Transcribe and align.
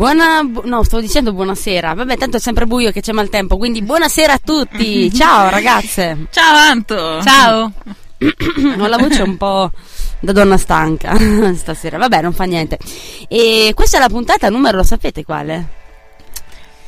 Buona, 0.00 0.42
bu- 0.44 0.62
no, 0.64 0.82
stavo 0.82 1.02
dicendo 1.02 1.34
buonasera. 1.34 1.92
Vabbè, 1.92 2.16
tanto 2.16 2.38
è 2.38 2.40
sempre 2.40 2.64
buio 2.64 2.90
che 2.90 3.02
c'è 3.02 3.12
maltempo, 3.12 3.58
quindi 3.58 3.82
buonasera 3.82 4.32
a 4.32 4.40
tutti. 4.42 5.12
Ciao 5.12 5.50
ragazze. 5.50 6.26
Ciao 6.30 6.56
Anto. 6.56 7.20
Ciao. 7.22 7.70
Ho 8.78 8.86
la 8.86 8.96
voce 8.96 9.20
un 9.20 9.36
po' 9.36 9.70
da 10.18 10.32
donna 10.32 10.56
stanca 10.56 11.14
stasera. 11.52 11.98
Vabbè, 11.98 12.22
non 12.22 12.32
fa 12.32 12.44
niente. 12.44 12.78
E 13.28 13.72
questa 13.74 13.98
è 13.98 14.00
la 14.00 14.08
puntata 14.08 14.48
numero, 14.48 14.78
lo 14.78 14.84
sapete 14.84 15.22
quale? 15.22 15.68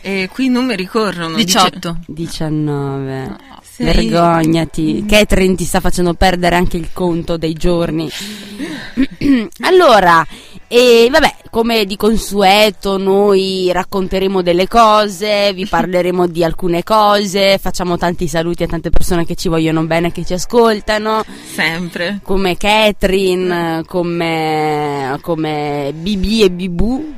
E 0.01 0.31
qui 0.33 0.47
i 0.47 0.49
numeri 0.49 0.87
corrono. 0.87 1.37
18. 1.37 1.99
19. 2.07 3.37
Sei- 3.61 4.09
Vergognati. 4.09 5.05
Catherine 5.07 5.55
ti 5.55 5.67
sta 5.67 5.81
facendo 5.81 6.15
perdere 6.15 6.57
anche 6.57 6.79
il 6.79 6.89
conto 6.95 7.37
dei 7.37 7.53
giorni. 7.53 8.09
allora, 9.65 10.27
e 10.67 11.09
vabbè, 11.11 11.37
come 11.53 11.85
di 11.85 11.99
consueto, 11.99 12.97
noi 12.97 13.69
racconteremo 13.71 14.41
delle 14.41 14.67
cose, 14.67 15.53
vi 15.53 15.67
parleremo 15.67 16.27
di 16.27 16.43
alcune 16.43 16.83
cose, 16.83 17.59
facciamo 17.59 17.99
tanti 17.99 18.27
saluti 18.27 18.63
a 18.63 18.67
tante 18.67 18.89
persone 18.89 19.27
che 19.27 19.35
ci 19.35 19.49
vogliono 19.49 19.85
bene, 19.85 20.11
che 20.13 20.25
ci 20.25 20.33
ascoltano, 20.33 21.23
Sempre. 21.53 22.21
come 22.23 22.57
Catherine, 22.57 23.83
come, 23.87 25.19
come 25.21 25.93
BB 25.95 26.41
e 26.41 26.51
Bibu, 26.51 27.15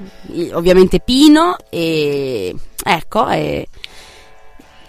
ovviamente 0.55 0.99
Pino 0.99 1.57
e 1.71 2.53
ecco, 2.85 3.29
e 3.29 3.69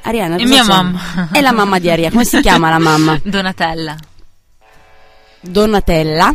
Ariana. 0.02 0.38
E 0.38 0.46
mia 0.46 0.64
c'è? 0.64 0.68
mamma. 0.68 1.30
È 1.32 1.40
la 1.40 1.52
mamma 1.52 1.78
di 1.78 1.92
Ariana, 1.92 2.14
come 2.14 2.26
si 2.26 2.42
chiama 2.42 2.72
la 2.72 2.80
mamma? 2.80 3.22
Donatella. 3.24 3.96
Donatella. 5.40 6.34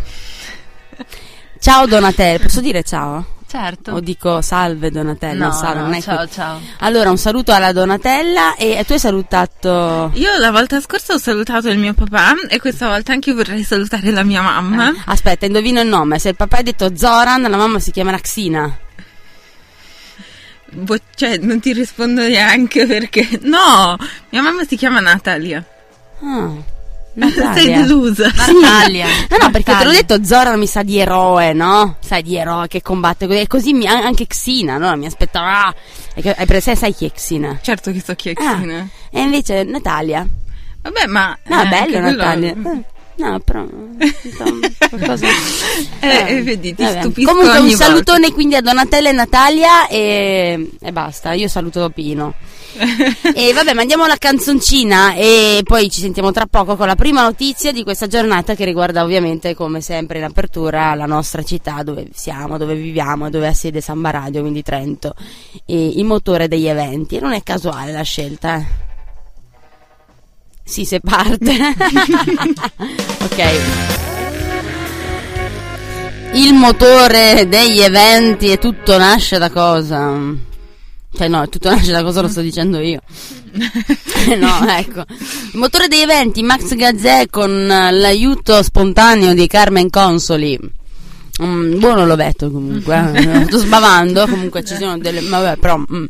Ciao 1.60 1.86
Donatella, 1.86 2.38
posso 2.38 2.60
dire 2.62 2.82
ciao? 2.82 3.38
Certo. 3.46 3.92
O 3.92 4.00
dico 4.00 4.40
salve 4.40 4.90
Donatella? 4.90 5.46
no, 5.46 5.52
salve, 5.52 5.80
no, 5.80 5.86
non 5.86 5.94
è 5.94 6.00
ciao, 6.00 6.16
que- 6.18 6.28
ciao. 6.30 6.60
Allora, 6.78 7.10
un 7.10 7.18
saluto 7.18 7.52
alla 7.52 7.72
Donatella 7.72 8.54
e 8.56 8.82
tu 8.86 8.92
hai 8.92 8.98
salutato... 8.98 10.10
Io 10.14 10.36
la 10.38 10.50
volta 10.52 10.80
scorsa 10.80 11.14
ho 11.14 11.18
salutato 11.18 11.68
il 11.68 11.76
mio 11.78 11.92
papà 11.92 12.32
e 12.48 12.58
questa 12.60 12.86
volta 12.88 13.12
anche 13.12 13.30
io 13.30 13.36
vorrei 13.36 13.62
salutare 13.64 14.10
la 14.10 14.22
mia 14.22 14.40
mamma. 14.40 14.92
Aspetta, 15.04 15.46
indovino 15.46 15.80
il 15.80 15.88
nome. 15.88 16.18
Se 16.18 16.28
il 16.30 16.36
papà 16.36 16.58
ha 16.58 16.62
detto 16.62 16.96
Zoran, 16.96 17.42
la 17.42 17.56
mamma 17.56 17.78
si 17.80 17.90
chiamerà 17.90 18.18
Xina. 18.18 18.78
Boh, 20.72 20.98
cioè, 21.16 21.36
non 21.38 21.58
ti 21.60 21.72
rispondo 21.72 22.22
neanche 22.22 22.86
perché... 22.86 23.28
No, 23.42 23.96
mia 24.30 24.40
mamma 24.42 24.62
si 24.64 24.76
chiama 24.76 25.00
Natalia. 25.00 25.62
Ah, 26.22 26.52
Sei 27.12 27.28
Natalia. 27.36 27.80
delusa. 27.82 28.30
Natalia. 28.34 29.06
No, 29.28 29.36
no, 29.40 29.50
perché 29.50 29.72
te 29.72 29.84
l'ho 29.84 29.90
Natalia. 29.90 30.02
detto, 30.02 30.24
Zoran 30.24 30.58
mi 30.58 30.66
sa 30.66 30.82
di 30.82 30.98
eroe, 30.98 31.52
no? 31.52 31.96
Sai, 32.00 32.22
di 32.22 32.36
eroe 32.36 32.68
che 32.68 32.82
combatte 32.82 33.26
così. 33.26 33.38
E 33.40 33.46
così 33.46 33.72
mi- 33.72 33.86
anche 33.86 34.26
Xina, 34.26 34.78
no? 34.78 34.96
Mi 34.96 35.06
aspettava. 35.06 35.66
Ah, 35.66 35.74
hai 36.14 36.46
preso- 36.46 36.74
sai 36.74 36.94
chi 36.94 37.06
è 37.06 37.12
Xina? 37.12 37.58
Certo 37.60 37.90
che 37.92 38.00
so 38.04 38.14
chi 38.14 38.30
è 38.30 38.32
Ah, 38.36 38.56
Xina. 38.56 38.88
e 39.10 39.20
invece 39.22 39.64
Natalia. 39.64 40.26
Vabbè, 40.82 41.06
ma... 41.06 41.36
No, 41.46 41.62
eh, 41.62 41.66
bello 41.68 41.90
quello- 42.00 42.10
Natalia. 42.16 42.50
Eh, 42.50 42.84
No, 43.20 43.38
però. 43.40 43.66
qualcosa. 44.88 45.26
Eh, 46.00 46.36
eh, 46.36 46.42
vedi, 46.42 46.74
ti 46.74 46.82
vabbè. 46.82 47.00
stupisco 47.00 47.30
Comunque, 47.30 47.58
un 47.58 47.70
salutone 47.70 48.32
quindi 48.32 48.54
a 48.54 48.62
Donatella 48.62 49.10
e 49.10 49.12
Natalia 49.12 49.88
e, 49.88 50.70
e 50.80 50.92
basta. 50.92 51.34
Io 51.34 51.46
saluto 51.46 51.90
Pino. 51.90 52.32
e 53.34 53.52
vabbè, 53.52 53.74
mandiamo 53.74 54.06
la 54.06 54.16
canzoncina 54.16 55.12
e 55.14 55.60
poi 55.64 55.90
ci 55.90 56.00
sentiamo 56.00 56.32
tra 56.32 56.46
poco 56.46 56.76
con 56.76 56.86
la 56.86 56.94
prima 56.94 57.20
notizia 57.20 57.72
di 57.72 57.82
questa 57.82 58.06
giornata 58.06 58.54
che 58.54 58.64
riguarda 58.64 59.02
ovviamente, 59.02 59.54
come 59.54 59.82
sempre 59.82 60.16
in 60.16 60.24
apertura, 60.24 60.94
la 60.94 61.04
nostra 61.04 61.42
città 61.42 61.82
dove 61.82 62.08
siamo, 62.14 62.56
dove 62.56 62.74
viviamo, 62.74 63.28
dove 63.28 63.48
ha 63.48 63.52
sede 63.52 63.82
Samba 63.82 64.10
Radio, 64.10 64.40
quindi 64.40 64.62
Trento, 64.62 65.14
e 65.66 65.88
il 65.88 66.04
motore 66.04 66.48
degli 66.48 66.68
eventi. 66.68 67.16
E 67.16 67.20
non 67.20 67.32
è 67.32 67.42
casuale 67.42 67.92
la 67.92 68.02
scelta, 68.02 68.56
eh. 68.56 68.88
Sì, 70.70 70.84
se 70.84 71.00
parte. 71.00 71.52
ok. 73.22 73.88
Il 76.32 76.54
motore 76.54 77.48
degli 77.48 77.80
eventi 77.80 78.50
e 78.50 78.58
tutto 78.58 78.96
nasce 78.96 79.38
da 79.38 79.50
cosa? 79.50 80.16
Cioè 81.12 81.28
no, 81.28 81.48
tutto 81.48 81.70
nasce 81.70 81.90
da 81.90 82.02
cosa 82.02 82.20
lo 82.20 82.28
sto 82.28 82.40
dicendo 82.40 82.78
io. 82.78 83.00
No, 84.38 84.64
ecco. 84.68 85.04
Il 85.08 85.58
motore 85.58 85.88
degli 85.88 86.00
eventi, 86.00 86.42
Max 86.42 86.74
Gazzè 86.74 87.28
con 87.30 87.66
l'aiuto 87.66 88.62
spontaneo 88.62 89.34
di 89.34 89.46
Carmen 89.46 89.90
Consoli. 89.90 90.58
Mm, 91.42 91.78
buono 91.78 92.04
l'ovetto 92.06 92.50
comunque, 92.50 93.12
eh. 93.14 93.44
sto 93.46 93.58
sbavando, 93.58 94.26
comunque 94.28 94.62
ci 94.62 94.76
sono 94.76 94.98
delle... 94.98 95.22
Vabbè, 95.22 95.56
però... 95.56 95.78
mm. 95.78 96.04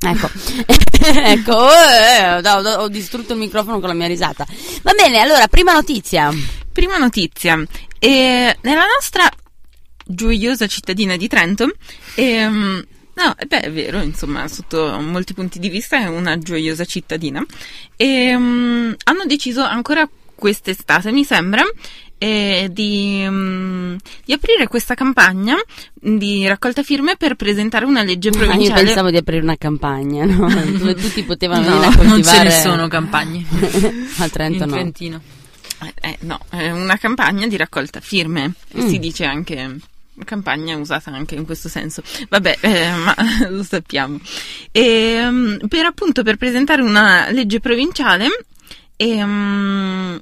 Ecco, 0.00 0.30
ecco, 1.02 1.52
oh, 1.54 1.70
eh, 1.70 2.76
ho, 2.76 2.88
distrutto 2.88 3.32
il 3.32 3.38
microfono 3.38 3.80
con 3.80 3.88
la 3.88 3.94
mia 3.94 4.06
risata. 4.06 4.46
Va 4.82 4.92
bene, 4.92 5.18
allora, 5.18 5.48
prima 5.48 5.72
notizia. 5.72 6.30
Prima 6.72 6.98
notizia. 6.98 7.60
E 7.98 8.56
nella 8.60 8.84
nostra 8.94 9.28
gioiosa 10.06 10.66
cittadina 10.68 11.16
di 11.16 11.26
Trento, 11.26 11.70
ehm, 12.14 12.86
no, 13.14 13.36
eh 13.36 13.46
beh, 13.46 13.60
è 13.60 13.72
vero, 13.72 14.00
insomma, 14.00 14.46
sotto 14.46 15.00
molti 15.00 15.34
punti 15.34 15.58
di 15.58 15.68
vista 15.68 15.98
è 15.98 16.06
una 16.06 16.38
gioiosa 16.38 16.84
cittadina. 16.84 17.44
Ehm, 17.96 18.94
hanno 19.02 19.24
deciso 19.26 19.62
ancora 19.62 20.08
quest'estate, 20.36 21.10
mi 21.10 21.24
sembra, 21.24 21.64
eh, 22.18 22.68
di, 22.72 23.24
mm, 23.28 23.96
di 24.24 24.32
aprire 24.32 24.66
questa 24.66 24.94
campagna 24.94 25.56
di 25.94 26.46
raccolta 26.46 26.82
firme 26.82 27.16
per 27.16 27.34
presentare 27.36 27.84
una 27.84 28.02
legge 28.02 28.28
Ah, 28.28 28.32
io 28.32 28.38
provinciale. 28.38 28.82
pensavo 28.84 29.10
di 29.10 29.16
aprire 29.16 29.42
una 29.42 29.56
campagna, 29.56 30.24
no? 30.24 30.48
dove 30.76 30.94
tutti 30.94 31.22
potevano 31.22 31.68
No, 31.68 31.80
venire 31.80 31.86
a 31.86 31.96
coltivare. 31.96 32.08
non 32.08 32.22
ce 32.24 32.42
ne 32.42 32.50
sono 32.50 32.88
campagne. 32.88 33.44
Al 34.18 34.30
Trento 34.30 34.62
in 34.64 34.68
no. 34.68 34.74
Trentino. 34.74 35.20
Eh, 35.80 35.94
eh, 36.08 36.18
no, 36.22 36.40
è 36.50 36.70
una 36.70 36.96
campagna 36.96 37.46
di 37.46 37.56
raccolta 37.56 38.00
firme. 38.00 38.54
Mm. 38.76 38.88
Si 38.88 38.98
dice 38.98 39.24
anche 39.24 39.76
campagna 40.24 40.76
usata 40.76 41.12
anche 41.12 41.36
in 41.36 41.44
questo 41.44 41.68
senso. 41.68 42.02
Vabbè, 42.28 42.58
eh, 42.60 42.90
ma 42.90 43.14
lo 43.48 43.62
sappiamo. 43.62 44.18
E, 44.72 45.56
per 45.68 45.84
appunto 45.84 46.24
per 46.24 46.36
presentare 46.36 46.82
una 46.82 47.30
legge 47.30 47.60
provinciale 47.60 48.26
ehm, 48.96 50.20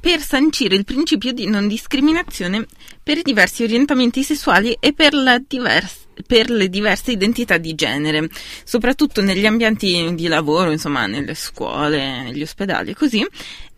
per 0.00 0.20
sancire 0.20 0.74
il 0.74 0.84
principio 0.84 1.32
di 1.32 1.46
non 1.46 1.68
discriminazione 1.68 2.66
per 3.02 3.18
i 3.18 3.22
diversi 3.22 3.62
orientamenti 3.62 4.22
sessuali 4.22 4.76
e 4.80 4.92
per, 4.92 5.12
la 5.12 5.38
divers- 5.46 6.08
per 6.26 6.50
le 6.50 6.68
diverse 6.68 7.12
identità 7.12 7.58
di 7.58 7.74
genere, 7.74 8.28
soprattutto 8.64 9.20
negli 9.20 9.46
ambienti 9.46 10.14
di 10.14 10.26
lavoro, 10.28 10.70
insomma, 10.70 11.06
nelle 11.06 11.34
scuole, 11.34 12.22
negli 12.22 12.42
ospedali 12.42 12.90
e 12.90 12.94
così. 12.94 13.26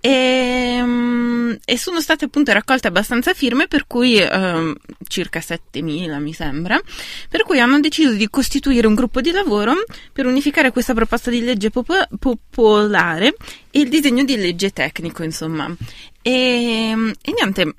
E, 0.04 0.80
mm, 0.82 1.52
e 1.64 1.78
sono 1.78 2.00
state 2.00 2.24
appunto 2.24 2.52
raccolte 2.52 2.88
abbastanza 2.88 3.34
firme, 3.34 3.68
per 3.68 3.86
cui 3.86 4.16
ehm, 4.16 4.74
circa 5.06 5.38
7.000 5.38 6.18
mi 6.18 6.32
sembra, 6.32 6.80
per 7.28 7.44
cui 7.44 7.60
hanno 7.60 7.78
deciso 7.78 8.12
di 8.12 8.28
costituire 8.28 8.88
un 8.88 8.96
gruppo 8.96 9.20
di 9.20 9.30
lavoro 9.30 9.74
per 10.12 10.26
unificare 10.26 10.72
questa 10.72 10.92
proposta 10.92 11.30
di 11.30 11.44
legge 11.44 11.70
popo- 11.70 12.08
popolare 12.18 13.34
e 13.70 13.78
il 13.78 13.88
disegno 13.88 14.24
di 14.24 14.36
legge 14.36 14.70
tecnico, 14.70 15.22
insomma. 15.22 15.72
E, 16.20 16.90
e 17.22 17.32
niente, 17.32 17.74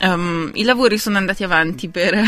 ehm, 0.00 0.52
i 0.54 0.62
lavori 0.62 0.96
sono 0.96 1.18
andati 1.18 1.44
avanti 1.44 1.90
per... 1.90 2.18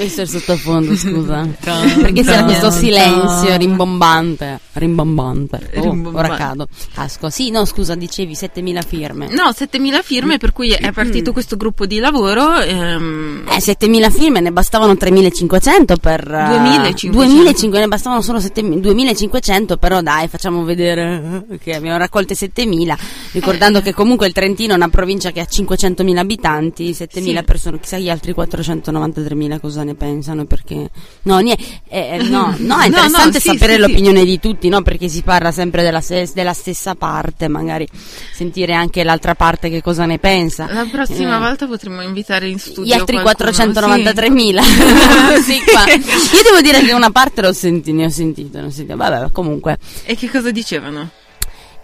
Visto 0.00 0.22
il 0.22 0.28
sottofondo, 0.28 0.96
scusa. 0.96 1.46
Perché 1.60 2.22
c'era 2.22 2.44
questo 2.44 2.70
silenzio 2.70 3.56
rimbombante. 3.56 4.60
Rimbombante. 4.72 5.70
Oh, 5.76 5.80
Rimbombante. 5.82 6.28
ora 6.28 6.36
cado. 6.36 6.68
Casco. 6.92 7.30
Sì, 7.30 7.50
no, 7.50 7.64
scusa, 7.64 7.94
dicevi 7.94 8.34
7000 8.34 8.82
firme. 8.82 9.28
No, 9.28 9.50
7.000 9.50 10.02
firme, 10.02 10.38
per 10.38 10.52
cui 10.52 10.70
è 10.70 10.90
partito 10.92 11.32
questo 11.32 11.56
gruppo 11.56 11.86
di 11.86 11.98
lavoro. 11.98 12.58
ehm, 12.60 13.44
Eh, 13.48 13.60
7000 13.60 14.10
firme, 14.10 14.40
ne 14.40 14.52
bastavano 14.52 14.96
3500 14.96 15.96
per... 15.96 16.20
eh, 16.20 16.48
2500. 16.48 17.16
2500, 17.16 17.78
ne 17.78 17.88
bastavano 17.88 18.22
solo 18.22 18.40
7000 18.40 18.80
2500, 18.80 19.76
però 19.76 20.00
dai, 20.02 20.28
facciamo 20.28 20.64
vedere 20.64 21.44
che 21.62 21.74
abbiamo 21.74 21.98
raccolte 21.98 22.34
7000, 22.34 22.96
ricordando 23.32 23.78
Eh. 23.78 23.82
che 23.82 23.92
comunque 23.92 24.26
il 24.26 24.32
Trentino 24.32 24.72
è 24.72 24.76
una 24.76 24.88
provincia 24.88 25.30
che 25.30 25.40
ha 25.40 25.46
500.000 25.48 26.16
abitanti, 26.16 26.92
7000 26.94 27.40
Sì. 27.40 27.44
persone, 27.44 27.80
chissà 27.80 27.98
gli 27.98 28.08
altri 28.10 28.32
493.000 28.34 29.59
cosa 29.60 29.82
ne 29.84 29.94
pensano, 29.94 30.44
perché... 30.44 30.90
No, 31.22 31.38
nie- 31.38 31.56
eh, 31.88 32.18
eh, 32.18 32.22
no, 32.22 32.54
no, 32.58 32.78
è 32.78 32.86
interessante 32.86 33.38
no, 33.38 33.40
sì, 33.40 33.48
sapere 33.48 33.74
sì, 33.74 33.80
sì. 33.80 33.86
l'opinione 33.86 34.24
di 34.24 34.40
tutti, 34.40 34.68
no? 34.68 34.82
Perché 34.82 35.08
si 35.08 35.22
parla 35.22 35.52
sempre 35.52 35.82
della, 35.82 36.00
ses- 36.00 36.32
della 36.32 36.52
stessa 36.52 36.94
parte, 36.94 37.48
magari 37.48 37.86
sentire 38.32 38.74
anche 38.74 39.04
l'altra 39.04 39.34
parte 39.34 39.68
che 39.70 39.82
cosa 39.82 40.06
ne 40.06 40.18
pensa. 40.18 40.66
La 40.72 40.86
prossima 40.90 41.36
Eh. 41.36 41.40
volta 41.40 41.66
potremmo 41.66 42.02
invitare 42.02 42.48
in 42.48 42.58
studio 42.58 42.84
Gli 42.84 42.92
altri 42.92 43.20
qualcuno, 43.20 43.50
493.000. 43.50 44.60
sì, 45.42 45.60
qua. 45.64 45.84
Io 45.92 46.42
devo 46.42 46.60
dire 46.62 46.82
che 46.82 46.92
una 46.92 47.10
parte 47.10 47.42
l'ho 47.42 47.52
sentito, 47.52 47.96
ne 47.96 48.06
ho 48.06 48.10
sentito, 48.10 48.58
ne 48.60 48.66
ho 48.66 48.70
sentito. 48.70 48.96
Vabbè, 48.96 49.30
comunque. 49.32 49.78
sì. 49.80 50.06
E 50.06 50.16
che 50.16 50.30
cosa 50.30 50.50
dicevano? 50.50 51.10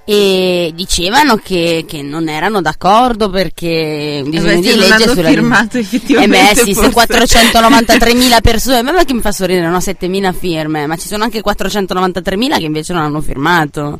E 0.08 0.70
dicevano 0.72 1.34
che, 1.36 1.84
che 1.86 2.00
non 2.00 2.28
erano 2.28 2.60
d'accordo 2.60 3.28
perché 3.28 4.20
un 4.22 4.30
disegno 4.30 4.52
Eh 4.52 4.54
beh, 4.54 4.60
di 4.60 4.78
legge 4.78 5.08
sulla 5.08 5.28
firmato 5.30 5.76
Eh 5.78 5.80
effettivamente 5.80 6.38
beh 6.54 6.54
sì, 6.54 6.74
se 6.74 6.90
forse. 6.90 7.12
493.000 7.12 8.40
persone, 8.40 8.82
ma 8.82 9.02
che 9.04 9.14
mi 9.14 9.20
fa 9.20 9.32
sorridere, 9.32 9.66
no? 9.68 9.78
7.000 9.78 10.32
firme, 10.32 10.86
ma 10.86 10.96
ci 10.96 11.08
sono 11.08 11.24
anche 11.24 11.42
493.000 11.42 12.56
che 12.58 12.64
invece 12.64 12.92
non 12.92 13.02
hanno 13.02 13.20
firmato, 13.20 13.98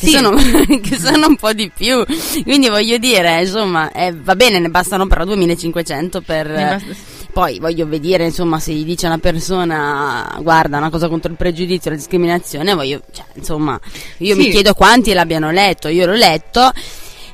che, 0.00 0.06
Sì. 0.08 0.10
sono, 0.10 0.34
che 0.82 0.98
sono 1.00 1.28
un 1.28 1.36
po' 1.36 1.52
di 1.52 1.70
più, 1.72 2.04
quindi 2.42 2.68
voglio 2.68 2.98
dire, 2.98 3.40
insomma, 3.42 3.92
eh, 3.92 4.12
va 4.12 4.34
bene, 4.34 4.58
ne 4.58 4.70
bastano 4.70 5.06
però 5.06 5.22
2.500 5.24 6.20
per... 6.20 6.82
Poi 7.34 7.58
voglio 7.58 7.84
vedere, 7.88 8.26
insomma, 8.26 8.60
se 8.60 8.72
gli 8.72 8.84
dice 8.84 9.06
una 9.06 9.18
persona, 9.18 10.38
guarda, 10.40 10.78
una 10.78 10.88
cosa 10.88 11.08
contro 11.08 11.32
il 11.32 11.36
pregiudizio, 11.36 11.90
la 11.90 11.96
discriminazione, 11.96 12.74
voglio, 12.74 13.00
cioè, 13.12 13.24
insomma, 13.34 13.78
io 14.18 14.36
mi 14.36 14.44
Sì. 14.44 14.50
chiedo 14.50 14.72
quanti 14.72 15.12
l'abbiano 15.12 15.50
letto, 15.50 15.88
io 15.88 16.06
l'ho 16.06 16.12
letto 16.12 16.70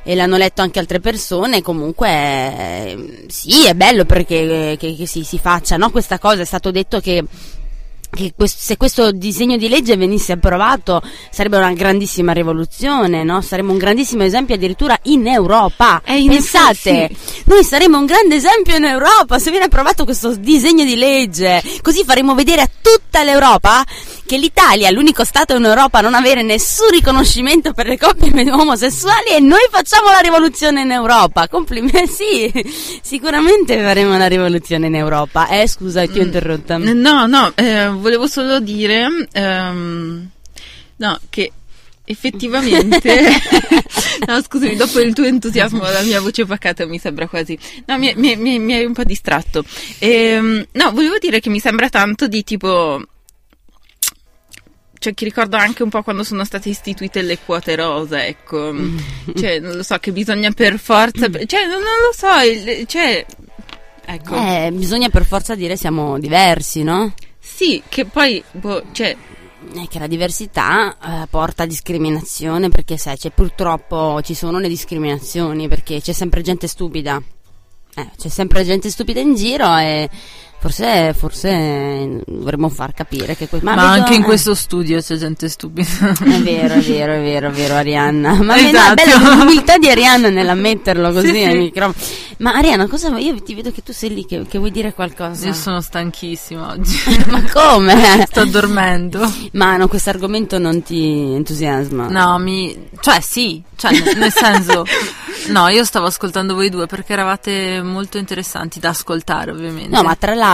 e 0.03 0.15
l'hanno 0.15 0.37
letto 0.37 0.63
anche 0.63 0.79
altre 0.79 0.99
persone, 0.99 1.61
comunque 1.61 2.09
eh, 2.09 3.25
sì, 3.27 3.67
è 3.67 3.75
bello 3.75 4.05
perché 4.05 4.75
che, 4.79 4.95
che 4.95 5.05
si, 5.05 5.23
si 5.23 5.37
faccia, 5.37 5.77
no? 5.77 5.91
Questa 5.91 6.17
cosa 6.17 6.41
è 6.41 6.45
stato 6.45 6.71
detto 6.71 6.99
che 6.99 7.23
che 8.11 8.33
quest- 8.35 8.59
se 8.59 8.77
questo 8.77 9.11
disegno 9.11 9.57
di 9.57 9.69
legge 9.69 9.95
venisse 9.95 10.33
approvato 10.33 11.01
sarebbe 11.31 11.57
una 11.57 11.73
grandissima 11.73 12.33
rivoluzione, 12.33 13.23
no? 13.23 13.41
Saremmo 13.41 13.71
un 13.71 13.77
grandissimo 13.77 14.23
esempio 14.23 14.55
addirittura 14.55 14.97
in 15.03 15.27
Europa. 15.27 16.01
Eh, 16.03 16.19
in 16.19 16.29
Pensate, 16.29 17.05
effetti 17.05 17.17
noi 17.45 17.63
saremmo 17.63 17.97
un 17.97 18.05
grande 18.05 18.35
esempio 18.35 18.75
in 18.75 18.83
Europa 18.83 19.39
se 19.39 19.49
viene 19.49 19.65
approvato 19.65 20.03
questo 20.03 20.35
disegno 20.35 20.83
di 20.83 20.95
legge. 20.95 21.61
Così 21.81 22.03
faremo 22.03 22.35
vedere 22.35 22.61
a 22.61 22.69
tutta 23.11 23.23
l'Europa 23.23 23.83
che 24.25 24.37
l'Italia 24.37 24.87
è 24.87 24.91
l'unico 24.91 25.25
Stato 25.25 25.57
in 25.57 25.65
Europa 25.65 25.97
a 25.97 26.01
non 26.01 26.13
avere 26.13 26.41
nessun 26.41 26.89
riconoscimento 26.91 27.73
per 27.73 27.85
le 27.85 27.97
coppie 27.97 28.31
omosessuali 28.49 29.31
e 29.35 29.41
noi 29.41 29.67
facciamo 29.69 30.09
la 30.09 30.19
rivoluzione 30.19 30.81
in 30.81 30.91
Europa. 30.91 31.49
Complimenti, 31.49 32.07
sì, 32.07 32.99
sicuramente 33.01 33.77
faremo 33.81 34.17
la 34.17 34.27
rivoluzione 34.27 34.87
in 34.87 34.95
Europa. 34.95 35.49
Eh, 35.49 35.67
scusa, 35.67 36.07
ti 36.07 36.19
ho 36.19 36.23
interrotta. 36.23 36.77
No, 36.77 37.25
no, 37.25 37.51
eh, 37.55 37.89
volevo 37.89 38.27
solo 38.27 38.61
dire 38.61 39.27
ehm, 39.33 40.29
no, 40.95 41.19
che 41.29 41.51
effettivamente. 42.11 43.19
No 44.27 44.39
scusami 44.41 44.75
dopo 44.75 44.99
il 44.99 45.13
tuo 45.13 45.23
entusiasmo 45.23 45.81
la 45.81 46.01
mia 46.03 46.21
voce 46.21 46.45
pacata 46.45 46.85
mi 46.85 46.99
sembra 46.99 47.27
quasi. 47.27 47.57
No 47.87 47.97
mi, 47.97 48.13
mi- 48.15 48.35
mi- 48.35 48.59
mi 48.59 48.73
hai 48.73 48.85
un 48.85 48.93
po' 48.93 49.03
distratto. 49.03 49.63
Ehm, 49.99 50.67
no 50.73 50.91
volevo 50.91 51.17
dire 51.17 51.39
che 51.39 51.49
mi 51.49 51.59
sembra 51.59 51.89
tanto 51.89 52.27
di 52.27 52.43
tipo 52.43 53.01
cioè 54.99 55.15
che 55.15 55.25
ricordo 55.25 55.57
anche 55.57 55.81
un 55.81 55.89
po' 55.89 56.03
quando 56.03 56.23
sono 56.23 56.43
state 56.45 56.69
istituite 56.69 57.23
le 57.23 57.39
quote 57.43 57.75
rosa 57.75 58.23
ecco. 58.25 58.71
Cioè 59.35 59.59
non 59.59 59.75
lo 59.75 59.81
so 59.83 59.97
che 59.97 60.11
bisogna 60.11 60.51
per 60.51 60.77
forza 60.77 61.27
cioè 61.45 61.65
non, 61.65 61.81
non 61.81 61.97
lo 62.05 62.13
so 62.15 62.29
il- 62.47 62.85
cioè 62.85 63.25
ecco. 64.05 64.35
Eh, 64.35 64.69
bisogna 64.71 65.09
per 65.09 65.25
forza 65.25 65.55
dire 65.55 65.75
siamo 65.77 66.19
diversi, 66.19 66.83
no? 66.83 67.13
sì 67.39 67.81
che 67.89 68.05
poi 68.05 68.41
boh, 68.51 68.83
cioè 68.91 69.15
È 69.73 69.87
che 69.87 69.99
la 69.99 70.07
diversità 70.07 70.97
eh, 70.97 71.27
porta 71.27 71.63
a 71.63 71.65
discriminazione 71.67 72.69
perché 72.69 72.97
sai, 72.97 73.15
c'è 73.15 73.29
purtroppo 73.29 74.19
ci 74.23 74.33
sono 74.33 74.57
le 74.57 74.67
discriminazioni 74.67 75.67
perché 75.67 76.01
c'è 76.01 76.13
sempre 76.13 76.41
gente 76.41 76.67
stupida. 76.67 77.21
Eh, 77.93 78.09
c'è 78.17 78.27
sempre 78.27 78.63
gente 78.63 78.89
stupida 78.89 79.19
in 79.19 79.35
giro 79.35 79.77
e 79.77 80.09
forse, 80.61 81.13
forse 81.17 82.21
dovremmo 82.27 82.69
far 82.69 82.93
capire 82.93 83.35
che 83.35 83.47
que- 83.47 83.59
Ma, 83.63 83.73
vedo- 83.73 83.87
anche 83.87 84.13
in 84.13 84.21
questo 84.21 84.53
studio 84.53 85.01
c'è 85.01 85.15
gente 85.17 85.49
stupida. 85.49 85.87
È 86.23 86.39
vero, 86.39 86.75
è 86.75 86.79
vero, 86.81 87.13
è 87.13 87.21
vero, 87.21 87.47
è 87.47 87.51
vero, 87.51 87.73
Arianna. 87.75 88.33
Ma 88.41 88.53
no, 88.55 88.61
è 88.61 88.65
Esatto. 88.67 88.93
bella 88.93 89.35
l'umiltà 89.35 89.77
di 89.79 89.89
Arianna 89.89 90.29
nell'ammetterlo 90.29 91.11
così 91.11 91.31
Sì, 91.33 91.43
al 91.43 91.51
sì. 91.53 91.57
microfono. 91.57 92.05
Ma 92.37 92.53
Arianna, 92.53 92.87
cosa 92.87 93.09
vuoi? 93.09 93.25
Io 93.25 93.41
ti 93.41 93.53
vedo 93.55 93.71
che 93.71 93.81
tu 93.83 93.91
sei 93.91 94.13
lì, 94.13 94.25
che, 94.25 94.45
che 94.47 94.57
vuoi 94.59 94.71
dire 94.71 94.93
qualcosa. 94.93 95.47
Io 95.47 95.53
sono 95.53 95.81
stanchissima 95.81 96.69
oggi. 96.71 96.97
Ma 97.29 97.41
come? 97.51 98.25
Sto 98.27 98.45
dormendo. 98.45 99.31
Ma 99.53 99.77
no, 99.77 99.87
questo 99.87 100.09
argomento 100.11 100.57
non 100.59 100.81
ti 100.83 101.33
entusiasma. 101.35 102.07
No, 102.07 102.37
mi. 102.39 102.89
cioè, 102.99 103.19
sì, 103.21 103.61
cioè, 103.75 103.91
nel 104.15 104.31
senso. 104.31 104.85
No, 105.47 105.67
io 105.69 105.83
stavo 105.83 106.05
ascoltando 106.05 106.53
voi 106.53 106.69
due 106.69 106.85
perché 106.85 107.13
eravate 107.13 107.81
molto 107.83 108.17
interessanti 108.19 108.79
da 108.79 108.89
ascoltare, 108.89 109.51
ovviamente. 109.51 109.95
No, 109.95 110.03
ma 110.03 110.15
tra 110.15 110.33
l'altro 110.33 110.49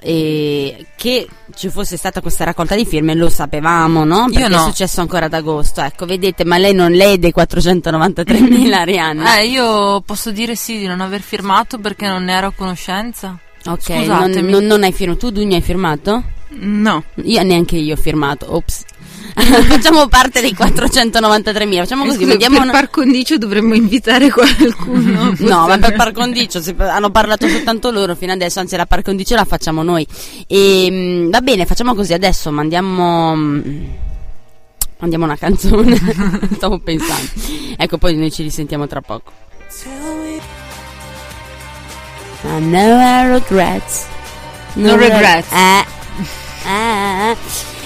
eh, 0.00 0.86
che 0.96 1.28
ci 1.54 1.68
fosse 1.68 1.96
stata 1.96 2.20
questa 2.20 2.44
raccolta 2.44 2.74
di 2.74 2.84
firme 2.84 3.14
lo 3.14 3.28
sapevamo, 3.28 4.04
no? 4.04 4.28
Perché 4.30 4.48
no. 4.48 4.56
è 4.56 4.64
successo 4.66 5.00
ancora 5.00 5.26
ad 5.26 5.34
agosto. 5.34 5.80
Ecco, 5.80 6.06
vedete, 6.06 6.44
ma 6.44 6.58
lei 6.58 6.74
non 6.74 6.92
lei 6.92 7.18
dei 7.18 7.32
493.000 7.36 8.72
Arianna. 8.72 9.38
Eh, 9.38 9.46
io 9.46 10.00
posso 10.02 10.30
dire 10.30 10.54
sì 10.54 10.78
di 10.78 10.86
non 10.86 11.00
aver 11.00 11.20
firmato 11.20 11.78
perché 11.78 12.06
non 12.06 12.24
ne 12.24 12.32
ero 12.32 12.48
a 12.48 12.52
conoscenza. 12.52 13.38
ok, 13.64 13.88
non, 14.06 14.30
non, 14.30 14.64
non 14.64 14.82
hai 14.82 14.92
firmato. 14.92 15.18
Tu 15.20 15.30
Dugno 15.30 15.54
hai 15.56 15.62
firmato? 15.62 16.22
no 16.52 17.04
Io 17.22 17.42
neanche 17.42 17.76
io 17.76 17.94
ho 17.94 17.96
firmato. 17.96 18.54
Ops. 18.54 18.84
Facciamo 19.68 20.06
parte 20.08 20.40
dei 20.40 20.52
493.000. 20.52 21.76
Facciamo 21.78 22.04
così, 22.04 22.16
Scusa, 22.18 22.30
vediamo 22.30 22.56
per 22.56 22.64
una- 22.64 22.72
par 22.72 22.90
condicio 22.90 23.38
dovremmo 23.38 23.74
invitare 23.74 24.30
qualcuno 24.30 25.34
No, 25.40 25.66
ma 25.66 25.78
per 25.78 25.94
par 25.94 26.12
condicio 26.12 26.60
si- 26.60 26.74
hanno 26.78 27.10
parlato 27.10 27.48
soltanto 27.48 27.90
loro 27.90 28.14
fino 28.14 28.32
adesso, 28.32 28.60
anzi 28.60 28.76
la 28.76 28.86
par 28.86 29.02
condicio 29.02 29.34
la 29.34 29.44
facciamo 29.44 29.82
noi. 29.82 30.06
E, 30.46 30.88
mm, 30.90 31.30
va 31.30 31.40
bene, 31.40 31.66
facciamo 31.66 31.94
così, 31.94 32.12
adesso 32.12 32.50
mandiamo 32.50 33.34
mm, 33.36 33.60
mandiamo 34.98 35.24
una 35.24 35.36
canzone. 35.36 35.96
Stavo 36.56 36.78
pensando. 36.78 37.30
Ecco, 37.76 37.98
poi 37.98 38.14
noi 38.16 38.30
ci 38.30 38.42
risentiamo 38.42 38.86
tra 38.86 39.00
poco. 39.00 39.32
I 42.42 42.58
know 42.60 42.98
I 42.98 43.26
regrets. 43.32 44.06
No 44.74 44.96
regrets. 44.96 45.48
Eh. 45.52 45.84
Eh. 46.66 47.36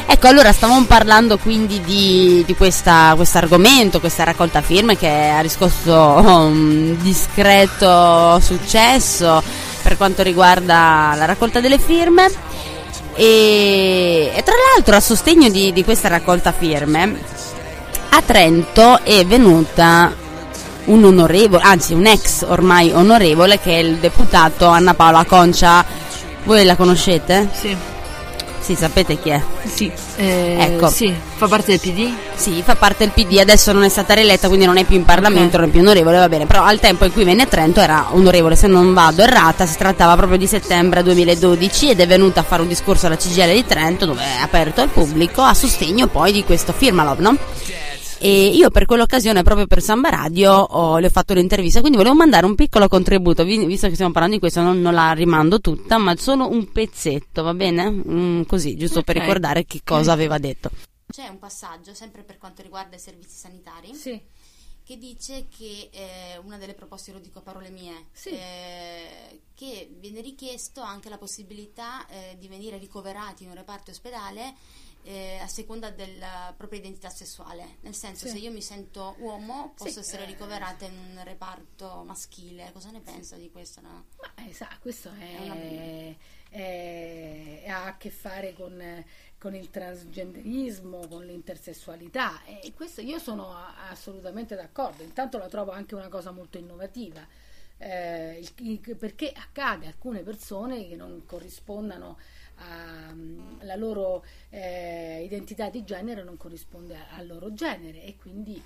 Ecco, 0.07 0.27
allora 0.29 0.53
stavamo 0.53 0.85
parlando 0.85 1.39
quindi 1.39 1.81
di, 1.81 2.43
di 2.47 2.55
questo 2.55 2.91
argomento, 2.91 4.01
questa 4.01 4.25
raccolta 4.25 4.61
firme 4.61 4.97
che 4.97 5.09
ha 5.09 5.41
riscosso 5.41 5.93
un 5.95 6.97
discreto 7.01 8.39
successo 8.41 9.43
per 9.83 9.97
quanto 9.97 10.23
riguarda 10.23 11.15
la 11.17 11.25
raccolta 11.25 11.61
delle 11.61 11.79
firme. 11.79 12.31
E, 13.15 14.33
e 14.35 14.43
tra 14.43 14.55
l'altro 14.55 14.97
a 14.97 15.01
sostegno 15.01 15.49
di, 15.49 15.73
di 15.73 15.85
questa 15.85 16.09
raccolta 16.09 16.53
firme 16.53 17.33
a 18.17 18.23
Trento 18.23 19.01
è 19.03 19.27
venuta 19.27 20.15
un 20.85 21.05
onorevole, 21.05 21.63
anzi 21.65 21.95
un 21.95 22.07
ex 22.07 22.45
ormai 22.47 22.93
onorevole 22.93 23.59
che 23.59 23.73
è 23.73 23.79
il 23.79 23.97
deputato 23.97 24.67
Anna 24.69 24.95
Paola 24.95 25.25
Concia. 25.25 25.85
Voi 26.45 26.65
la 26.65 26.77
conoscete? 26.77 27.49
Sì. 27.53 27.77
Sì, 28.65 28.75
sapete 28.77 29.19
chi 29.21 29.29
è? 29.29 29.43
sì 29.65 29.93
Eh, 30.17 30.57
Ecco. 30.59 30.89
Sì, 30.89 31.15
fa 31.37 31.47
parte 31.49 31.73
del 31.77 31.81
PD? 31.81 32.11
Sì, 32.35 32.63
fa 32.65 32.77
parte 32.77 33.05
del 33.05 33.11
PD, 33.13 33.37
adesso 33.39 33.73
non 33.73 33.83
è 33.85 33.91
stata 33.91 34.15
rieletta, 34.15 34.49
quindi 34.49 34.65
non 34.65 34.79
è 34.79 34.85
più 34.85 34.97
in 34.97 35.05
Parlamento, 35.05 35.57
Ok. 35.57 35.61
non 35.61 35.65
è 35.65 35.71
più 35.71 35.81
onorevole, 35.81 36.17
va 36.17 36.29
bene, 36.31 36.47
però 36.47 36.63
al 36.63 36.81
tempo 36.81 37.05
in 37.05 37.13
cui 37.13 37.25
venne 37.25 37.43
a 37.43 37.47
Trento 37.47 37.81
era 37.81 38.07
onorevole, 38.13 38.57
se 38.57 38.67
non 38.67 38.95
vado 38.95 39.21
errata, 39.21 39.67
si 39.67 39.77
trattava 39.77 40.17
proprio 40.17 40.39
di 40.39 40.47
settembre 40.47 41.03
2012 41.03 41.91
ed 41.91 42.01
è 42.01 42.07
venuta 42.07 42.41
a 42.41 42.43
fare 42.43 42.63
un 42.63 42.69
discorso 42.69 43.05
alla 43.05 43.19
CGL 43.19 43.53
di 43.53 43.67
Trento 43.67 44.07
dove 44.07 44.23
è 44.23 44.41
aperto 44.43 44.81
al 44.81 44.89
pubblico 44.89 45.43
a 45.43 45.53
sostegno 45.53 46.07
poi 46.07 46.33
di 46.33 46.43
questo 46.43 46.73
Firmalov, 46.73 47.19
no? 47.19 47.37
E 48.27 48.47
io 48.49 48.71
per 48.71 48.87
quell'occasione, 48.87 49.43
proprio 49.43 49.67
per 49.67 49.83
Samba 49.83 50.09
Radio, 50.09 50.51
ho- 50.55 50.97
le 50.99 51.09
ho 51.09 51.11
fatto 51.11 51.35
l'intervista, 51.35 51.81
quindi 51.81 51.99
volevo 51.99 52.15
mandare 52.15 52.47
un 52.47 52.55
piccolo 52.55 52.89
contributo, 52.89 53.45
vi- 53.45 53.67
visto 53.67 53.87
che 53.87 53.93
stiamo 53.93 54.13
parlando 54.13 54.37
di 54.37 54.41
questo, 54.41 54.63
non, 54.63 54.81
non 54.81 54.95
la 54.95 55.13
rimando 55.13 55.61
tutta, 55.61 55.99
ma 55.99 56.17
solo 56.17 56.49
un 56.49 56.73
pezzetto, 56.73 57.43
va 57.43 57.53
bene? 57.53 57.91
Mm, 57.91 58.43
così, 58.45 58.77
giusto 58.79 59.03
per 59.03 59.17
Ok. 59.17 59.23
ricordare 59.25 59.67
che 59.67 59.81
cosa 59.85 60.13
aveva 60.13 60.39
detto. 60.39 60.71
C'è 61.07 61.29
un 61.29 61.39
passaggio, 61.39 61.93
sempre 61.93 62.23
per 62.23 62.39
quanto 62.39 62.63
riguarda 62.63 62.97
i 62.97 62.99
servizi 62.99 63.37
sanitari, 63.37 63.93
Sì. 63.95 64.19
che 64.83 64.97
dice 64.97 65.45
che 65.55 65.91
eh, 65.93 66.41
una 66.43 66.57
delle 66.57 66.73
proposte, 66.73 67.13
lo 67.13 67.19
dico 67.19 67.41
a 67.41 67.43
parole 67.43 67.69
mie, 67.69 68.07
Sì. 68.13 68.31
eh, 68.31 69.41
che 69.55 69.91
viene 70.01 70.23
richiesto 70.23 70.81
anche 70.81 71.11
la 71.11 71.19
possibilità 71.19 72.07
eh, 72.07 72.37
di 72.39 72.49
venire 72.49 72.79
ricoverati 72.79 73.43
in 73.43 73.51
un 73.51 73.57
reparto 73.57 73.91
ospedale 73.91 74.55
eh, 75.05 75.39
a 75.39 75.47
seconda 75.47 75.91
della 75.91 76.53
propria 76.57 76.81
identità 76.81 77.09
sessuale. 77.11 77.77
Nel 77.81 77.95
senso, 77.95 78.27
Sì. 78.27 78.33
se 78.33 78.39
io 78.39 78.51
mi 78.51 78.63
sento 78.63 79.15
uomo, 79.19 79.73
posso 79.77 79.93
Sì, 79.93 79.99
essere 80.01 80.23
eh, 80.25 80.27
ricoverata 80.27 80.85
in 80.87 80.97
un 80.97 81.21
reparto 81.25 82.03
maschile. 82.05 82.71
Cosa 82.73 82.91
ne 82.91 83.01
pensa 83.01 83.37
di 83.37 83.51
questo? 83.51 83.81
no? 83.81 84.07
Ma 84.21 84.45
eh, 84.47 84.53
sa, 84.53 84.69
questo 84.81 85.11
È 85.11 85.37
è, 85.47 86.17
è- 86.51 87.69
ha 87.69 87.85
a 87.87 87.97
che 87.97 88.11
fare 88.11 88.53
con, 88.55 89.05
con 89.39 89.55
il 89.55 89.71
transgenderismo, 89.71 91.07
con 91.09 91.25
l'intersessualità 91.27 92.43
e 92.45 92.73
questo 92.75 93.01
io 93.01 93.19
sono 93.19 93.55
assolutamente 93.91 94.55
d'accordo. 94.55 95.03
Intanto 95.03 95.39
la 95.39 95.49
trovo 95.49 95.71
anche 95.73 95.95
una 95.95 96.09
cosa 96.09 96.31
molto 96.31 96.59
innovativa. 96.59 97.27
eh, 97.77 98.39
il- 98.39 98.53
il- 98.87 98.97
perché 98.97 99.33
accade 99.35 99.87
a 99.87 99.89
alcune 99.89 100.21
persone 100.23 100.87
che 100.89 100.95
non 100.95 101.25
corrispondano 101.27 102.17
a, 102.57 103.13
mm, 103.13 103.61
la 103.63 103.77
loro 103.77 104.25
eh, 104.51 105.23
identità 105.25 105.71
di 105.71 105.85
genere 105.85 106.23
non 106.23 106.37
corrisponde 106.37 106.97
al 107.11 107.27
loro 107.27 107.53
genere 107.53 108.03
e 108.03 108.17
quindi 108.17 108.63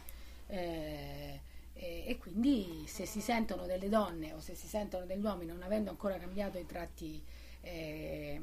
eh, 0.49 1.41
e, 1.75 2.05
e 2.07 2.19
quindi 2.19 2.85
se 2.87 3.07
si 3.07 3.21
sentono 3.21 3.67
delle 3.67 3.89
donne 3.89 4.33
o 4.33 4.41
se 4.41 4.55
si 4.55 4.67
sentono 4.67 5.07
degli 5.07 5.23
uomini 5.23 5.53
non 5.53 5.63
avendo 5.63 5.91
ancora 5.91 6.19
cambiato 6.19 6.59
i 6.59 6.67
tratti 6.67 7.23
eh, 7.61 8.43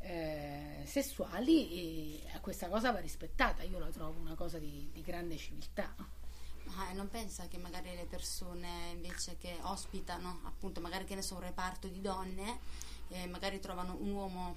eh, 0.00 0.82
sessuali, 0.84 2.20
eh, 2.22 2.40
questa 2.40 2.68
cosa 2.68 2.90
va 2.90 2.98
rispettata. 2.98 3.62
Io 3.62 3.78
la 3.78 3.90
trovo 3.90 4.18
una 4.20 4.34
cosa 4.34 4.58
di, 4.58 4.88
di 4.92 5.00
grande 5.02 5.36
civiltà. 5.36 5.94
Ma 6.64 6.92
non 6.92 7.08
pensa 7.08 7.46
che 7.48 7.58
magari 7.58 7.94
le 7.94 8.06
persone 8.06 8.90
invece 8.92 9.36
che 9.38 9.56
ospitano, 9.62 10.40
appunto, 10.44 10.80
magari 10.80 11.04
che 11.04 11.14
ne 11.14 11.22
so, 11.22 11.34
un 11.34 11.42
reparto 11.42 11.88
di 11.88 12.00
donne, 12.00 12.60
eh, 13.08 13.26
magari 13.26 13.60
trovano 13.60 13.96
un 14.00 14.10
uomo 14.10 14.56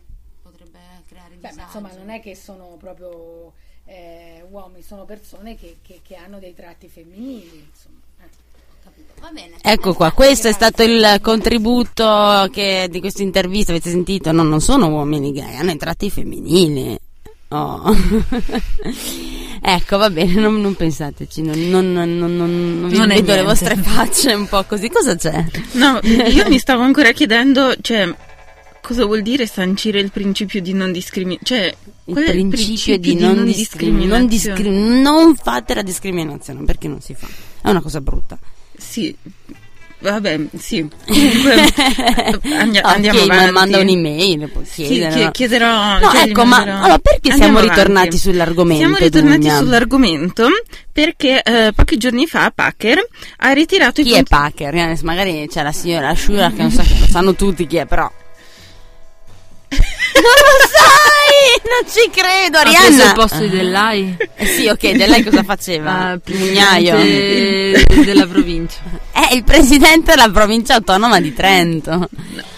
potrebbe 0.49 0.79
creare 1.09 1.35
Beh, 1.39 1.49
disagio. 1.49 1.55
ma 1.57 1.63
insomma, 1.89 1.89
non 2.03 2.09
è 2.13 2.19
che 2.21 2.35
sono 2.35 2.75
proprio 2.79 3.53
eh, 3.85 4.43
uomini, 4.49 4.83
sono 4.83 5.03
persone 5.05 5.55
che, 5.57 5.77
che- 5.81 6.01
che 6.05 6.15
hanno 6.15 6.37
dei 6.39 6.53
tratti 6.53 6.87
femminili. 6.87 7.67
Insomma. 7.71 7.99
eh. 8.21 8.29
Capito? 8.83 9.13
Va 9.21 9.29
bene. 9.31 9.55
Ecco 9.61 9.93
qua, 9.93 10.11
questo 10.11 10.47
è 10.47 10.51
stato 10.51 10.83
il 10.83 11.19
contributo 11.21 12.47
che- 12.51 12.87
di 12.89 12.99
questa 12.99 13.23
intervista, 13.23 13.71
avete 13.71 13.89
sentito? 13.89 14.31
No, 14.31 14.43
non 14.43 14.61
sono 14.61 14.87
uomini 14.89 15.31
gay, 15.31 15.55
hanno 15.55 15.71
i 15.71 15.77
tratti 15.77 16.09
femminili. 16.09 16.99
Oh. 17.49 17.83
ecco, 19.61 19.97
va 19.97 20.09
bene, 20.09 20.33
non, 20.33 20.59
non 20.61 20.75
pensateci, 20.75 21.41
non, 21.43 21.59
non, 21.69 21.91
non, 21.93 22.17
non, 22.17 22.35
non 22.35 22.89
vi 22.89 22.97
Non 22.97 23.11
è 23.11 23.15
vedo 23.15 23.35
le 23.35 23.43
vostre 23.43 23.75
facce 23.81 24.33
un 24.33 24.47
po' 24.47 24.63
così. 24.63 24.89
Cosa 24.89 25.15
c'è? 25.15 25.43
No, 25.73 25.99
io 26.01 26.47
mi 26.49 26.57
stavo 26.59 26.81
ancora 26.81 27.11
chiedendo, 27.11 27.73
cioè, 27.81 28.13
cosa 28.85 29.05
vuol 29.05 29.21
dire 29.23 29.47
sancire 29.47 29.99
il 29.99 30.11
principio 30.11 30.61
di 30.61 30.73
non 30.73 30.91
discriminazione? 30.91 31.61
Cioè, 31.61 31.75
Il 32.05 32.15
è 32.17 32.47
principio 32.47 32.97
di 32.99 33.15
non, 33.15 33.43
discriminare. 33.45 34.07
Non, 34.07 34.27
discriminazione? 34.27 34.27
discri- 34.27 35.01
non 35.01 35.35
fate 35.35 35.73
la 35.73 35.81
discriminazione 35.81 36.63
perché 36.65 36.87
non 36.87 37.01
si 37.01 37.15
fa. 37.15 37.27
È 37.61 37.69
una 37.69 37.81
cosa 37.81 37.99
brutta. 38.01 38.37
Sì, 38.77 39.15
vabbè, 39.99 40.39
sì. 40.57 40.87
Comunque, 41.07 41.53
andi- 42.59 42.77
andiamo 42.77 43.19
ok, 43.21 43.25
ma 43.27 43.33
avanti. 43.35 43.51
manda 43.53 43.77
un'email, 43.79 44.51
Sì, 44.63 44.83
chiedere. 44.83 45.13
chie- 45.13 45.23
no? 45.23 45.31
chiederò. 45.31 45.99
No, 45.99 46.11
cioè, 46.11 46.21
ecco, 46.29 46.45
ma 46.45 46.57
allora 46.57 46.99
perché 46.99 47.31
Andiamo 47.31 47.57
siamo 47.57 47.59
ritornati 47.59 47.89
avanti. 48.07 48.17
sull'argomento? 48.17 48.81
Siamo 48.83 48.97
ritornati 48.97 49.37
Dunia? 49.39 49.57
sull'argomento 49.57 50.47
perché 50.91 51.41
eh, 51.41 51.71
pochi 51.73 51.97
giorni 51.97 52.27
fa 52.27 52.51
Packer 52.53 52.99
ha 53.37 53.51
ritirato 53.53 54.01
Chi 54.03 54.09
i 54.09 54.11
è 54.11 54.15
conti- 54.15 54.29
Packer? 54.29 54.75
Eh, 54.75 54.97
Magari 55.01 55.47
c'è 55.49 55.63
la 55.63 55.71
signora 55.71 56.13
Shura 56.13 56.51
che 56.51 56.61
non 56.61 56.71
so, 56.71 56.81
lo 56.81 57.05
sanno 57.09 57.33
tutti 57.33 57.65
chi 57.65 57.77
è, 57.77 57.85
però. 57.87 58.11
Non 60.25 60.53
lo 60.59 60.67
sai! 60.71 61.61
Non 61.65 61.83
ci 61.91 62.09
credo, 62.09 62.57
Ha 62.57 62.61
preso 62.61 62.77
Arianna! 62.85 63.03
il 63.05 63.13
posto 63.13 63.39
di 63.39 63.49
Dell'Ai? 63.49 64.17
Eh 64.35 64.45
sì, 64.45 64.67
ok, 64.67 64.91
di 64.91 65.05
lei 65.05 65.23
cosa 65.23 65.43
faceva? 65.43 65.91
Ah, 66.09 66.17
presidente 66.19 67.85
della 68.03 68.25
provincia. 68.27 68.79
È 69.11 69.33
il 69.33 69.43
presidente 69.43 70.15
della 70.15 70.29
provincia 70.29 70.75
autonoma 70.75 71.19
di 71.19 71.33
Trento. 71.33 72.07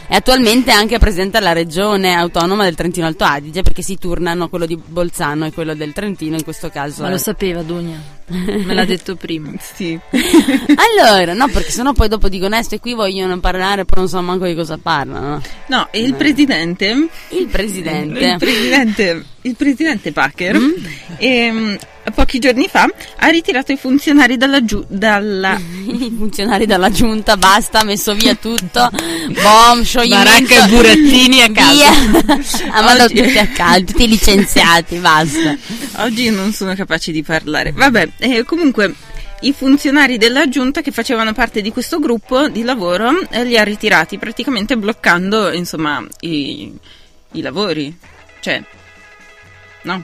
E 0.10 0.16
attualmente 0.16 0.72
anche 0.72 1.00
presidente 1.00 1.38
della 1.38 1.52
regione 1.52 2.14
autonoma 2.14 2.64
del 2.64 2.76
Trentino 2.76 3.06
Alto 3.08 3.26
Adige 3.26 3.62
perché 3.62 3.82
si 3.82 3.98
turnano 3.98 4.48
quello 4.48 4.66
di 4.66 4.78
Bolzano 4.78 5.46
e 5.46 5.52
quello 5.52 5.74
del 5.76 5.92
Trentino 5.92 6.36
in 6.38 6.44
questo 6.44 6.70
caso. 6.70 7.02
Ma 7.04 7.10
lo 7.10 7.18
sapeva 7.18 7.62
Dunia, 7.62 8.00
me 8.28 8.74
l'ha 8.74 8.86
detto 8.86 9.16
prima. 9.16 9.52
Sì. 9.60 10.00
Allora, 11.00 11.34
no, 11.34 11.48
perché 11.50 11.72
sennò 11.72 11.92
poi 11.94 12.08
dopo 12.08 12.30
dicono 12.30 12.58
eh, 12.58 12.64
sti 12.64 12.80
qui 12.80 12.94
vogliono 12.94 13.40
parlare, 13.40 13.84
però 13.86 14.02
non 14.02 14.10
so 14.10 14.22
manco 14.22 14.46
di 14.46 14.56
cosa 14.56 14.78
parlano. 14.82 15.42
No, 15.68 15.88
e 15.92 16.00
il 16.02 16.14
presidente 16.14 17.08
Il 17.30 17.48
presidente. 17.48 18.20
Il 18.26 18.38
presidente, 18.38 19.26
il 19.42 19.56
presidente 19.56 20.12
Packer, 20.14 20.58
Mm? 20.58 20.72
ehm, 21.18 21.78
pochi 22.12 22.40
giorni 22.40 22.68
fa, 22.68 22.90
ha 23.18 23.28
ritirato 23.28 23.72
i 23.72 23.78
funzionari 23.78 24.38
dalla, 24.38 24.64
giu- 24.64 24.86
dalla 24.88 25.58
I 25.88 26.14
funzionari 26.16 26.66
della 26.66 26.90
giunta, 26.90 27.38
basta, 27.38 27.80
ha 27.80 27.84
messo 27.84 28.14
via 28.14 28.36
tutto. 28.36 28.90
Bom, 29.42 29.84
scioglimento. 29.84 30.30
Baracca 30.30 30.66
e 30.66 30.70
burattini 30.70 31.42
a 31.42 31.52
casa. 31.52 31.92
Via. 31.92 32.72
ha 32.72 32.82
mandato 32.82 33.12
Oggi- 33.12 33.24
tutti 33.24 33.38
a 33.38 33.48
casa, 33.48 33.80
tutti 33.82 34.08
licenziati, 34.08 34.98
basta. 34.98 35.56
Oggi 35.98 36.30
non 36.30 36.54
sono 36.54 36.74
capace 36.76 37.12
di 37.12 37.24
parlare. 37.24 37.72
Vabbè, 37.72 38.10
eh, 38.20 38.44
comunque 38.44 38.94
i 39.42 39.54
funzionari 39.54 40.18
della 40.18 40.50
giunta 40.50 40.82
che 40.82 40.92
facevano 40.92 41.32
parte 41.34 41.62
di 41.62 41.72
questo 41.72 42.00
gruppo 42.00 42.48
di 42.48 42.64
lavoro 42.64 43.12
eh, 43.30 43.44
li 43.44 43.58
ha 43.58 43.64
ritirati, 43.64 44.18
praticamente 44.18 44.78
bloccando, 44.78 45.52
insomma, 45.52 46.04
i, 46.22 46.76
i 47.34 47.42
lavori. 47.42 47.96
Cioè, 48.40 48.64
no, 49.84 50.04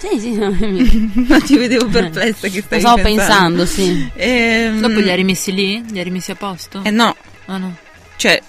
Sì, 0.00 0.18
sì, 0.18 0.32
no, 0.32 0.48
non 0.58 1.42
ti 1.44 1.56
vedevo 1.58 1.86
perplessa 1.86 2.48
che 2.48 2.56
lo 2.56 2.62
stai 2.64 2.80
stavo 2.80 3.02
pensando, 3.02 3.66
sì. 3.66 4.10
Ehm, 4.14 4.80
Dopo 4.80 4.98
li 4.98 5.10
ha 5.10 5.14
rimessi 5.14 5.52
lì? 5.52 5.84
Li 5.90 6.00
ha 6.00 6.02
rimessi 6.02 6.30
a 6.30 6.36
posto? 6.36 6.80
Eh 6.84 6.90
no, 6.90 7.14
Ah 7.46 7.58
no. 7.58 7.76
cioè, 8.16 8.40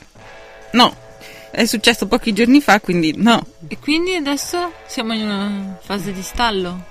no. 0.71 0.95
È 1.51 1.65
successo 1.65 2.07
pochi 2.07 2.31
giorni 2.31 2.61
fa, 2.61 2.79
quindi 2.79 3.13
no. 3.17 3.45
E 3.67 3.77
quindi 3.77 4.15
adesso 4.15 4.71
siamo 4.87 5.13
in 5.13 5.23
una 5.23 5.77
fase 5.83 6.13
di 6.13 6.21
stallo? 6.21 6.85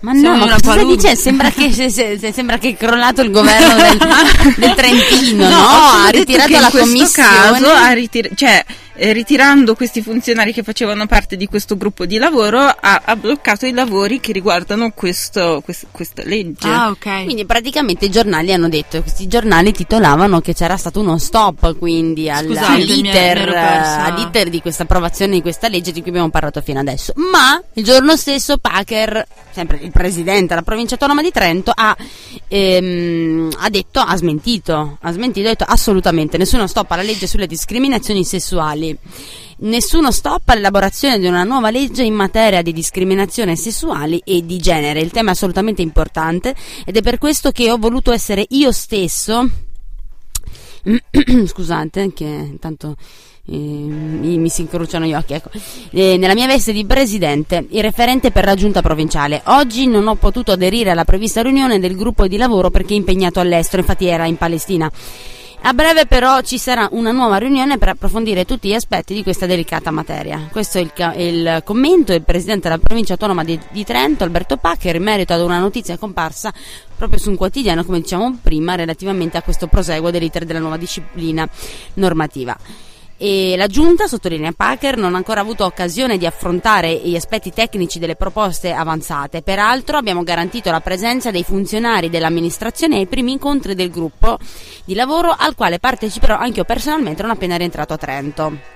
Ma 0.00 0.14
Siamo 0.14 0.36
no, 0.36 0.46
ma 0.46 0.60
cosa 0.62 0.84
dicendo? 0.84 1.18
Sembra 1.18 1.50
che, 1.50 1.72
se- 1.72 1.90
se- 1.90 2.16
se- 2.20 2.30
sembra 2.32 2.58
che 2.58 2.68
è 2.68 2.76
crollato 2.76 3.22
il 3.22 3.32
governo 3.32 3.74
del, 3.74 3.98
del 4.56 4.74
Trentino, 4.76 5.48
no? 5.48 5.56
solo 5.56 6.04
Ha 6.04 6.08
ritirato 6.10 6.50
la 6.52 6.58
questo 6.70 6.78
commissione. 6.78 7.28
caso 7.50 7.66
ha 7.70 7.90
ritir- 7.92 8.34
cioè, 8.36 8.64
eh, 8.96 9.12
ritirando 9.12 9.74
questi 9.74 10.02
funzionari 10.02 10.52
che 10.52 10.62
facevano 10.62 11.06
parte 11.06 11.36
di 11.36 11.46
questo 11.46 11.76
gruppo 11.76 12.06
di 12.06 12.18
lavoro, 12.18 12.58
ha, 12.60 13.02
ha 13.04 13.16
bloccato 13.16 13.66
i 13.66 13.72
lavori 13.72 14.20
che 14.20 14.32
riguardano 14.32 14.90
questo, 14.92 15.60
quest- 15.64 15.86
questa 15.90 16.22
legge. 16.24 16.68
Ah 16.68 16.90
ok. 16.90 17.24
Quindi 17.24 17.44
praticamente 17.44 18.06
i 18.06 18.10
giornali 18.10 18.52
hanno 18.52 18.68
detto, 18.68 19.00
questi 19.02 19.26
giornali 19.26 19.72
titolavano 19.72 20.40
che 20.40 20.54
c'era 20.54 20.76
stato 20.76 21.00
uno 21.00 21.18
stop 21.18 21.76
quindi 21.78 22.30
al- 22.30 22.46
Scusate, 22.46 22.72
all'iter, 22.72 23.48
all'iter 23.48 24.48
di 24.48 24.60
questa 24.60 24.84
approvazione 24.84 25.34
di 25.34 25.42
questa 25.42 25.68
legge 25.68 25.92
di 25.92 26.00
cui 26.00 26.10
abbiamo 26.10 26.30
parlato 26.30 26.60
fino 26.60 26.80
adesso. 26.80 27.12
Ma 27.16 27.62
il 27.74 27.84
giorno 27.84 28.16
stesso 28.16 28.56
Packer, 28.58 29.26
sempre 29.50 29.78
il 29.82 29.90
presidente 29.90 30.48
della 30.48 30.62
provincia 30.62 30.94
autonoma 30.94 31.22
di 31.22 31.30
Trento, 31.30 31.72
ha, 31.74 31.96
ehm, 32.48 33.50
ha 33.58 33.68
detto, 33.68 34.00
ha 34.00 34.16
smentito, 34.16 34.98
ha 35.00 35.12
smentito, 35.12 35.46
ha 35.46 35.50
detto 35.50 35.64
assolutamente 35.64 36.38
nessuno 36.38 36.66
stop 36.66 36.90
alla 36.92 37.02
legge 37.02 37.26
sulle 37.26 37.46
discriminazioni 37.46 38.24
sessuali. 38.24 38.85
Nessuno 39.58 40.12
stop 40.12 40.50
all'elaborazione 40.50 41.18
di 41.18 41.26
una 41.26 41.42
nuova 41.42 41.70
legge 41.70 42.02
in 42.02 42.12
materia 42.12 42.60
di 42.60 42.74
discriminazione 42.74 43.56
sessuali 43.56 44.20
e 44.22 44.44
di 44.44 44.58
genere. 44.58 45.00
Il 45.00 45.10
tema 45.10 45.30
è 45.30 45.32
assolutamente 45.32 45.80
importante 45.80 46.54
ed 46.84 46.96
è 46.96 47.00
per 47.00 47.16
questo 47.16 47.52
che 47.52 47.70
ho 47.70 47.78
voluto 47.78 48.12
essere 48.12 48.44
io 48.50 48.70
stesso. 48.70 49.48
Scusate, 51.46 52.12
che 52.12 52.24
intanto 52.24 52.96
eh, 53.48 53.56
mi, 53.56 54.38
mi 54.38 54.48
si 54.48 54.62
incrociano 54.62 55.06
gli 55.06 55.14
occhi. 55.14 55.34
Ecco. 55.34 55.50
Eh, 55.90 56.16
nella 56.16 56.34
mia 56.34 56.46
veste 56.46 56.72
di 56.72 56.84
presidente, 56.84 57.66
il 57.70 57.82
referente 57.82 58.30
per 58.30 58.44
la 58.44 58.54
giunta 58.54 58.82
provinciale. 58.82 59.42
Oggi 59.46 59.86
non 59.86 60.06
ho 60.06 60.16
potuto 60.16 60.52
aderire 60.52 60.90
alla 60.90 61.04
prevista 61.04 61.42
riunione 61.42 61.78
del 61.78 61.96
gruppo 61.96 62.26
di 62.26 62.36
lavoro 62.36 62.70
perché 62.70 62.94
impegnato 62.94 63.40
all'estero, 63.40 63.82
infatti 63.82 64.06
era 64.06 64.26
in 64.26 64.36
Palestina. 64.36 64.90
A 65.62 65.72
breve 65.72 66.06
però 66.06 66.42
ci 66.42 66.58
sarà 66.58 66.88
una 66.92 67.10
nuova 67.10 67.38
riunione 67.38 67.76
per 67.76 67.88
approfondire 67.88 68.44
tutti 68.44 68.68
gli 68.68 68.74
aspetti 68.74 69.14
di 69.14 69.24
questa 69.24 69.46
delicata 69.46 69.90
materia. 69.90 70.48
Questo 70.52 70.78
è 70.78 70.80
il, 70.80 70.92
ca- 70.92 71.14
il 71.14 71.62
commento 71.64 72.12
del 72.12 72.22
Presidente 72.22 72.68
della 72.68 72.80
provincia 72.80 73.14
autonoma 73.14 73.42
di, 73.42 73.58
di 73.72 73.84
Trento, 73.84 74.22
Alberto 74.22 74.58
Paccher, 74.58 74.94
in 74.94 75.02
merito 75.02 75.32
ad 75.32 75.40
una 75.40 75.58
notizia 75.58 75.98
comparsa 75.98 76.52
proprio 76.96 77.18
su 77.18 77.30
un 77.30 77.36
quotidiano, 77.36 77.84
come 77.84 78.00
dicevamo 78.00 78.38
prima, 78.40 78.76
relativamente 78.76 79.38
a 79.38 79.42
questo 79.42 79.66
proseguo 79.66 80.10
dell'iter 80.10 80.44
della 80.44 80.60
nuova 80.60 80.76
disciplina 80.76 81.48
normativa. 81.94 82.56
E 83.18 83.54
la 83.56 83.66
giunta, 83.66 84.06
sottolinea 84.06 84.52
Packer, 84.52 84.98
non 84.98 85.14
ha 85.14 85.16
ancora 85.16 85.40
avuto 85.40 85.64
occasione 85.64 86.18
di 86.18 86.26
affrontare 86.26 86.94
gli 86.94 87.16
aspetti 87.16 87.50
tecnici 87.50 87.98
delle 87.98 88.14
proposte 88.14 88.72
avanzate. 88.72 89.40
Peraltro 89.40 89.96
abbiamo 89.96 90.22
garantito 90.22 90.70
la 90.70 90.80
presenza 90.80 91.30
dei 91.30 91.42
funzionari 91.42 92.10
dell'amministrazione 92.10 92.96
ai 92.96 93.06
primi 93.06 93.32
incontri 93.32 93.74
del 93.74 93.90
gruppo 93.90 94.38
di 94.84 94.94
lavoro 94.94 95.34
al 95.36 95.54
quale 95.54 95.78
parteciperò 95.78 96.36
anche 96.36 96.58
io 96.58 96.64
personalmente 96.64 97.22
non 97.22 97.30
appena 97.30 97.56
rientrato 97.56 97.94
a 97.94 97.96
Trento. 97.96 98.74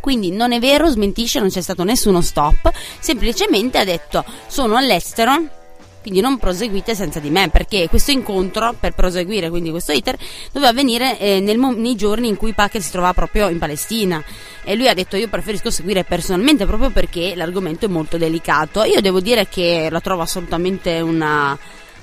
Quindi 0.00 0.30
non 0.30 0.52
è 0.52 0.60
vero, 0.60 0.88
smentisce, 0.88 1.40
non 1.40 1.48
c'è 1.48 1.60
stato 1.60 1.82
nessuno 1.82 2.20
stop, 2.20 2.70
semplicemente 3.00 3.78
ha 3.78 3.84
detto 3.84 4.24
sono 4.46 4.76
all'estero, 4.76 5.65
quindi 6.06 6.20
non 6.20 6.38
proseguite 6.38 6.94
senza 6.94 7.18
di 7.18 7.30
me, 7.30 7.48
perché 7.48 7.88
questo 7.88 8.12
incontro 8.12 8.76
per 8.78 8.92
proseguire 8.94 9.50
quindi 9.50 9.70
questo 9.70 9.90
iter 9.90 10.16
doveva 10.52 10.70
avvenire 10.70 11.18
eh, 11.18 11.40
nel 11.40 11.58
nei 11.58 11.96
giorni 11.96 12.28
in 12.28 12.36
cui 12.36 12.52
Packer 12.52 12.80
si 12.80 12.92
trovava 12.92 13.12
proprio 13.12 13.48
in 13.48 13.58
Palestina 13.58 14.22
e 14.62 14.76
lui 14.76 14.86
ha 14.86 14.94
detto 14.94 15.16
io 15.16 15.26
preferisco 15.26 15.68
seguire 15.68 16.04
personalmente 16.04 16.64
proprio 16.64 16.90
perché 16.90 17.34
l'argomento 17.34 17.86
è 17.86 17.88
molto 17.88 18.18
delicato. 18.18 18.84
Io 18.84 19.00
devo 19.00 19.18
dire 19.18 19.48
che 19.48 19.88
la 19.90 20.00
trovo 20.00 20.22
assolutamente 20.22 21.00
una, 21.00 21.58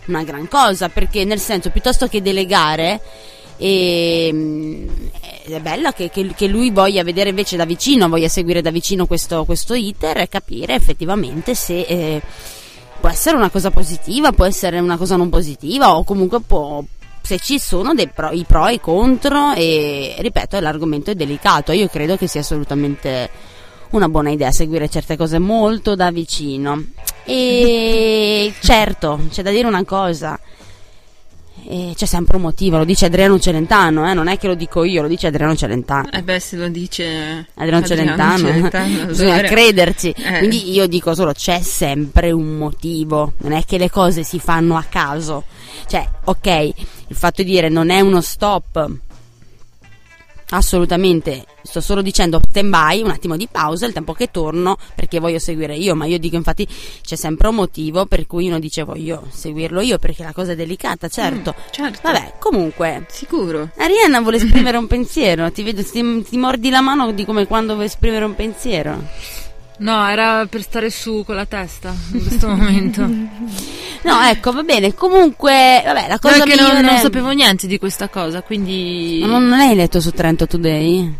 una 0.08 0.24
gran 0.24 0.50
cosa, 0.50 0.90
perché 0.90 1.24
nel 1.24 1.40
senso 1.40 1.70
piuttosto 1.70 2.08
che 2.08 2.22
delegare 2.22 3.00
e, 3.56 4.86
è 5.46 5.60
bella 5.60 5.94
che, 5.94 6.10
che- 6.10 6.34
che 6.36 6.48
lui 6.48 6.72
voglia 6.72 7.04
vedere 7.04 7.30
invece 7.30 7.56
da 7.56 7.64
vicino, 7.66 8.10
voglia 8.10 8.28
seguire 8.28 8.62
da 8.62 8.72
vicino 8.72 9.06
questo, 9.06 9.46
questo 9.46 9.74
iter 9.74 10.18
e 10.18 10.28
capire 10.28 10.76
effettivamente 10.76 11.56
se, 11.56 11.82
eh, 11.82 12.22
può 13.04 13.12
essere 13.12 13.36
una 13.36 13.50
cosa 13.50 13.70
positiva, 13.70 14.32
può 14.32 14.46
essere 14.46 14.80
una 14.80 14.96
cosa 14.96 15.18
non 15.18 15.28
positiva 15.28 15.98
o 15.98 16.06
comunque 16.06 16.40
può 16.40 16.82
se 17.22 17.38
ci 17.38 17.60
sono 17.60 17.92
pro, 18.14 18.32
i 18.32 18.46
pro 18.48 18.68
e 18.68 18.76
i 18.76 18.80
contro 18.80 19.52
e 19.52 20.16
ripeto 20.20 20.58
l'argomento 20.62 21.12
è 21.12 21.14
delicato. 21.14 21.74
Io 21.74 21.90
credo 21.90 22.16
che 22.16 22.28
sia 22.28 22.40
assolutamente 22.40 23.30
una 23.90 24.08
buona 24.08 24.30
idea 24.30 24.52
seguire 24.52 24.88
certe 24.88 25.18
cose 25.18 25.38
molto 25.38 25.96
da 25.96 26.12
vicino. 26.12 26.82
E 27.26 28.54
certo 28.62 29.20
c'è 29.30 29.42
da 29.42 29.52
dire 29.52 29.68
una 29.68 29.84
cosa 29.84 30.40
e 31.68 31.94
c'è 31.96 32.06
sempre 32.06 32.36
un 32.36 32.44
motivo, 32.44 32.78
lo 32.78 32.86
dice 32.86 33.06
Adriano 33.06 33.40
Celentano, 33.40 34.10
eh? 34.10 34.14
non 34.14 34.28
è 34.28 34.38
che 34.38 34.48
lo 34.48 34.56
dico 34.56 34.84
io, 34.84 35.02
lo 35.02 35.08
dice 35.08 35.28
Adriano 35.28 35.56
Celentano. 35.56 36.10
Eh 36.12 36.22
beh, 36.22 36.40
se 36.40 36.58
lo 36.58 36.68
dice 36.68 37.48
Adriano, 37.56 37.86
Celentano, 37.86 38.38
Celentano, 38.48 39.06
bisogna 39.08 39.34
allora- 39.34 39.48
crederci. 39.48 40.10
Eh. 40.12 40.38
Quindi 40.40 40.72
io 40.72 40.88
dico 40.88 41.14
solo 41.14 41.34
c'è 41.34 41.62
sempre 41.62 42.32
un 42.32 42.58
motivo, 42.58 43.34
non 43.40 43.54
è 43.54 43.64
che 43.66 43.78
le 43.78 43.90
cose 43.90 44.24
si 44.24 44.40
fanno 44.40 44.76
a 44.78 44.84
caso. 44.88 45.44
Cioè, 45.88 46.08
ok, 46.26 46.48
il 47.08 47.16
fatto 47.16 47.44
di 47.44 47.50
dire 47.50 47.70
non 47.70 47.90
è 47.90 48.00
uno 48.00 48.22
stop. 48.22 48.90
Assolutamente, 50.50 51.46
sto 51.64 51.82
solo 51.82 52.02
dicendo 52.02 52.40
stand 52.48 52.70
by, 52.70 53.02
un 53.02 53.10
attimo 53.10 53.36
di 53.38 53.48
pausa, 53.52 53.86
il 53.86 53.94
tempo 53.94 54.14
che 54.14 54.30
torno 54.30 54.78
perché 54.96 55.20
voglio 55.20 55.40
seguire 55.40 55.76
io, 55.76 55.96
ma 55.96 56.06
io 56.06 56.20
dico 56.20 56.36
infatti 56.36 56.68
c'è 57.02 57.16
sempre 57.16 57.48
un 57.48 57.56
motivo 57.56 58.06
per 58.06 58.28
cui 58.28 58.48
uno 58.48 58.60
dice 58.60 58.84
voglio 58.84 59.24
seguirlo 59.30 59.82
io 59.82 59.98
perché 59.98 60.24
la 60.24 60.34
cosa 60.34 60.52
è 60.52 60.56
delicata, 60.56 61.08
certo. 61.08 61.56
Mm, 61.58 61.72
certo. 61.72 62.00
Vabbè, 62.04 62.34
comunque, 62.40 63.06
Sicuro. 63.10 63.70
Arianna 63.78 64.22
vuole 64.22 64.38
esprimere 64.44 64.78
un 64.78 64.88
pensiero, 64.88 65.52
ti 65.52 65.64
vedo, 65.64 65.84
ti, 65.84 66.24
ti 66.24 66.38
mordi 66.38 66.70
la 66.70 66.82
mano 66.82 67.12
di 67.12 67.26
come 67.26 67.48
quando 67.48 67.74
vuoi 67.74 67.86
esprimere 67.86 68.26
un 68.26 68.36
pensiero. 68.36 69.42
No, 69.78 70.08
era 70.08 70.46
per 70.46 70.62
stare 70.62 70.90
su 70.90 71.24
con 71.26 71.36
la 71.36 71.46
testa 71.46 71.94
in 72.14 72.26
questo 72.26 72.48
momento. 72.48 73.10
No, 74.04 74.22
ecco, 74.22 74.52
va 74.52 74.64
bene, 74.64 74.94
comunque, 74.94 75.82
vabbè, 75.86 76.08
la 76.10 76.20
cosa 76.20 76.40
No, 76.40 76.44
che 76.44 76.56
non, 76.56 76.78
non 76.82 76.98
sapevo 76.98 77.30
niente 77.30 77.68
di 77.68 77.80
questa 77.80 78.10
cosa, 78.10 78.42
quindi... 78.42 79.20
Ma 79.22 79.28
non, 79.28 79.48
non 79.48 79.62
hai 79.62 79.76
letto 79.76 80.02
su 80.02 80.12
Trento 80.12 80.46
Today? 80.46 81.16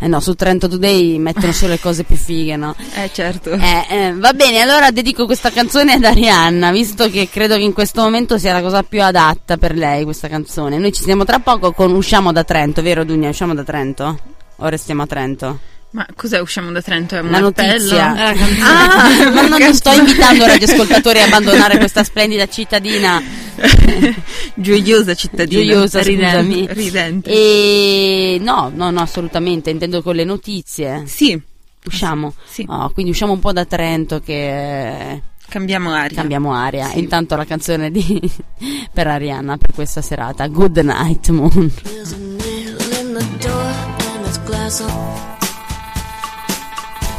Eh 0.00 0.06
no, 0.06 0.20
su 0.20 0.34
Trento 0.34 0.68
Today 0.68 1.16
mettono 1.16 1.50
solo 1.50 1.72
le 1.72 1.80
cose 1.80 2.04
più 2.04 2.16
fighe, 2.16 2.56
no? 2.56 2.74
Eh, 2.94 3.10
certo. 3.10 3.52
Eh, 3.52 3.86
eh, 3.88 4.14
va 4.14 4.34
bene, 4.34 4.60
allora 4.60 4.90
dedico 4.90 5.24
questa 5.24 5.50
canzone 5.50 5.94
ad 5.94 6.04
Arianna, 6.04 6.70
visto 6.72 7.08
che 7.08 7.28
credo 7.30 7.56
che 7.56 7.62
in 7.62 7.72
questo 7.72 8.02
momento 8.02 8.36
sia 8.36 8.52
la 8.52 8.60
cosa 8.60 8.82
più 8.82 9.02
adatta 9.02 9.56
per 9.56 9.74
lei 9.74 10.04
questa 10.04 10.28
canzone. 10.28 10.76
Noi 10.76 10.92
ci 10.92 11.00
stiamo 11.00 11.24
tra 11.24 11.38
poco 11.38 11.72
con 11.72 11.94
Usciamo 11.94 12.32
da 12.32 12.44
Trento, 12.44 12.82
vero 12.82 13.02
Dunia? 13.02 13.30
Usciamo 13.30 13.54
da 13.54 13.64
Trento? 13.64 14.18
O 14.56 14.68
restiamo 14.68 15.02
a 15.02 15.06
Trento? 15.06 15.58
Ma 15.90 16.06
cos'è 16.14 16.38
usciamo 16.38 16.70
da 16.70 16.82
Trento? 16.82 17.16
È 17.16 17.20
un 17.20 17.30
La 17.30 17.38
appello? 17.38 17.72
notizia. 17.72 18.12
Canzone. 18.14 18.62
Ah, 18.62 19.30
Ma 19.32 19.58
non 19.58 19.72
sto 19.74 19.90
invitando 19.92 20.44
i 20.44 20.48
radioascoltatori 20.48 21.20
a 21.20 21.24
abbandonare 21.24 21.78
questa 21.78 22.04
splendida 22.04 22.46
cittadina 22.46 23.22
Gioiosa 24.54 25.14
cittadina. 25.14 25.60
gioiosa, 25.62 26.02
ridente. 26.02 26.36
scusami. 26.38 26.66
Ridente. 26.72 27.30
E 27.30 28.38
no, 28.40 28.70
no, 28.74 28.90
no, 28.90 29.00
assolutamente, 29.00 29.70
intendo 29.70 30.02
con 30.02 30.14
le 30.14 30.24
notizie. 30.24 31.04
Sì, 31.06 31.40
Usciamo. 31.86 32.34
Sì. 32.44 32.66
Oh, 32.68 32.90
quindi 32.90 33.12
usciamo 33.12 33.32
un 33.32 33.38
po' 33.38 33.52
da 33.52 33.64
Trento 33.64 34.20
che 34.20 35.22
cambiamo 35.48 35.90
aria. 35.92 36.14
cambiamo 36.16 36.52
aria. 36.52 36.88
Sì. 36.90 36.98
Intanto 36.98 37.34
la 37.34 37.46
canzone 37.46 37.90
di 37.90 38.20
per 38.92 39.06
Arianna 39.06 39.56
per 39.56 39.70
questa 39.72 40.02
serata. 40.02 40.46
Good 40.48 40.76
night 40.78 41.28
moon. 41.30 41.72
There's 41.82 42.12
a 42.12 42.16
nail 42.16 42.76
in 43.00 43.14
the 43.14 43.24
door 43.38 43.62
and 43.62 44.22
there's 44.24 44.38
glass 44.44 44.80
on 44.80 45.27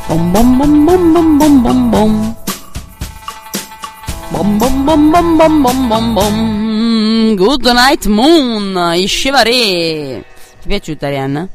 Bom 0.10 0.32
bom 0.34 0.58
bom 0.58 0.86
bom 0.86 1.14
bom 1.14 1.38
bom 1.38 1.62
bom 1.64 1.92
bom. 1.92 2.36
Bom 4.32 4.58
bom 4.58 4.86
bom 4.86 5.12
bom 5.12 5.38
bom 5.38 5.62
bom 5.64 5.88
bom 5.90 6.14
bom. 6.16 7.36
Good 7.36 7.66
night 7.74 8.06
moon. 8.08 8.76
I 8.96 9.06
Chevare. 9.08 9.52
Ti 9.52 10.24
è 10.64 10.68
piaciuta 10.68 11.08
Arianna? 11.08 11.48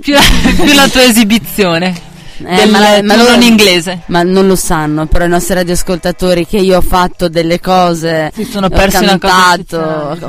più, 0.00 0.14
più 0.56 0.72
la 0.74 0.88
tua 0.88 1.02
esibizione. 1.04 2.10
Eh, 2.44 2.56
del 2.56 2.70
ma 2.70 2.78
la- 2.80 3.02
ma 3.02 3.16
loro- 3.16 3.32
in 3.34 3.42
inglese. 3.42 4.00
Ma 4.06 4.22
non 4.22 4.46
lo 4.46 4.56
sanno, 4.56 5.06
però 5.06 5.24
i 5.24 5.28
nostri 5.28 5.54
radioascoltatori 5.54 6.46
che 6.46 6.58
io 6.58 6.76
ho 6.78 6.82
fatto 6.82 7.28
delle 7.28 7.60
cose. 7.60 8.30
Si 8.34 8.44
sono 8.44 8.66
ho 8.66 8.68
persi 8.70 9.02
una 9.02 9.18
cosa 9.18 9.56
cantato. 9.56 9.78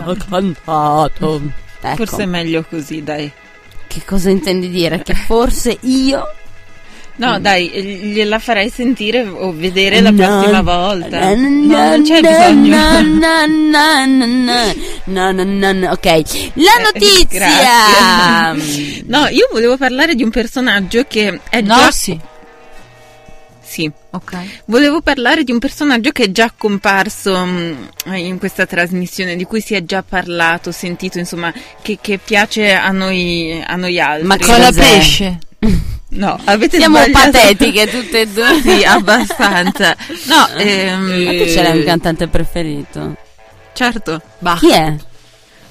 Ho 0.10 0.16
cantato. 0.30 1.42
Ecco, 1.82 1.96
Forse 2.06 2.24
è 2.24 2.26
meglio 2.26 2.64
così, 2.70 3.04
dai. 3.04 3.30
Che 3.94 4.02
cosa 4.06 4.30
intendi 4.30 4.70
dire? 4.70 5.02
Che 5.04 5.14
forse 5.14 5.78
io. 5.82 6.24
No, 7.16 7.40
dai, 7.40 7.70
eh, 7.72 7.82
gliela 7.84 8.40
farei 8.40 8.72
sentire 8.72 9.22
o 9.28 9.54
vedere 9.54 10.02
la 10.02 10.12
prossima 10.12 10.62
volta. 10.64 11.36
No, 11.36 11.90
non 11.90 12.02
c'è 12.04 12.20
bisogno. 12.22 12.76
na. 12.76 13.46
No, 15.06 15.32
no, 15.32 15.44
no, 15.44 15.72
no. 15.74 15.92
Ok, 15.92 16.06
la 16.06 16.12
Eh, 16.14 16.82
notizia. 16.92 18.56
No, 19.06 19.28
io 19.28 19.48
volevo 19.52 19.78
parlare 19.78 20.16
di 20.16 20.24
un 20.24 20.32
personaggio 20.32 21.04
che 21.08 21.40
è 21.50 21.62
No, 21.62 21.76
già... 21.76 21.92
sì. 21.92 22.20
Sì. 23.74 23.92
Ok. 24.12 24.38
Volevo 24.66 25.02
parlare 25.02 25.44
di 25.44 25.52
un 25.52 25.58
personaggio 25.58 26.12
che 26.12 26.26
è 26.26 26.32
già 26.32 26.54
comparso 26.56 27.44
mh, 27.44 27.90
in 28.14 28.38
questa 28.38 28.68
trasmissione, 28.68 29.36
di 29.36 29.46
cui 29.46 29.62
si 29.62 29.74
è 29.74 29.84
già 29.84 30.04
parlato, 30.08 30.72
sentito, 30.72 31.18
insomma, 31.18 31.52
che, 31.82 31.98
che 32.00 32.20
piace 32.24 32.72
a 32.72 32.92
noi, 32.92 33.60
a 33.66 33.76
noi 33.76 34.00
altri. 34.00 34.28
Ma 34.28 34.38
Con 34.38 34.60
la 34.60 34.72
pesce. 34.72 35.40
No, 36.10 36.40
avete 36.44 36.78
Siamo 36.78 36.98
sbagliato. 36.98 37.32
patetiche 37.32 37.88
tutte 37.90 38.22
e 38.22 38.28
due. 38.28 38.62
Sì, 38.62 38.84
abbastanza. 38.84 39.96
No, 40.26 40.48
ehm, 40.58 41.24
Ma 41.24 41.32
tu 41.32 41.48
ce 41.50 41.64
l'hai 41.64 41.78
un 41.80 41.84
cantante 41.84 42.28
preferito? 42.28 43.16
certo. 43.74 44.22
Bah. 44.38 44.58
Chi 44.60 44.70
è? 44.72 44.94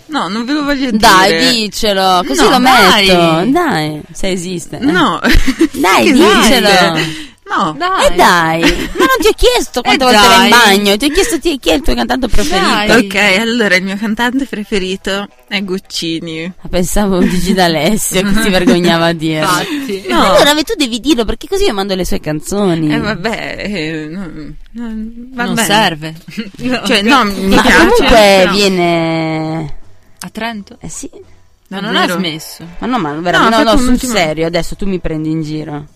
No, 0.07 0.27
non 0.27 0.45
ve 0.45 0.53
lo 0.55 0.65
voglio 0.65 0.87
dire. 0.91 0.97
Dai, 0.99 1.53
dicelo, 1.53 2.25
così 2.27 2.43
No, 2.43 2.51
lo 2.51 2.59
dai. 2.59 3.07
metto. 3.07 3.51
Dai, 3.53 4.01
se 4.13 4.31
esiste. 4.31 4.79
eh. 4.79 4.85
No. 4.85 5.21
Dai, 5.73 6.13
dicelo. 6.13 6.99
No. 7.45 7.75
Dai. 7.77 8.07
E 8.07 8.15
dai, 8.15 8.61
ma 8.61 9.05
non 9.05 9.19
ti 9.21 9.27
ho 9.27 9.33
chiesto 9.37 9.83
quante 9.83 10.03
Eh 10.03 10.07
volte 10.07 10.27
vai 10.27 10.45
in 10.45 10.51
bagno, 10.51 10.97
ti 10.97 11.05
ho 11.07 11.09
chiesto 11.11 11.39
ti- 11.39 11.59
chi 11.59 11.71
è 11.71 11.75
il 11.75 11.83
tuo 11.83 11.95
cantante 11.95 12.29
preferito. 12.29 12.65
Dai. 12.65 12.91
Ok, 13.07 13.15
allora 13.41 13.75
il 13.77 13.83
mio 13.83 13.97
cantante 13.97 14.47
preferito 14.47 15.29
è 15.49 15.63
Guccini. 15.63 16.45
Ah, 16.63 16.69
Pensavo 16.69 17.21
Gigi 17.27 17.53
D'Alessio 17.53 18.23
che 18.23 18.43
si 18.43 18.49
vergognava 18.49 19.07
a 19.07 19.13
dire. 19.13 19.41
Infatti. 19.41 20.05
No. 20.09 20.23
Allora 20.35 20.55
tu 20.63 20.75
devi 20.77 21.01
dirlo 21.01 21.25
perché 21.25 21.47
così 21.49 21.65
io 21.65 21.75
mando 21.75 21.95
le 21.95 22.05
sue 22.07 22.21
canzoni. 22.21 22.93
Eh 22.95 22.99
vabbè, 22.99 23.57
eh, 23.59 24.07
non, 24.09 24.57
non- 24.71 25.29
va 25.35 25.45
non 25.45 25.55
bene. 25.55 25.67
serve. 25.67 26.15
Cioè, 26.87 27.03
no, 27.03 27.25
mi 27.25 27.55
Ma 27.55 27.61
piace. 27.61 27.77
comunque 27.79 28.07
però- 28.09 28.53
viene... 28.53 29.77
A 30.21 30.29
Trento? 30.31 30.77
Eh 30.81 30.89
sì. 30.89 31.11
Ma 31.69 31.81
non 31.81 31.97
ha 31.97 32.09
smesso. 32.09 32.65
Ma 32.79 32.87
no, 32.87 32.99
ma 32.99 33.13
veramente, 33.15 33.57
no, 33.57 33.63
no, 33.63 33.71
fatto 33.71 33.83
sul 33.83 33.99
serio, 34.01 34.47
adesso 34.47 34.77
tu 34.77 34.87
mi 34.87 35.01
prendi 35.01 35.31
in 35.31 35.43
giro. 35.43 35.87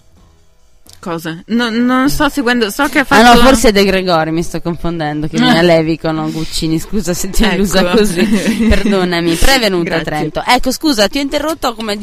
Cosa? 1.06 1.40
No, 1.46 1.70
non 1.70 2.10
sto 2.10 2.28
seguendo, 2.28 2.68
so 2.68 2.88
che 2.88 2.98
ha 2.98 3.02
Ah 3.02 3.04
fatto... 3.04 3.34
no, 3.40 3.46
forse 3.46 3.70
De 3.70 3.84
Gregori, 3.84 4.32
mi 4.32 4.42
sto 4.42 4.60
confondendo, 4.60 5.28
che 5.28 5.38
viene 5.38 5.60
a 5.60 5.62
Levico, 5.62 6.10
no, 6.10 6.28
Guccini, 6.32 6.80
scusa 6.80 7.14
se 7.14 7.30
ti 7.30 7.44
ho 7.44 7.52
Ecco. 7.52 7.96
così, 7.96 8.24
perdonami, 8.68 9.36
però 9.36 9.52
è 9.52 9.60
venuta 9.60 9.94
a 9.94 9.98
Grazie. 10.00 10.30
Trento. 10.30 10.42
Ecco, 10.44 10.72
scusa, 10.72 11.06
ti 11.06 11.18
ho 11.18 11.20
interrotto 11.20 11.74
come, 11.74 11.96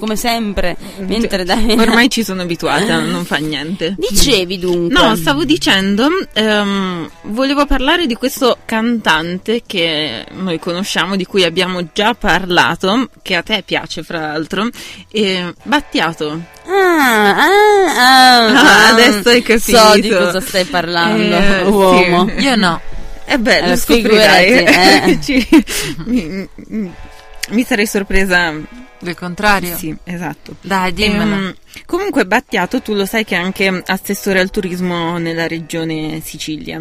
come 0.00 0.16
sempre, 0.16 0.76
mentre 0.98 1.44
dai... 1.44 1.70
Ormai 1.78 2.10
ci 2.10 2.24
sono 2.24 2.42
abituata, 2.42 2.98
non 2.98 3.24
fa 3.24 3.36
niente. 3.36 3.94
Dicevi 3.96 4.58
dunque... 4.58 5.00
No, 5.00 5.14
stavo 5.14 5.44
dicendo, 5.44 6.08
ehm, 6.32 7.08
volevo 7.26 7.66
parlare 7.66 8.06
di 8.06 8.14
questo 8.14 8.58
cantante 8.64 9.62
che 9.64 10.26
noi 10.32 10.58
conosciamo, 10.58 11.14
di 11.14 11.24
cui 11.24 11.44
abbiamo 11.44 11.86
già 11.92 12.14
parlato, 12.14 13.10
che 13.22 13.36
a 13.36 13.42
te 13.42 13.62
piace 13.64 14.02
fra 14.02 14.32
l'altro, 14.32 14.68
e 15.08 15.54
Battiato. 15.62 16.58
Ah, 16.66 17.36
ah, 17.36 18.38
ah, 18.38 18.39
Ah, 18.46 18.86
ah. 18.86 18.88
adesso 18.88 19.28
hai 19.28 19.42
capito. 19.42 19.76
So 19.76 19.94
di 20.00 20.08
cosa 20.08 20.40
stai 20.40 20.64
parlando, 20.64 21.36
Eh, 21.36 21.62
uomo. 21.64 22.28
sì. 22.28 22.34
Io 22.44 22.56
no. 22.56 22.80
Eh 23.24 23.38
beh, 23.38 23.54
Allora, 23.58 23.70
lo 23.70 23.76
scoprirai. 23.76 24.46
eh. 24.64 25.18
Ci- 25.22 25.48
mi- 26.06 26.48
mi 27.50 27.64
sarei 27.64 27.86
sorpresa. 27.86 28.52
Del 29.02 29.14
contrario. 29.16 29.76
Sì, 29.78 29.96
esatto. 30.04 30.56
Dai, 30.60 30.92
dimmelo. 30.92 31.34
Ehm, 31.34 31.54
comunque 31.86 32.26
Battiato, 32.26 32.82
tu 32.82 32.92
lo 32.92 33.06
sai 33.06 33.24
che 33.24 33.34
è 33.34 33.38
anche 33.38 33.82
assessore 33.86 34.40
al 34.40 34.50
turismo 34.50 35.16
nella 35.16 35.46
regione 35.48 36.20
Sicilia. 36.22 36.78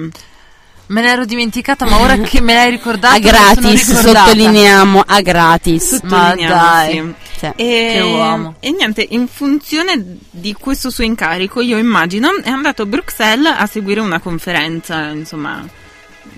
Me 0.89 1.02
l'ero 1.04 1.23
dimenticata, 1.25 1.86
ma 1.86 1.99
ora 1.99 2.17
che 2.17 2.41
me 2.41 2.54
l'hai 2.56 2.71
ricordato 2.71 3.15
A 3.15 3.19
gratis, 3.19 3.88
ricordata. 3.89 4.25
sottolineiamo, 4.25 5.04
a 5.06 5.21
gratis. 5.21 5.99
Ma 6.04 6.30
Sottolineiamo, 6.30 6.56
dai. 6.56 6.91
sì. 6.93 7.13
Sì. 7.39 7.45
E, 7.56 7.89
Che 7.93 7.99
uomo. 8.02 8.56
e 8.60 8.71
niente, 8.71 9.06
in 9.12 9.28
funzione 9.28 10.17
di 10.32 10.54
questo 10.54 10.89
suo 10.89 11.04
incarico, 11.04 11.62
io 11.62 11.78
immagino, 11.78 12.36
è 12.43 12.49
andato 12.49 12.82
a 12.82 12.86
Bruxelles 12.86 13.54
a 13.56 13.65
seguire 13.67 13.99
una 14.02 14.19
conferenza, 14.19 15.10
insomma, 15.10 15.63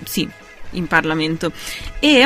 sì, 0.04 0.28
in 0.72 0.86
Parlamento. 0.86 1.50
E 1.98 2.24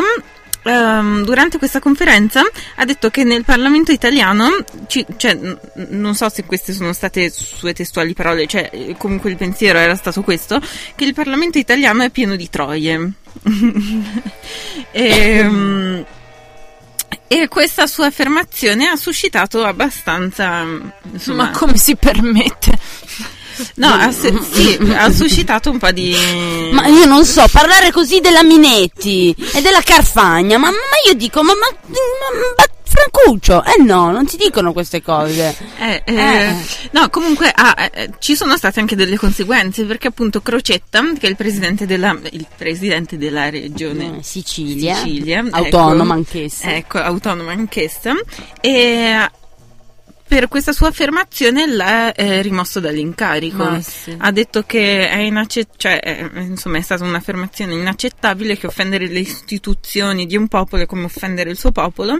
ehm, 0.66 1.24
durante 1.24 1.58
questa 1.58 1.80
conferenza 1.80 2.42
ha 2.76 2.84
detto 2.84 3.10
che 3.10 3.24
nel 3.24 3.44
Parlamento 3.44 3.92
italiano, 3.92 4.48
ci- 4.86 5.06
cioè, 5.16 5.34
n- 5.34 5.58
non 5.90 6.14
so 6.14 6.28
se 6.28 6.44
queste 6.44 6.72
sono 6.72 6.92
state 6.92 7.30
sue 7.30 7.72
testuali 7.72 8.12
parole, 8.12 8.46
cioè 8.46 8.70
comunque 8.98 9.30
il 9.30 9.36
pensiero 9.36 9.78
era 9.78 9.94
stato 9.94 10.22
questo, 10.22 10.60
che 10.94 11.04
il 11.04 11.14
Parlamento 11.14 11.58
italiano 11.58 12.02
è 12.02 12.10
pieno 12.10 12.36
di 12.36 12.48
troie. 12.50 13.10
Ehm, 14.92 16.04
e 17.28 17.48
questa 17.48 17.86
sua 17.86 18.06
affermazione 18.06 18.86
ha 18.86 18.96
suscitato 18.96 19.64
abbastanza, 19.64 20.64
insomma, 21.12 21.44
Ma 21.44 21.50
come 21.50 21.76
si 21.76 21.96
permette? 21.96 22.78
No, 23.74 23.88
ha, 23.88 24.10
se- 24.12 24.38
sì, 24.50 24.78
ha 24.94 25.10
suscitato 25.10 25.70
un 25.70 25.78
po' 25.78 25.90
di... 25.90 26.14
Ma 26.72 26.86
io 26.86 27.04
non 27.06 27.24
so, 27.24 27.44
parlare 27.50 27.90
così 27.92 28.20
della 28.20 28.42
Minetti 28.42 29.34
e 29.54 29.60
della 29.62 29.80
Carfagna, 29.82 30.58
ma, 30.58 30.70
ma 30.70 30.76
io 31.06 31.14
dico, 31.14 31.42
ma, 31.42 31.52
ma, 31.54 31.66
ma- 31.88 32.64
Francuccio, 32.88 33.62
eh 33.64 33.82
no, 33.82 34.10
non 34.10 34.26
si 34.26 34.36
dicono 34.38 34.72
queste 34.72 35.02
cose. 35.02 35.54
Eh, 35.78 36.02
eh, 36.06 36.14
Eh. 36.14 36.54
No, 36.92 37.10
comunque 37.10 37.50
ah, 37.54 37.90
eh, 37.92 38.10
ci 38.20 38.34
sono 38.36 38.56
state 38.56 38.80
anche 38.80 38.96
delle 38.96 39.18
conseguenze 39.18 39.84
perché 39.84 40.06
appunto 40.08 40.40
Crocetta, 40.40 41.02
che 41.18 41.26
è 41.26 41.28
il 41.28 41.36
presidente 41.36 41.84
della, 41.84 42.16
il 42.30 42.46
presidente 42.56 43.18
della 43.18 43.50
regione 43.50 44.18
Eh, 44.18 44.22
Sicilia, 44.22 44.94
Sicilia, 44.94 45.44
autonoma 45.50 46.02
ecco, 46.04 46.12
anch'essa. 46.12 46.74
Ecco, 46.74 46.98
autonoma 46.98 47.52
anch'essa. 47.52 48.14
E 48.60 49.30
per 50.28 50.48
questa 50.48 50.72
sua 50.72 50.88
affermazione 50.88 51.66
l'ha 51.66 52.12
eh, 52.12 52.42
rimosso 52.42 52.80
dall'incarico. 52.80 53.80
Sì. 53.80 54.14
Ha 54.18 54.30
detto 54.32 54.62
che 54.66 55.08
è, 55.08 55.18
inaccett- 55.18 55.74
cioè, 55.76 56.00
è- 56.00 56.28
insomma, 56.40 56.78
è 56.78 56.80
stata 56.80 57.04
un'affermazione 57.04 57.74
inaccettabile 57.74 58.56
che 58.58 58.66
offendere 58.66 59.06
le 59.08 59.20
istituzioni 59.20 60.26
di 60.26 60.36
un 60.36 60.48
popolo 60.48 60.82
è 60.82 60.86
come 60.86 61.04
offendere 61.04 61.50
il 61.50 61.56
suo 61.56 61.70
popolo 61.70 62.18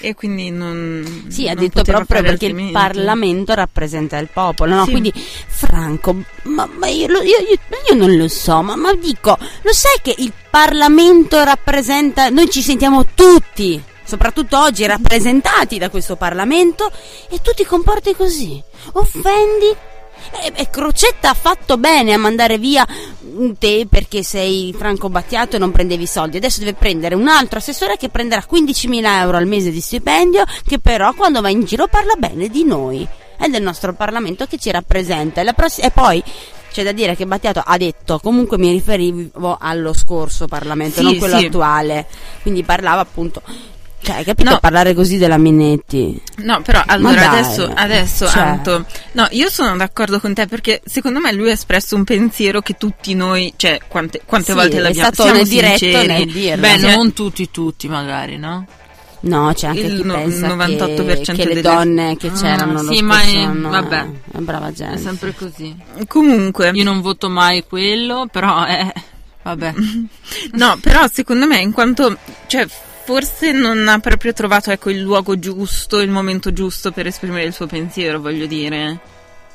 e 0.00 0.14
quindi 0.14 0.50
non 0.50 1.24
Sì, 1.28 1.48
ha 1.48 1.54
non 1.54 1.62
detto 1.64 1.82
proprio 1.82 2.04
perché 2.06 2.26
il 2.26 2.32
altrimenti. 2.32 2.72
Parlamento 2.72 3.54
rappresenta 3.54 4.18
il 4.18 4.28
popolo, 4.32 4.74
no? 4.74 4.84
Sì. 4.84 4.90
Quindi, 4.90 5.12
Franco, 5.14 6.14
ma, 6.42 6.68
ma 6.76 6.86
io, 6.88 7.06
io- 7.08 7.22
io- 7.22 7.58
io 7.90 7.94
non 7.96 8.14
lo 8.16 8.28
so, 8.28 8.62
ma, 8.62 8.76
ma 8.76 8.94
dico, 8.94 9.36
lo 9.62 9.72
sai 9.72 9.98
che 10.02 10.14
il 10.18 10.32
Parlamento 10.50 11.42
rappresenta, 11.42 12.28
noi 12.28 12.48
ci 12.50 12.62
sentiamo 12.62 13.06
tutti, 13.14 13.82
soprattutto 14.06 14.58
oggi, 14.58 14.86
rappresentati 14.86 15.78
da 15.78 15.90
questo 15.90 16.16
Parlamento 16.16 16.90
e 17.28 17.40
tu 17.42 17.52
ti 17.54 17.64
comporti 17.64 18.14
così, 18.14 18.62
offendi? 18.92 19.94
E, 20.54 20.70
Crocetta 20.70 21.30
ha 21.30 21.34
fatto 21.34 21.76
bene 21.76 22.12
a 22.12 22.18
mandare 22.18 22.58
via 22.58 22.86
mm, 23.24 23.52
te 23.58 23.86
perché 23.88 24.22
sei 24.22 24.74
Franco 24.76 25.08
Battiato 25.08 25.56
e 25.56 25.58
non 25.58 25.70
prendevi 25.70 26.06
soldi. 26.06 26.38
Adesso 26.38 26.60
deve 26.60 26.74
prendere 26.74 27.14
un 27.14 27.28
altro 27.28 27.58
assessore 27.58 27.96
che 27.96 28.08
prenderà 28.08 28.44
15.000 28.48 29.04
euro 29.20 29.36
al 29.36 29.46
mese 29.46 29.70
di 29.70 29.80
stipendio, 29.80 30.44
che 30.66 30.78
però 30.78 31.12
quando 31.14 31.40
va 31.40 31.48
in 31.48 31.64
giro 31.64 31.86
parla 31.86 32.14
bene 32.16 32.48
di 32.48 32.64
noi 32.64 33.06
e 33.38 33.48
del 33.48 33.62
nostro 33.62 33.92
Parlamento 33.92 34.46
che 34.46 34.58
ci 34.58 34.70
rappresenta. 34.70 35.42
E, 35.42 35.54
pross- 35.54 35.82
e 35.82 35.90
poi 35.90 36.22
c'è 36.72 36.82
da 36.82 36.92
dire 36.92 37.14
che 37.14 37.26
Battiato 37.26 37.62
ha 37.64 37.76
detto, 37.76 38.18
comunque 38.18 38.58
mi 38.58 38.70
riferivo 38.70 39.56
allo 39.60 39.92
scorso 39.92 40.46
Parlamento, 40.46 40.96
Sì, 40.98 41.02
non 41.04 41.18
quello 41.18 41.38
sì. 41.38 41.46
attuale. 41.46 42.06
Quindi 42.42 42.64
parlava 42.64 43.00
appunto. 43.02 43.42
Cioè, 44.02 44.16
hai 44.16 44.24
capito 44.24 44.50
No. 44.50 44.58
parlare 44.60 44.94
così 44.94 45.16
della 45.18 45.36
Minetti? 45.36 46.20
No, 46.38 46.60
però 46.62 46.80
allora 46.86 47.30
adesso, 47.30 47.68
adesso 47.74 48.28
cioè. 48.28 48.42
Anto, 48.42 48.84
no, 49.12 49.26
io 49.30 49.48
sono 49.50 49.76
d'accordo 49.76 50.20
con 50.20 50.32
te 50.32 50.46
perché 50.46 50.80
secondo 50.84 51.18
me 51.18 51.32
lui 51.32 51.48
ha 51.50 51.54
espresso 51.54 51.96
un 51.96 52.04
pensiero 52.04 52.60
che 52.60 52.74
tutti 52.74 53.14
noi, 53.14 53.52
cioè 53.56 53.80
quante, 53.88 54.20
quante 54.24 54.52
Sì, 54.52 54.58
volte 54.58 54.78
l'abbiamo 54.80 55.12
stato 55.12 55.22
siamo 55.22 55.38
nel 55.38 55.48
diretto 55.48 56.06
nel 56.06 56.26
dirlo. 56.30 56.60
Beh, 56.60 56.78
Cioè, 56.78 56.94
non 56.96 57.12
tutti, 57.12 57.50
tutti 57.50 57.88
magari, 57.88 58.36
no? 58.38 58.66
No, 59.18 59.52
c'è 59.54 59.68
anche 59.68 59.80
Il 59.80 59.96
chi 59.96 60.04
no- 60.04 60.14
pensa 60.14 60.46
98% 60.54 61.22
che, 61.24 61.32
che 61.32 61.36
le 61.38 61.44
delle- 61.54 61.60
donne 61.62 62.16
che 62.16 62.28
Ah, 62.28 62.32
c'erano 62.32 62.82
lo 62.82 62.92
sì, 62.92 63.02
ma 63.02 63.20
è- 63.22 63.36
anno, 63.42 63.70
vabbè. 63.70 64.06
è 64.34 64.38
brava 64.38 64.70
gente. 64.72 64.94
È 64.94 64.98
sempre 64.98 65.34
così. 65.34 65.74
Comunque, 66.06 66.70
Io 66.74 66.84
non 66.84 67.00
voto 67.00 67.28
mai 67.28 67.64
quello, 67.66 68.28
però 68.30 68.64
è... 68.64 68.92
Vabbè. 69.42 69.74
no, 70.52 70.78
però 70.80 71.08
secondo 71.12 71.46
me 71.46 71.58
in 71.58 71.72
quanto, 71.72 72.16
cioè 72.46 72.66
forse 73.06 73.52
non 73.52 73.86
ha 73.86 74.00
proprio 74.00 74.32
trovato 74.32 74.72
ecco 74.72 74.90
il 74.90 75.00
luogo 75.00 75.38
giusto, 75.38 76.00
il 76.00 76.10
momento 76.10 76.52
giusto 76.52 76.90
per 76.90 77.06
esprimere 77.06 77.44
il 77.44 77.52
suo 77.52 77.68
pensiero, 77.68 78.20
voglio 78.20 78.46
dire. 78.46 78.98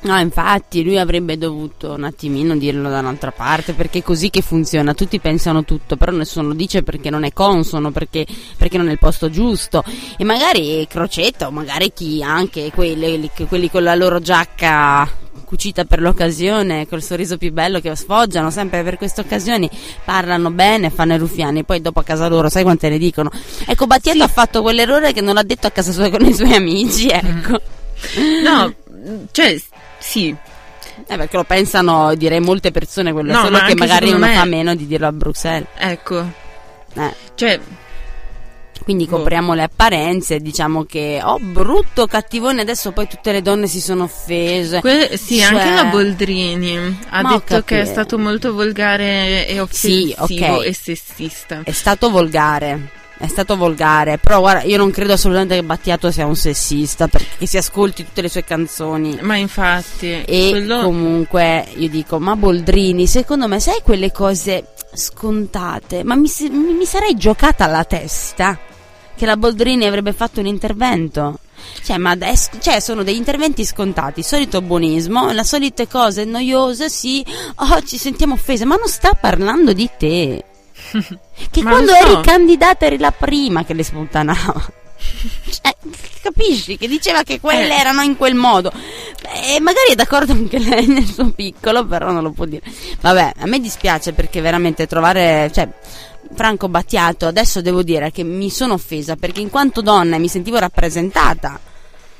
No, 0.04 0.18
infatti 0.18 0.82
lui 0.82 0.98
avrebbe 0.98 1.36
dovuto 1.36 1.92
un 1.92 2.04
attimino 2.04 2.56
dirlo 2.56 2.88
da 2.88 3.00
un'altra 3.00 3.30
parte 3.30 3.74
perché 3.74 3.98
è 3.98 4.02
così 4.02 4.30
che 4.30 4.40
funziona, 4.40 4.94
tutti 4.94 5.20
pensano 5.20 5.64
tutto, 5.64 5.96
però 5.96 6.12
nessuno 6.12 6.48
lo 6.48 6.54
dice 6.54 6.82
perché 6.82 7.10
non 7.10 7.24
è 7.24 7.32
consono, 7.34 7.90
perché, 7.90 8.26
perché 8.56 8.78
non 8.78 8.88
è 8.88 8.92
il 8.92 8.98
posto 8.98 9.28
giusto 9.28 9.84
e 10.16 10.24
magari 10.24 10.86
Crocetta 10.88 11.48
o 11.48 11.50
magari 11.50 11.92
chi 11.92 12.22
anche 12.22 12.70
quelli, 12.74 13.30
quelli 13.46 13.70
con 13.70 13.82
la 13.82 13.94
loro 13.94 14.18
giacca 14.18 15.21
cucita 15.52 15.84
per 15.84 16.00
l'occasione, 16.00 16.88
col 16.88 17.02
sorriso 17.02 17.36
più 17.36 17.52
bello 17.52 17.78
che 17.78 17.94
sfoggiano 17.94 18.50
sempre 18.50 18.82
per 18.82 18.96
queste 18.96 19.20
occasioni, 19.20 19.68
parlano 20.02 20.50
bene, 20.50 20.88
fanno 20.88 21.12
i 21.12 21.18
ruffiani, 21.18 21.62
poi 21.62 21.82
dopo 21.82 22.00
a 22.00 22.02
casa 22.02 22.26
loro 22.26 22.48
sai 22.48 22.62
quante 22.62 22.88
ne 22.88 22.96
dicono. 22.96 23.30
Ecco, 23.66 23.86
Battiato 23.86 24.22
ha 24.22 24.28
fatto 24.28 24.62
quell'errore 24.62 25.12
che 25.12 25.20
non 25.20 25.34
l'ha 25.34 25.42
detto 25.42 25.66
a 25.66 25.70
casa 25.70 25.92
sua 25.92 26.08
con 26.08 26.24
i 26.24 26.32
suoi 26.32 26.54
amici, 26.54 27.08
ecco. 27.08 27.60
No, 28.42 28.72
cioè 29.30 29.60
sì, 29.98 30.34
Eh, 31.06 31.16
perché 31.18 31.36
lo 31.36 31.44
pensano, 31.44 32.14
direi, 32.14 32.40
molte 32.40 32.70
persone 32.70 33.12
quello, 33.12 33.32
No, 33.32 33.40
solo 33.42 33.58
ma 33.58 33.66
che 33.66 33.74
magari 33.74 34.08
uno 34.08 34.18
me- 34.18 34.34
fa 34.34 34.46
meno 34.46 34.74
di 34.74 34.86
dirlo 34.86 35.06
a 35.08 35.12
Bruxelles. 35.12 35.66
ecco, 35.76 36.24
Eh, 36.94 37.14
cioè 37.34 37.60
quindi 38.82 39.06
copriamo 39.06 39.54
le 39.54 39.62
apparenze, 39.62 40.40
diciamo 40.40 40.84
che, 40.84 41.20
oh, 41.22 41.38
brutto, 41.38 42.06
cattivone, 42.06 42.60
adesso 42.60 42.92
poi 42.92 43.06
tutte 43.08 43.32
le 43.32 43.42
donne 43.42 43.66
si 43.66 43.80
sono 43.80 44.04
offese. 44.04 44.80
Que- 44.80 45.16
sì, 45.16 45.38
Cioè- 45.38 45.54
anche 45.54 45.70
la 45.74 45.84
Boldrini 45.84 46.98
ha 47.10 47.22
Ma 47.22 47.32
detto 47.36 47.62
che 47.62 47.80
è 47.82 47.84
stato 47.84 48.18
molto 48.18 48.52
volgare 48.52 49.46
e 49.46 49.52
Sì, 49.70 50.14
offensivo 50.16 50.22
ok. 50.58 50.66
e 50.66 50.74
sessista. 50.74 51.60
È 51.64 51.72
stato 51.72 52.10
volgare. 52.10 53.00
È 53.22 53.28
stato 53.28 53.56
volgare, 53.56 54.18
però 54.18 54.40
guarda, 54.40 54.62
io 54.64 54.76
non 54.76 54.90
credo 54.90 55.12
assolutamente 55.12 55.54
che 55.54 55.62
Battiato 55.62 56.10
sia 56.10 56.26
un 56.26 56.34
sessista 56.34 57.06
perché 57.06 57.46
si 57.46 57.56
ascolti 57.56 58.04
tutte 58.04 58.20
le 58.20 58.28
sue 58.28 58.42
canzoni. 58.42 59.18
Ma 59.20 59.36
infatti, 59.36 60.10
E 60.26 60.48
quello... 60.50 60.82
comunque 60.82 61.66
io 61.76 61.88
dico, 61.88 62.18
ma 62.18 62.34
Boldrini, 62.34 63.06
secondo 63.06 63.46
me, 63.46 63.60
sai 63.60 63.78
quelle 63.84 64.10
cose 64.10 64.64
scontate? 64.92 66.02
Ma 66.02 66.16
mi, 66.16 66.28
mi- 66.50 66.72
mi 66.74 66.84
sarei 66.84 67.14
giocata 67.14 67.64
alla 67.64 67.84
testa 67.84 68.58
che 69.16 69.26
la 69.26 69.36
Boldrini 69.36 69.86
avrebbe 69.86 70.12
fatto 70.12 70.40
un 70.40 70.46
intervento. 70.46 71.38
Cioè, 71.84 71.96
ma 71.96 72.10
adesso, 72.10 72.50
cioè, 72.60 72.80
sono 72.80 73.02
degli 73.02 73.16
interventi 73.16 73.64
scontati, 73.64 74.22
solito 74.22 74.60
buonismo, 74.62 75.30
le 75.30 75.44
solite 75.44 75.86
cose 75.86 76.24
noiose, 76.24 76.88
sì, 76.88 77.24
oh, 77.56 77.82
ci 77.82 77.98
sentiamo 77.98 78.34
offese, 78.34 78.64
ma 78.64 78.76
non 78.76 78.88
sta 78.88 79.12
parlando 79.12 79.72
di 79.72 79.88
te. 79.96 80.44
Che 81.50 81.62
quando 81.62 81.92
so. 81.92 81.96
eri 81.96 82.20
candidata 82.22 82.86
eri 82.86 82.98
la 82.98 83.10
prima 83.10 83.64
che 83.64 83.74
le 83.74 83.82
spuntanava. 83.82 84.64
Cioè, 85.50 85.74
capisci? 86.22 86.78
Che 86.78 86.86
diceva 86.86 87.22
che 87.22 87.40
quelle 87.40 87.74
Eh. 87.74 87.78
erano 87.80 88.02
in 88.02 88.16
quel 88.16 88.34
modo. 88.34 88.72
E 89.44 89.60
magari 89.60 89.90
è 89.90 89.94
d'accordo 89.94 90.32
anche 90.32 90.58
lei 90.58 90.86
nel 90.86 91.06
suo 91.06 91.30
piccolo, 91.30 91.84
però 91.84 92.10
non 92.10 92.22
lo 92.22 92.30
può 92.30 92.44
dire. 92.44 92.62
Vabbè, 93.00 93.32
a 93.38 93.46
me 93.46 93.60
dispiace 93.60 94.12
perché 94.12 94.40
veramente 94.40 94.86
trovare. 94.86 95.50
Cioè, 95.52 95.68
Franco 96.34 96.68
Battiato, 96.68 97.26
adesso 97.26 97.60
devo 97.60 97.82
dire 97.82 98.10
che 98.10 98.24
mi 98.24 98.50
sono 98.50 98.74
offesa 98.74 99.16
perché 99.16 99.40
in 99.40 99.50
quanto 99.50 99.82
donna 99.82 100.18
mi 100.18 100.28
sentivo 100.28 100.58
rappresentata 100.58 101.60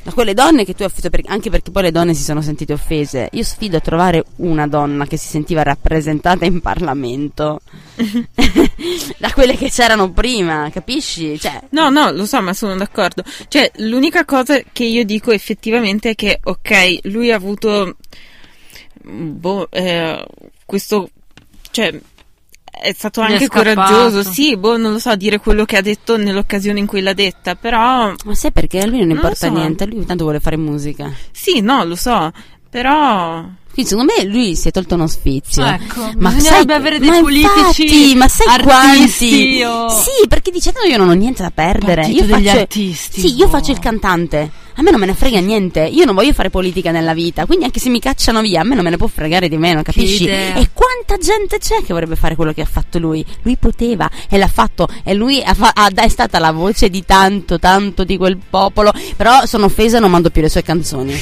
da 0.02 0.12
quelle 0.12 0.34
donne 0.34 0.64
che 0.64 0.74
tu 0.74 0.82
hai 0.82 0.88
offeso, 0.88 1.08
anche 1.26 1.48
perché 1.48 1.70
poi 1.70 1.84
le 1.84 1.90
donne 1.92 2.14
si 2.14 2.22
sono 2.22 2.42
sentite 2.42 2.72
offese. 2.72 3.28
Io 3.32 3.44
sfido 3.44 3.76
a 3.76 3.80
trovare 3.80 4.24
una 4.36 4.66
donna 4.66 5.06
che 5.06 5.16
si 5.16 5.28
sentiva 5.28 5.62
rappresentata 5.62 6.44
in 6.44 6.60
Parlamento 6.60 7.60
da 9.18 9.32
quelle 9.32 9.56
che 9.56 9.70
c'erano 9.70 10.10
prima, 10.10 10.68
capisci? 10.72 11.38
Cioè, 11.38 11.60
No, 11.70 11.88
no, 11.88 12.10
lo 12.10 12.26
so, 12.26 12.42
ma 12.42 12.52
sono 12.52 12.76
d'accordo. 12.76 13.22
Cioè, 13.48 13.70
l'unica 13.76 14.24
cosa 14.24 14.60
che 14.72 14.84
io 14.84 15.04
dico 15.04 15.30
effettivamente 15.30 16.10
è 16.10 16.14
che, 16.16 16.40
ok, 16.42 16.98
lui 17.04 17.30
ha 17.30 17.36
avuto, 17.36 17.96
boh, 19.02 19.70
eh, 19.70 20.26
questo, 20.66 21.10
cioè, 21.70 21.96
è 22.74 22.92
stato 22.96 23.20
è 23.20 23.32
anche 23.32 23.44
scappato. 23.46 23.74
coraggioso, 23.74 24.22
sì, 24.30 24.56
boh, 24.56 24.76
non 24.76 24.92
lo 24.92 24.98
so, 24.98 25.14
dire 25.14 25.38
quello 25.38 25.64
che 25.64 25.76
ha 25.76 25.82
detto 25.82 26.16
nell'occasione 26.16 26.78
in 26.80 26.86
cui 26.86 27.00
l'ha 27.00 27.12
detta, 27.12 27.54
però, 27.54 28.12
ma 28.24 28.34
sai 28.34 28.50
perché 28.50 28.80
a 28.80 28.86
lui 28.86 28.98
non 28.98 29.08
Non 29.08 29.16
importa 29.16 29.46
so. 29.46 29.52
niente, 29.52 29.86
lui 29.86 30.04
tanto 30.04 30.24
vuole 30.24 30.40
fare 30.40 30.56
musica. 30.56 31.12
sì, 31.30 31.60
no, 31.60 31.84
lo 31.84 31.94
so, 31.94 32.32
però, 32.68 33.44
Quindi 33.72 33.90
secondo 33.90 34.12
me 34.16 34.24
lui 34.24 34.56
si 34.56 34.68
è 34.68 34.70
tolto 34.70 34.94
uno 34.96 35.06
sfizio. 35.06 35.64
Ecco, 35.64 36.10
ma 36.16 36.30
bisognerebbe 36.30 36.72
sai, 36.72 36.80
avere 36.80 36.98
dei 36.98 37.08
ma 37.10 37.20
politici 37.20 37.82
infatti, 37.84 38.14
ma 38.16 38.28
sai 38.28 38.46
artisti 38.48 39.28
quanti? 39.28 39.62
o- 39.64 39.88
Sì, 39.90 40.26
perché 40.28 40.50
dice 40.50 40.72
"No, 40.74 40.90
io 40.90 40.96
non 40.96 41.08
ho 41.08 41.12
niente 41.12 41.42
da 41.42 41.50
perdere. 41.50 42.02
Partito 42.02 42.24
Io 42.24 42.34
degli 42.34 42.46
faccio 42.46 42.58
artisti, 42.58 43.20
Sì, 43.20 43.34
io 43.36 43.44
boh. 43.46 43.50
faccio 43.50 43.70
il 43.72 43.78
cantante. 43.78 44.50
A 44.76 44.82
me 44.82 44.90
non 44.90 45.00
me 45.00 45.06
ne 45.06 45.14
frega 45.14 45.38
niente. 45.40 45.80
Io 45.80 46.04
non 46.04 46.14
voglio 46.14 46.32
fare 46.32 46.50
politica 46.50 46.90
nella 46.90 47.14
vita, 47.14 47.46
quindi 47.46 47.64
anche 47.64 47.78
se 47.80 47.88
mi 47.90 48.00
cacciano 48.00 48.40
via, 48.40 48.60
a 48.60 48.64
me 48.64 48.74
non 48.74 48.84
me 48.84 48.90
ne 48.90 48.96
può 48.96 49.06
fregare 49.06 49.48
di 49.48 49.56
meno, 49.58 49.82
capisci? 49.82 50.24
E 50.60 50.68
quanta 50.72 51.16
gente 51.22 51.58
c'è 51.58 51.82
che 51.84 51.92
vorrebbe 51.92 52.16
fare 52.16 52.34
quello 52.36 52.52
che 52.52 52.62
ha 52.62 52.66
fatto 52.66 52.98
lui? 52.98 53.24
Lui 53.42 53.56
poteva 53.56 54.10
e 54.28 54.38
l'ha 54.38 54.48
fatto 54.48 54.88
e 55.04 55.14
lui 55.14 55.42
ha 55.42 55.54
fa- 55.54 55.72
ha- 55.74 55.90
è 55.94 56.08
stata 56.08 56.38
la 56.38 56.52
voce 56.52 56.88
di 56.88 57.04
tanto, 57.04 57.58
tanto 57.58 58.04
di 58.04 58.16
quel 58.16 58.38
popolo. 58.48 58.92
Però 59.16 59.44
sono 59.46 59.66
offesa 59.66 59.98
e 59.98 60.00
non 60.00 60.10
mando 60.10 60.30
più 60.30 60.40
le 60.42 60.48
sue 60.48 60.62
canzoni. 60.62 61.20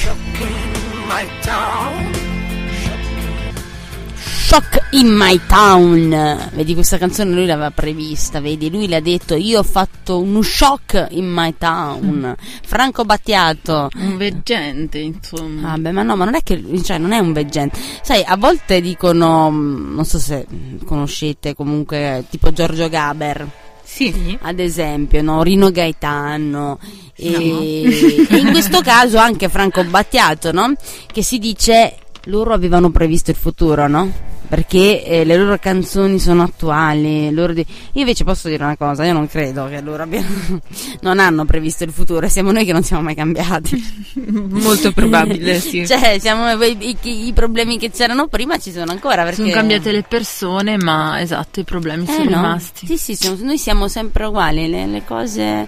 Shock 4.51 4.87
in 4.91 5.07
my 5.15 5.39
town. 5.47 6.09
Vedi, 6.51 6.73
questa 6.73 6.97
canzone 6.97 7.31
lui 7.33 7.45
l'aveva 7.45 7.71
prevista, 7.71 8.41
vedi, 8.41 8.69
lui 8.69 8.85
le 8.89 8.97
ha 8.97 8.99
detto 8.99 9.35
io 9.35 9.59
ho 9.59 9.63
fatto 9.63 10.19
uno 10.19 10.41
shock 10.41 11.07
in 11.11 11.31
my 11.31 11.55
town. 11.57 12.35
Franco 12.65 13.05
Battiato. 13.05 13.87
Un 13.95 14.17
veggente, 14.17 14.97
insomma. 14.97 15.71
Ah, 15.71 15.77
beh, 15.77 15.93
ma 15.93 16.03
no, 16.03 16.17
ma 16.17 16.25
non 16.25 16.35
è 16.35 16.43
che, 16.43 16.61
cioè, 16.83 16.97
non 16.97 17.13
è 17.13 17.19
un 17.19 17.31
veggente. 17.31 17.79
Sai, 18.01 18.23
a 18.25 18.35
volte 18.35 18.81
dicono, 18.81 19.49
mm, 19.49 19.95
non 19.95 20.03
so 20.03 20.19
se 20.19 20.45
conoscete 20.83 21.55
comunque, 21.55 22.25
tipo 22.29 22.51
Giorgio 22.51 22.89
Gaber, 22.89 23.47
Sì. 23.83 24.37
ad 24.41 24.59
esempio, 24.59 25.21
no? 25.21 25.43
Rino 25.43 25.71
Gaetano. 25.71 26.77
E, 27.15 28.27
e 28.29 28.37
in 28.37 28.49
questo 28.51 28.81
caso 28.81 29.17
anche 29.17 29.47
Franco 29.47 29.81
Battiato, 29.85 30.51
no? 30.51 30.73
Che 31.09 31.23
si 31.23 31.39
dice, 31.39 31.95
loro 32.25 32.53
avevano 32.53 32.89
previsto 32.91 33.31
il 33.31 33.37
futuro, 33.37 33.87
no? 33.87 34.29
Perché 34.51 35.05
eh, 35.05 35.23
le 35.23 35.37
loro 35.37 35.57
canzoni 35.59 36.19
sono 36.19 36.43
attuali. 36.43 37.31
loro 37.31 37.53
di- 37.53 37.65
Io 37.93 38.01
invece 38.01 38.25
posso 38.25 38.49
dire 38.49 38.61
una 38.65 38.75
cosa, 38.75 39.05
io 39.05 39.13
non 39.13 39.25
credo 39.27 39.67
che 39.69 39.79
loro 39.79 40.03
abbiano... 40.03 40.27
non 41.01 41.19
hanno 41.19 41.45
previsto 41.45 41.85
il 41.85 41.91
futuro, 41.91 42.27
siamo 42.27 42.51
noi 42.51 42.65
che 42.65 42.73
non 42.73 42.83
siamo 42.83 43.01
mai 43.01 43.15
cambiati. 43.15 43.81
Molto 44.29 44.91
probabile, 44.91 45.57
sì. 45.61 45.87
Cioè, 45.87 46.17
siamo, 46.19 46.51
i, 46.65 46.97
i- 47.01 47.27
i 47.27 47.31
problemi 47.33 47.77
che 47.79 47.91
c'erano 47.91 48.27
prima 48.27 48.57
ci 48.57 48.73
sono 48.73 48.91
ancora. 48.91 49.23
Perché... 49.23 49.35
Sono 49.41 49.51
cambiate 49.51 49.91
le 49.93 50.03
persone, 50.03 50.75
ma 50.75 51.21
esatto, 51.21 51.61
i 51.61 51.63
problemi 51.63 52.03
Eh, 52.03 52.11
sono 52.11 52.23
no? 52.29 52.35
rimasti. 52.41 52.85
Sì, 52.87 52.97
sì, 52.97 53.15
siamo- 53.15 53.37
noi 53.41 53.57
siamo 53.57 53.87
sempre 53.87 54.25
uguali, 54.25 54.67
le, 54.69 54.85
le 54.85 55.03
cose... 55.05 55.67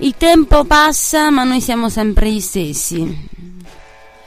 Il 0.00 0.14
tempo 0.16 0.64
passa, 0.64 1.30
ma 1.30 1.42
noi 1.44 1.60
siamo 1.60 1.88
sempre 1.88 2.30
gli 2.30 2.38
stessi. 2.40 3.26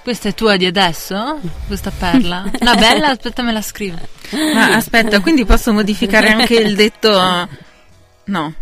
Questa 0.03 0.29
è 0.29 0.33
tua 0.33 0.57
di 0.57 0.65
adesso? 0.65 1.39
Questa 1.67 1.91
perla? 1.91 2.49
No, 2.59 2.75
bella, 2.75 3.09
aspetta, 3.09 3.43
me 3.43 3.51
la 3.51 3.61
scrivo. 3.61 3.97
Ma 4.53 4.75
aspetta, 4.75 5.19
quindi 5.19 5.45
posso 5.45 5.71
modificare 5.73 6.29
anche 6.29 6.55
il 6.55 6.75
detto... 6.75 7.47
No. 8.25 8.53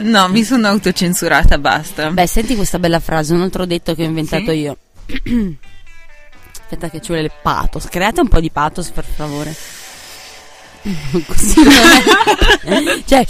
No, 0.00 0.28
mi 0.28 0.42
sono 0.42 0.66
autocensurata, 0.68 1.58
basta. 1.58 2.10
Beh, 2.10 2.26
senti 2.26 2.56
questa 2.56 2.78
bella 2.80 2.98
frase, 2.98 3.34
un 3.34 3.42
altro 3.42 3.64
detto 3.64 3.94
che 3.94 4.02
ho 4.02 4.06
inventato 4.06 4.50
Sì? 4.50 4.58
io. 4.58 4.76
Aspetta 6.62 6.90
che 6.90 7.00
ci 7.00 7.08
vuole 7.12 7.22
il 7.24 7.32
pathos. 7.42 7.86
Create 7.88 8.20
un 8.22 8.28
po' 8.28 8.40
di 8.40 8.50
pathos, 8.50 8.90
per 8.90 9.04
favore. 9.04 9.54
Così 11.26 11.62
non 11.62 11.72
è- 11.72 13.02
cioè, 13.06 13.26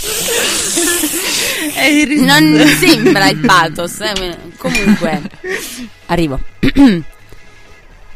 È 1.74 1.84
il 1.84 2.06
ris- 2.06 2.20
non 2.22 2.66
sembra 2.78 3.28
il 3.28 3.38
pathos. 3.40 4.00
eh. 4.00 4.36
Comunque, 4.56 5.20
arrivo. 6.06 6.40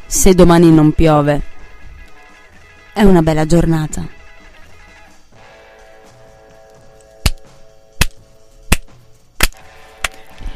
Se 0.06 0.34
domani 0.34 0.70
non 0.70 0.92
piove, 0.92 1.40
è 2.92 3.02
una 3.02 3.22
bella 3.22 3.44
giornata. 3.44 4.06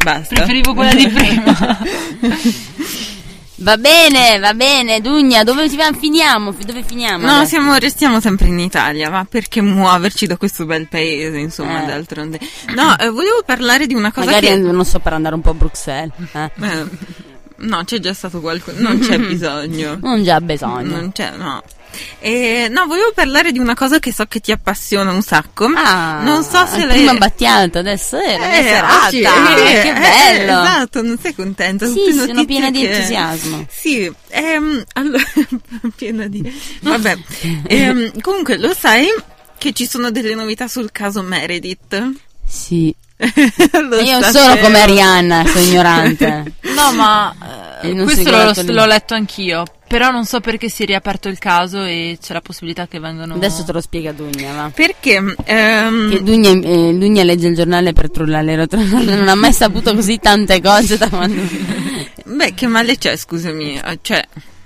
Basta. 0.02 0.34
Preferivo 0.34 0.74
quella 0.74 0.94
di 0.94 1.08
prima. 1.08 1.78
Va 3.62 3.76
bene, 3.76 4.38
va 4.38 4.54
bene, 4.54 5.00
Dugna, 5.02 5.44
dove 5.44 5.68
finiamo? 5.68 6.50
Fi- 6.52 6.64
Dove 6.64 6.82
finiamo? 6.82 7.26
No, 7.26 7.44
siamo, 7.44 7.74
restiamo 7.76 8.18
sempre 8.18 8.46
in 8.46 8.58
Italia, 8.58 9.10
ma 9.10 9.26
perché 9.28 9.60
muoverci 9.60 10.26
da 10.26 10.38
questo 10.38 10.64
bel 10.64 10.88
paese, 10.88 11.36
insomma, 11.38 11.82
Eh. 11.82 11.86
d'altronde. 11.86 12.38
No, 12.74 12.96
eh, 12.98 13.10
volevo 13.10 13.42
parlare 13.44 13.86
di 13.86 13.92
una 13.94 14.12
cosa 14.12 14.26
Magari 14.26 14.46
che... 14.46 14.56
non 14.56 14.84
so 14.86 14.98
per 14.98 15.12
andare 15.12 15.34
un 15.34 15.42
po' 15.42 15.50
a 15.50 15.54
Bruxelles. 15.54 16.12
eh. 16.32 17.29
Eh, 17.60 17.66
no, 17.66 17.82
c'è 17.84 17.98
già 17.98 18.12
stato 18.14 18.40
qualcuno, 18.40 18.76
non 18.88 18.98
c'è 19.00 19.18
bisogno. 19.18 19.98
Non 20.00 20.22
già 20.22 20.40
bisogno. 20.40 20.96
Non 20.96 21.12
c'è, 21.12 21.32
no. 21.36 21.62
Eh, 22.20 22.68
no, 22.70 22.86
volevo 22.86 23.10
parlare 23.12 23.50
di 23.50 23.58
una 23.58 23.74
cosa 23.74 23.98
che 23.98 24.12
so 24.12 24.24
che 24.26 24.38
ti 24.38 24.52
appassiona 24.52 25.10
un 25.10 25.22
sacco. 25.22 25.68
Ah, 25.74 26.20
non 26.22 26.44
so 26.44 26.64
se 26.66 26.86
lei... 26.86 26.98
prima 26.98 27.14
Battiato, 27.14 27.78
adesso 27.78 28.16
è 28.16 28.38
la 28.38 28.58
Eh, 28.58 28.62
serata. 28.62 29.06
oggi- 29.06 29.20
che 29.22 29.88
eh, 29.88 29.92
bello. 29.92 30.62
esatto, 30.62 31.02
non 31.02 31.18
sei 31.20 31.34
contenta? 31.34 31.86
Sì, 31.88 32.12
sono 32.12 32.44
piena 32.44 32.70
di 32.70 32.80
che- 32.80 32.90
entusiasmo. 32.92 33.66
Sì, 33.68 34.12
ehm, 34.28 34.84
allora, 34.92 35.22
piena 35.96 36.26
di... 36.28 36.48
Vabbè, 36.82 37.18
ehm, 37.66 38.20
comunque 38.20 38.56
lo 38.56 38.72
sai 38.72 39.06
che 39.58 39.72
ci 39.72 39.86
sono 39.88 40.12
delle 40.12 40.34
novità 40.36 40.68
sul 40.68 40.92
caso 40.92 41.22
Meredith? 41.22 42.08
Sì. 42.46 42.94
Io 44.02 44.18
non 44.18 44.32
sono 44.32 44.56
come 44.58 44.80
Arianna, 44.80 45.44
sono 45.46 45.64
ignorante. 45.64 46.52
No, 46.80 46.92
ma 46.94 47.34
eh, 47.82 47.92
questo 48.04 48.30
l'ho, 48.30 48.52
l'ho 48.72 48.86
letto 48.86 49.12
anch'io. 49.12 49.64
Però 49.86 50.10
non 50.10 50.24
so 50.24 50.40
perché 50.40 50.70
si 50.70 50.84
è 50.84 50.86
riaperto 50.86 51.28
il 51.28 51.38
caso 51.38 51.82
e 51.82 52.16
c'è 52.22 52.32
la 52.32 52.40
possibilità 52.40 52.86
che 52.86 52.98
vengano. 53.00 53.34
Adesso 53.34 53.64
te 53.64 53.72
lo 53.72 53.80
spiega 53.80 54.12
Dugna, 54.12 54.54
va. 54.54 54.70
Perché... 54.72 55.34
ehm, 55.44 56.10
Che 56.10 56.22
Dugna, 56.22 56.50
eh, 56.50 56.96
Dugna 56.96 57.24
legge 57.24 57.48
il 57.48 57.56
giornale 57.56 57.92
per 57.92 58.08
trullalero, 58.10 58.66
trullalero, 58.66 59.16
non 59.16 59.28
ha 59.28 59.34
mai 59.34 59.52
saputo 59.52 59.92
così 59.94 60.18
tante 60.18 60.62
cose 60.62 60.96
da 60.96 61.08
quando... 61.08 61.42
Beh, 62.24 62.54
che 62.54 62.66
male 62.68 62.96
c'è, 62.96 63.16
scusami, 63.16 63.80
eh, 63.84 63.98
cioè... 64.00 64.24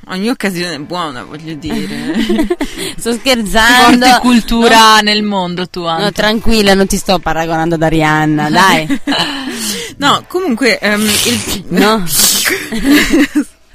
Ogni 0.09 0.29
occasione 0.29 0.75
è 0.75 0.79
buona, 0.79 1.25
voglio 1.25 1.55
dire. 1.55 2.47
Sto 2.97 3.11
Porti 3.11 3.19
scherzando. 3.19 4.07
cultura 4.21 4.99
nel 5.01 5.23
mondo 5.23 5.67
tu, 5.69 5.83
No, 5.83 6.13
tranquilla, 6.13 6.75
non 6.75 6.87
ti 6.87 6.97
sto 6.97 7.19
paragonando 7.19 7.77
ad 7.77 7.83
Arianna, 7.83 8.51
dai. 8.51 9.01
No, 9.97 10.25
comunque, 10.27 10.81
ehm, 10.81 11.01
il... 11.01 11.65
No, 11.69 12.03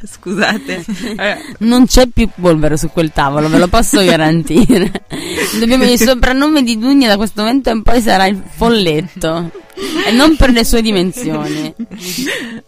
Scusate. 0.02 0.86
Eh, 1.18 1.38
non 1.60 1.86
c'è 1.86 2.08
più 2.08 2.30
polvere 2.40 2.78
su 2.78 2.90
quel 2.90 3.12
tavolo, 3.12 3.50
ve 3.50 3.58
lo 3.58 3.68
posso 3.68 4.04
garantire. 4.04 4.92
Dobbiamo 5.60 5.84
il 5.84 6.00
soprannome 6.00 6.64
di 6.64 6.78
Dugna 6.78 7.08
da 7.08 7.18
questo 7.18 7.42
momento 7.42 7.70
in 7.70 7.84
poi 7.84 8.02
sarà 8.02 8.26
il 8.28 8.42
folletto. 8.56 9.52
E 10.06 10.12
non 10.12 10.36
per 10.38 10.52
le 10.52 10.64
sue 10.64 10.82
dimensioni. 10.82 11.74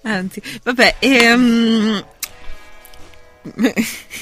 Anzi, 0.04 0.42
vabbè, 0.64 0.96
ehm... 1.00 2.04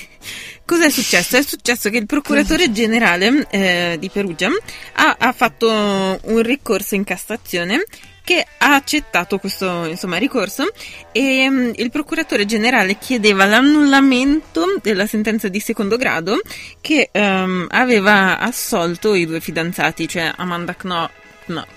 Cos'è 0.65 0.89
successo? 0.91 1.37
È 1.37 1.41
successo 1.41 1.89
che 1.89 1.97
il 1.97 2.05
procuratore 2.05 2.71
generale 2.71 3.47
eh, 3.49 3.97
di 3.99 4.09
Perugia 4.09 4.49
ha, 4.93 5.15
ha 5.17 5.31
fatto 5.31 5.67
un 5.67 6.41
ricorso 6.43 6.93
in 6.93 7.03
Cassazione 7.03 7.83
che 8.29 8.45
ha 8.59 8.75
accettato 8.75 9.39
questo 9.39 9.85
insomma, 9.85 10.17
ricorso 10.17 10.71
e 11.11 11.49
mm, 11.49 11.71
il 11.77 11.89
procuratore 11.89 12.45
generale 12.45 12.99
chiedeva 12.99 13.45
l'annullamento 13.45 14.77
della 14.83 15.07
sentenza 15.07 15.47
di 15.47 15.59
secondo 15.59 15.97
grado 15.97 16.39
che 16.79 17.09
ehm, 17.11 17.65
aveva 17.71 18.37
assolto 18.37 19.15
i 19.15 19.25
due 19.25 19.39
fidanzati, 19.39 20.07
cioè 20.07 20.31
Amanda 20.35 20.75
Kno- 20.75 21.09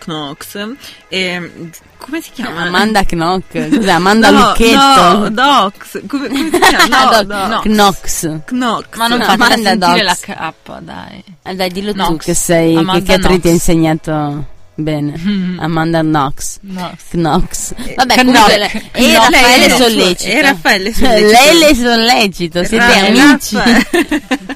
Knox 0.04 0.74
e 1.08 1.50
come 1.98 2.20
si 2.20 2.30
chiama? 2.32 2.62
Amanda 2.62 3.02
Knock, 3.04 3.68
cos'è? 3.68 3.90
Amanda 3.90 4.30
no, 4.32 4.38
Lucchetto. 4.48 5.18
No, 5.18 5.28
Dox. 5.30 6.06
Come, 6.06 6.28
come 6.28 6.50
si 6.50 6.58
chiama? 6.58 6.86
No, 7.12 7.22
Doc- 7.22 7.48
no. 7.48 7.60
Knox. 7.62 8.42
Knox. 8.46 8.96
Ma 8.96 9.06
non 9.06 9.18
No, 9.18 9.24
fatela 9.24 9.44
Amanda 9.54 9.68
sentire 9.70 10.04
Docs. 10.04 10.26
la 10.26 10.52
K, 10.52 10.80
dai. 10.80 11.24
Eh, 11.44 11.54
dai, 11.54 11.70
dillo 11.70 11.92
tu 11.92 11.98
Knox. 11.98 12.24
che 12.24 12.34
sei, 12.34 12.72
che 12.74 12.78
Amanda 12.80 13.12
Catherine 13.12 13.40
ti 13.40 13.48
ha 13.48 13.52
insegnato 13.52 14.46
bene. 14.74 15.56
Amanda 15.58 16.00
Knox. 16.00 16.58
No. 16.62 16.94
Knox. 17.10 17.74
Vabbè, 17.94 18.14
Knock. 18.14 18.24
comunque, 18.24 18.58
le- 18.58 18.90
e 18.92 19.12
No, 19.12 19.18
Raffaele 19.20 19.68
Sollecito. 19.76 20.30
e 20.30 20.42
Raffaele 20.42 20.92
Sollecito. 20.94 21.30
Lei 21.30 21.58
le 21.58 21.74
sollecito, 21.74 22.64
siete 22.64 22.86
Ra- 22.86 23.06
amici. 23.06 23.56
Raffa- 23.56 24.46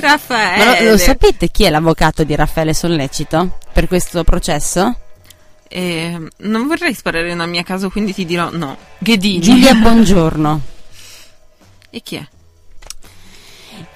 Raffaele. 0.00 0.64
Ma 0.64 0.90
lo, 0.90 0.96
sapete 0.98 1.48
chi 1.50 1.64
è 1.64 1.70
l'avvocato 1.70 2.24
di 2.24 2.34
Raffaele 2.34 2.74
Sollecito 2.74 3.58
per 3.72 3.88
questo 3.88 4.22
processo? 4.24 4.98
Eh, 5.68 6.16
non 6.38 6.66
vorrei 6.68 6.94
sparare 6.94 7.32
una 7.32 7.46
mia 7.46 7.62
caso, 7.64 7.90
quindi 7.90 8.14
ti 8.14 8.24
dirò 8.24 8.50
no. 8.52 8.76
Ghedini. 8.98 9.40
Giulia 9.40 9.74
Buongiorno. 9.74 10.60
E 11.90 12.00
chi 12.02 12.16
è? 12.16 12.26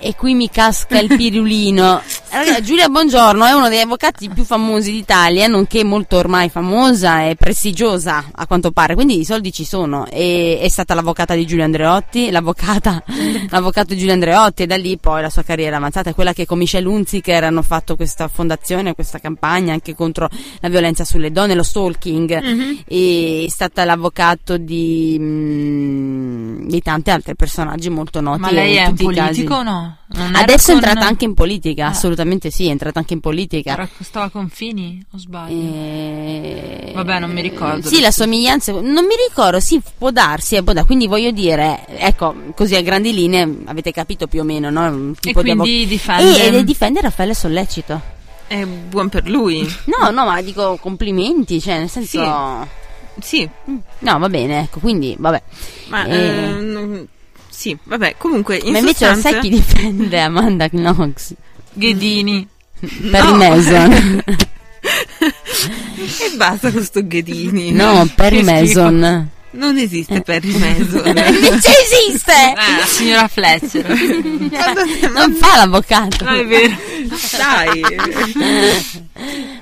E 0.03 0.15
qui 0.15 0.33
mi 0.33 0.49
casca 0.49 0.99
il 0.99 1.15
pirulino. 1.15 2.01
Ragazzi, 2.33 2.63
Giulia 2.63 2.89
Bongiorno 2.89 3.45
è 3.45 3.53
uno 3.53 3.69
degli 3.69 3.81
avvocati 3.81 4.31
più 4.31 4.45
famosi 4.45 4.93
d'Italia, 4.93 5.47
nonché 5.47 5.85
molto 5.85 6.17
ormai 6.17 6.49
famosa 6.49 7.25
e 7.25 7.37
prestigiosa 7.37 8.31
a 8.33 8.47
quanto 8.47 8.71
pare, 8.71 8.95
quindi 8.95 9.19
i 9.19 9.27
soldi 9.27 9.53
ci 9.53 9.65
sono. 9.65 10.07
E, 10.07 10.59
è 10.59 10.69
stata 10.69 10.95
l'avvocata 10.95 11.35
di 11.35 11.45
Giulio 11.45 11.65
Andreotti, 11.65 12.31
l'avvocata, 12.31 13.03
l'avvocato 13.51 13.93
di 13.93 13.99
Giulio 13.99 14.15
Andreotti 14.15 14.63
e 14.63 14.67
da 14.67 14.77
lì 14.77 14.97
poi 14.97 15.21
la 15.21 15.29
sua 15.29 15.43
carriera 15.43 15.77
avanzata 15.77 16.09
è 16.09 16.15
quella 16.15 16.33
che 16.33 16.47
con 16.47 16.57
Michelle 16.57 16.89
Hunziker 16.89 17.45
hanno 17.45 17.63
fatto 17.63 17.95
questa 17.95 18.29
fondazione, 18.29 18.95
questa 18.95 19.19
campagna 19.19 19.75
anche 19.75 19.95
contro 19.95 20.31
la 20.61 20.69
violenza 20.71 21.05
sulle 21.05 21.31
donne, 21.31 21.55
lo 21.55 21.63
stalking. 21.63 22.43
Mhm. 22.43 22.79
E 22.87 23.45
è 23.47 23.51
stata 23.51 23.85
l'avvocato 23.85 24.57
di, 24.57 25.19
mm, 25.21 26.40
di 26.67 26.81
tanti 26.83 27.11
altri 27.11 27.35
personaggi 27.37 27.89
molto 27.91 28.21
noti. 28.21 28.41
Ma 28.41 28.51
lei 28.51 28.77
è 28.77 28.87
un 28.87 28.95
politico 28.95 29.55
o 29.55 29.63
no? 29.63 29.97
Non 30.13 30.35
Adesso 30.35 30.73
è 30.73 30.75
con- 30.75 30.83
entrata 30.85 31.07
anche 31.07 31.25
in 31.25 31.35
politica, 31.35 31.87
Ah. 31.87 31.91
assolutamente 31.91 32.51
sì, 32.51 32.67
è 32.67 32.71
entrata 32.71 32.99
anche 32.99 33.15
in 33.15 33.21
politica. 33.21 33.73
Era- 33.73 33.89
Stava 34.01 34.29
con 34.29 34.49
Fini 34.49 35.01
o 35.13 35.19
sbaglio? 35.19 35.55
Eh, 35.55 36.93
Vabbè, 36.95 37.19
non 37.21 37.31
mi 37.31 37.41
ricordo 37.43 37.87
Sì, 37.89 38.01
la 38.01 38.11
somiglianza, 38.11 38.73
non 38.73 39.05
mi 39.05 39.15
ricordo, 39.29 39.61
sì, 39.61 39.81
può 39.99 40.11
darsi, 40.11 40.57
eh, 40.57 40.63
può 40.63 40.73
dar- 40.73 40.85
quindi 40.87 41.07
voglio 41.07 41.31
dire, 41.31 41.85
ecco, 41.97 42.35
così 42.57 42.75
a 42.75 42.83
grandi 42.83 43.13
linee 43.13 43.59
avete 43.67 43.93
capito 43.93 44.27
più 44.27 44.41
o 44.41 44.45
meno, 44.45 44.69
no? 44.71 44.83
Un 44.89 45.13
E 45.17 45.21
tipo 45.21 45.43
di 45.43 45.51
quindi 45.55 45.71
avvoc- 45.71 45.89
difende... 45.89 46.43
E, 46.45 46.59
è 46.59 46.65
difende 46.65 47.01
Raffaele 47.01 47.35
Sollecito. 47.35 48.01
È 48.49 48.65
buon 48.67 49.09
per 49.09 49.29
lui. 49.29 49.61
No, 49.85 50.11
no, 50.11 50.25
ma 50.25 50.43
dico 50.43 50.77
complimenti, 50.81 51.61
cioè 51.61 51.79
nel 51.79 51.89
senso... 51.89 52.09
Sì, 52.09 52.69
No, 54.01 54.19
va 54.19 54.29
bene, 54.29 54.61
ecco, 54.61 54.81
quindi, 54.81 55.15
vabbè. 55.19 55.43
ma 55.89 56.05
Eh. 56.07 56.17
eh, 56.17 56.51
non- 56.61 57.07
sì, 57.49 57.77
vabbè, 57.83 58.15
comunque 58.17 58.57
in 58.57 58.73
ma 58.73 58.79
invece 58.79 59.05
sostanza 59.07 59.31
sai 59.31 59.41
chi 59.41 59.49
difende 59.51 60.21
Amanda 60.21 60.69
Knox? 60.69 61.35
Ghedini. 61.73 62.47
Perry 63.11 63.35
Mason. 63.35 64.23
e 65.21 66.37
basta 66.37 66.71
con 66.73 66.83
sto 66.83 67.07
Ghedini. 67.07 67.73
no, 67.73 68.09
Perry. 68.15 68.43
Mason. 68.43 69.31
Non 69.53 69.77
esiste 69.79 70.21
Perry 70.23 70.57
Mason. 70.57 71.07
Invece 71.07 71.71
esiste! 71.83 72.33
Ah, 72.55 72.79
la 72.79 72.85
signora 72.87 73.27
Fletcher. 73.27 73.85
non 75.13 75.35
fa 75.35 75.57
l'avvocato. 75.57 76.25
No, 76.25 76.37
è 76.37 76.47
vero. 76.47 76.77
Dai. 77.37 77.83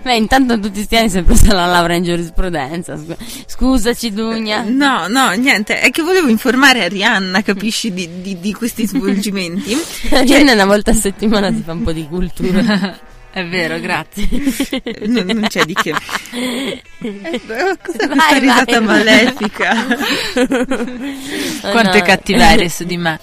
Beh, 0.03 0.17
intanto 0.17 0.59
tutti 0.61 0.83
sti 0.83 0.97
anni 0.97 1.09
si 1.11 1.19
è 1.19 1.23
presa 1.23 1.55
la 1.55 1.67
laurea 1.67 1.97
in 1.97 2.05
giurisprudenza. 2.05 2.97
Scu- 2.99 3.17
Scusaci, 3.47 4.13
Dugna. 4.13 4.63
No, 4.67 5.07
no, 5.09 5.31
niente, 5.31 5.81
è 5.81 5.91
che 5.91 6.03
volevo 6.03 6.29
informare 6.29 6.85
Arianna, 6.85 7.43
capisci, 7.43 7.93
di, 7.93 8.21
di- 8.21 8.39
di 8.41 8.53
questi 8.53 8.87
svolgimenti. 8.87 9.75
Viene 10.25 10.53
una 10.53 10.67
volta 10.67 10.91
a 10.91 10.95
settimana 10.95 11.49
si 11.51 11.63
fa 11.65 11.73
un 11.73 11.83
po' 11.83 11.93
di 11.93 12.07
cultura. 12.07 12.99
È 13.39 13.47
vero, 13.47 13.79
grazie. 13.79 14.29
Non, 15.07 15.27
non 15.27 15.47
c'è 15.49 15.65
di 15.65 15.75
che. 15.75 15.95
Eh, 17.01 17.41
Cos'è 17.47 17.77
questa 17.79 18.09
Vai, 18.09 18.41
risata 18.41 18.81
vai. 18.81 19.05
malefica? 19.05 19.87
Quante 21.71 21.99
no. 21.99 22.05
cattiverie 22.05 22.69
su 22.69 22.83
di 22.83 22.97
me. 22.97 23.21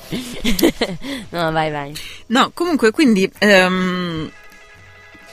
No, 1.32 1.51
vai, 1.51 1.69
vai. 1.71 1.93
No, 2.28 2.51
comunque, 2.54 2.91
quindi... 2.91 3.30
ehm, 3.39 4.32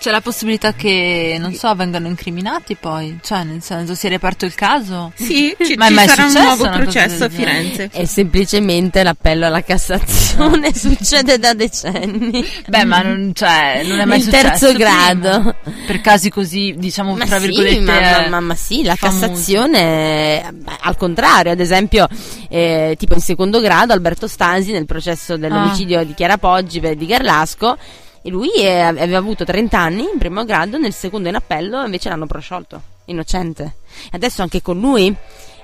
C'è 0.03 0.11
la 0.11 0.21
possibilità 0.21 0.73
che, 0.73 1.37
non 1.39 1.55
so, 1.55 1.73
vengano 1.77 2.09
incriminati 2.09 2.75
poi? 2.75 3.21
Cioè, 3.23 3.45
nel 3.45 3.63
senso, 3.63 3.95
si 3.95 4.07
è 4.07 4.09
riaperto 4.09 4.45
il 4.45 4.53
caso? 4.57 5.13
sì, 5.15 5.55
ci, 5.65 5.75
Ma 5.77 5.85
è 5.85 5.89
ci 5.91 5.95
mai 5.95 6.09
sarà 6.09 6.25
un 6.25 6.31
successo 6.31 6.47
nuovo 6.57 6.69
processo 6.71 7.25
a? 7.25 7.29
Firenze. 7.29 7.89
È 7.93 8.05
semplicemente 8.05 9.05
l'appello 9.05 9.47
alla 9.47 9.63
Cassazione, 9.63 10.75
succede 10.75 11.39
da 11.39 11.55
decenni. 11.55 12.45
Beh, 12.67 12.85
ma 12.85 13.01
non, 13.03 13.31
cioè, 13.33 13.83
non 13.87 14.01
è 14.01 14.05
mai 14.05 14.19
Il 14.19 14.25
successo 14.25 14.49
terzo 14.49 14.75
prima. 14.75 14.91
grado. 15.15 15.55
Per 15.87 16.01
casi 16.01 16.31
così, 16.31 16.75
diciamo, 16.77 17.15
Ma 17.15 17.25
tra 17.25 17.39
sì, 17.39 17.47
virgolette... 17.47 17.81
ma, 17.83 18.01
ma- 18.29 18.39
eh, 18.39 18.41
ma- 18.41 18.55
sì, 18.57 18.83
la 18.83 18.97
famosi. 18.97 19.21
Cassazione, 19.21 20.53
al 20.81 20.97
contrario, 20.97 21.53
ad 21.53 21.61
esempio, 21.61 22.09
eh, 22.49 22.97
tipo 22.99 23.15
in 23.15 23.21
secondo 23.21 23.61
grado, 23.61 23.93
Alberto 23.93 24.27
Stasi 24.27 24.73
nel 24.73 24.85
processo 24.87 25.37
dell'omicidio 25.37 26.03
di 26.05 26.13
Chiara 26.15 26.39
Poggi 26.39 26.81
per 26.81 26.97
di 26.97 27.07
Garlasco, 27.07 27.77
e 28.23 28.31
lui 28.31 28.51
eh, 28.55 28.81
aveva 28.81 29.19
avuto 29.19 29.45
30 29.45 29.79
anni 29.79 30.03
in 30.03 30.19
primo 30.19 30.45
grado, 30.45 30.79
nel 30.79 30.93
secondo 30.93 31.29
in 31.29 31.35
appello 31.35 31.85
invece 31.85 32.09
l'hanno 32.09 32.27
prosciolto, 32.27 32.81
innocente. 33.07 33.77
Adesso 34.13 34.43
anche 34.43 34.63
con 34.63 34.79
lui 34.79 35.15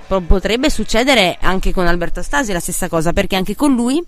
po- 0.07 0.21
potrebbe 0.21 0.69
succedere 0.69 1.39
anche 1.41 1.73
con 1.73 1.87
Alberto 1.87 2.23
Stasi 2.23 2.53
la 2.53 2.61
stessa 2.61 2.89
cosa, 2.89 3.13
perché 3.13 3.37
anche 3.37 3.55
con 3.55 3.75
lui 3.75 4.05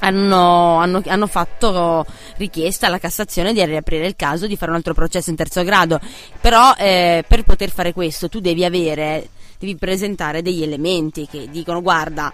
hanno, 0.00 0.76
hanno- 0.76 1.02
hanno 1.06 1.26
fatto 1.26 2.04
richiesta 2.36 2.86
alla 2.86 2.98
Cassazione 2.98 3.52
di 3.52 3.64
riaprire 3.64 4.06
il 4.06 4.16
caso, 4.16 4.46
di 4.46 4.56
fare 4.56 4.70
un 4.70 4.78
altro 4.78 4.94
processo 4.94 5.30
in 5.30 5.36
terzo 5.36 5.62
grado. 5.62 6.00
Però 6.40 6.72
eh, 6.76 7.24
per 7.26 7.44
poter 7.44 7.70
fare 7.70 7.92
questo 7.92 8.28
tu 8.28 8.40
devi 8.40 8.64
avere, 8.64 9.28
devi 9.58 9.76
presentare 9.76 10.42
degli 10.42 10.62
elementi 10.62 11.28
che 11.30 11.48
dicono 11.50 11.82
guarda 11.82 12.32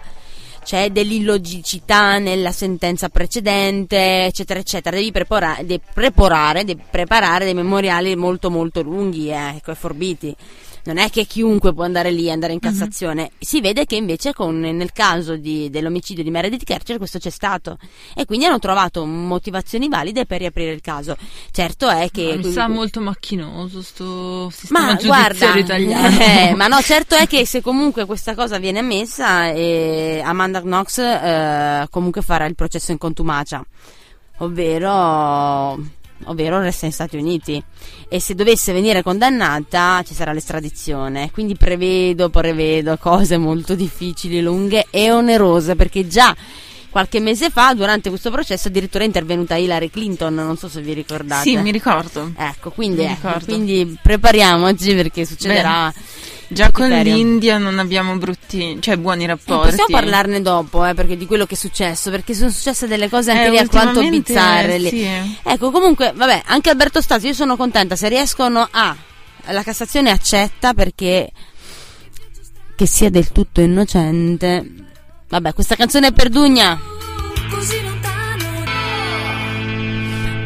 c'è 0.63 0.89
dell'illogicità 0.91 2.17
nella 2.19 2.51
sentenza 2.51 3.09
precedente, 3.09 4.25
eccetera, 4.25 4.59
eccetera. 4.59 4.95
Devi 4.95 5.11
prepara- 5.11 5.59
de- 5.63 5.79
preparare, 5.93 6.63
de- 6.63 6.77
preparare 6.77 7.45
dei 7.45 7.53
memoriali 7.53 8.15
molto, 8.15 8.49
molto 8.49 8.81
lunghi, 8.81 9.29
eh, 9.29 9.55
ecco, 9.55 9.71
e 9.71 9.75
forbiti. 9.75 10.35
Non 10.89 10.97
è 10.97 11.11
che 11.11 11.25
chiunque 11.25 11.71
può 11.71 11.83
andare 11.83 12.09
lì 12.09 12.25
e 12.25 12.31
andare 12.31 12.53
in 12.53 12.59
Cassazione. 12.59 13.29
Si 13.37 13.61
vede 13.61 13.85
che 13.85 13.95
invece 13.95 14.33
con- 14.33 14.59
nel 14.59 14.91
caso 14.91 15.35
di- 15.35 15.69
dell'omicidio 15.69 16.23
di 16.23 16.31
Meredith 16.31 16.63
Kercher 16.63 16.97
questo 16.97 17.19
c'è 17.19 17.29
stato. 17.29 17.77
E 18.15 18.25
quindi 18.25 18.45
hanno 18.45 18.57
trovato 18.57 19.05
motivazioni 19.05 19.87
valide 19.87 20.25
per 20.25 20.39
riaprire 20.39 20.71
il 20.71 20.81
caso. 20.81 21.15
Certo 21.51 21.87
è 21.89 22.09
che... 22.11 22.37
Ma 22.37 22.47
mi 22.47 22.51
sa 22.51 22.67
molto 22.67 23.01
macchinoso 23.01 23.83
sto 23.83 24.49
sistema 24.49 24.79
Ma 24.79 24.95
giudiziario 24.95 25.37
guarda, 25.37 25.59
italiano. 25.59 26.17
eh, 26.19 26.53
ma 26.57 26.65
no, 26.65 26.81
certo 26.81 27.13
è 27.13 27.27
che 27.27 27.45
se 27.45 27.61
comunque 27.61 28.05
questa 28.05 28.33
cosa 28.33 28.57
viene 28.57 28.79
ammessa, 28.79 29.51
eh, 29.51 30.23
Amanda 30.25 30.59
Knox 30.61 30.97
eh, 30.97 31.87
comunque 31.91 32.23
farà 32.23 32.45
il 32.45 32.55
processo 32.55 32.91
in 32.91 32.97
contumacia, 32.97 33.63
ovvero, 34.37 35.77
ovvero 36.25 36.59
resta 36.59 36.85
negli 36.85 36.93
Stati 36.93 37.17
Uniti. 37.17 37.63
E 38.07 38.19
se 38.19 38.35
dovesse 38.35 38.73
venire 38.73 39.03
condannata 39.03 40.01
ci 40.05 40.13
sarà 40.13 40.33
l'estradizione. 40.33 41.31
Quindi 41.31 41.55
prevedo, 41.55 42.29
prevedo 42.29 42.97
cose 42.97 43.37
molto 43.37 43.75
difficili, 43.75 44.41
lunghe 44.41 44.87
e 44.89 45.11
onerose, 45.11 45.75
perché 45.75 46.07
già 46.07 46.35
qualche 46.89 47.19
mese 47.19 47.49
fa, 47.49 47.73
durante 47.73 48.09
questo 48.09 48.31
processo, 48.31 48.67
addirittura 48.67 49.03
è 49.03 49.07
intervenuta 49.07 49.55
Hillary 49.55 49.89
Clinton, 49.89 50.33
non 50.33 50.57
so 50.57 50.67
se 50.67 50.81
vi 50.81 50.93
ricordate. 50.93 51.43
Sì, 51.43 51.57
mi 51.57 51.71
ricordo. 51.71 52.31
Ecco, 52.35 52.71
quindi, 52.71 53.01
Mi 53.01 53.05
ecco, 53.05 53.27
ricordo. 53.27 53.45
quindi 53.45 53.97
prepariamoci 54.01 54.95
perché 54.95 55.25
succederà. 55.25 55.93
Già 56.51 56.71
con 56.71 56.89
l'India 56.89 57.59
non 57.59 57.77
abbiamo 57.77 58.17
brutti, 58.17 58.77
cioè 58.81 58.97
buoni 58.97 59.23
Eh, 59.25 59.27
rapporti. 59.27 59.69
possiamo 59.69 59.99
parlarne 59.99 60.41
dopo, 60.41 60.83
eh, 60.83 60.95
perché 60.95 61.15
di 61.15 61.27
quello 61.27 61.45
che 61.45 61.53
è 61.53 61.57
successo, 61.57 62.09
perché 62.09 62.33
sono 62.33 62.49
successe 62.49 62.87
delle 62.87 63.07
cose 63.07 63.29
anche 63.31 63.45
Eh, 63.45 63.49
lì 63.51 63.57
alquanto 63.59 64.01
bizzarre. 64.01 64.79
sì. 64.79 65.07
Ecco, 65.43 65.69
comunque, 65.69 66.11
vabbè, 66.15 66.41
anche 66.47 66.69
Alberto 66.71 67.01
Stasi, 67.01 67.27
io 67.27 67.33
sono 67.33 67.55
contenta 67.55 67.95
se 67.95 68.09
riescono 68.09 68.67
a. 68.69 68.95
La 69.51 69.63
Cassazione 69.63 70.09
accetta 70.11 70.73
perché. 70.73 71.29
che 72.75 72.85
sia 72.87 73.09
del 73.09 73.31
tutto 73.31 73.61
innocente. 73.61 74.65
Vabbè, 75.29 75.53
questa 75.53 75.75
canzone 75.75 76.07
è 76.07 76.11
per 76.13 76.29
Dugna. 76.29 76.79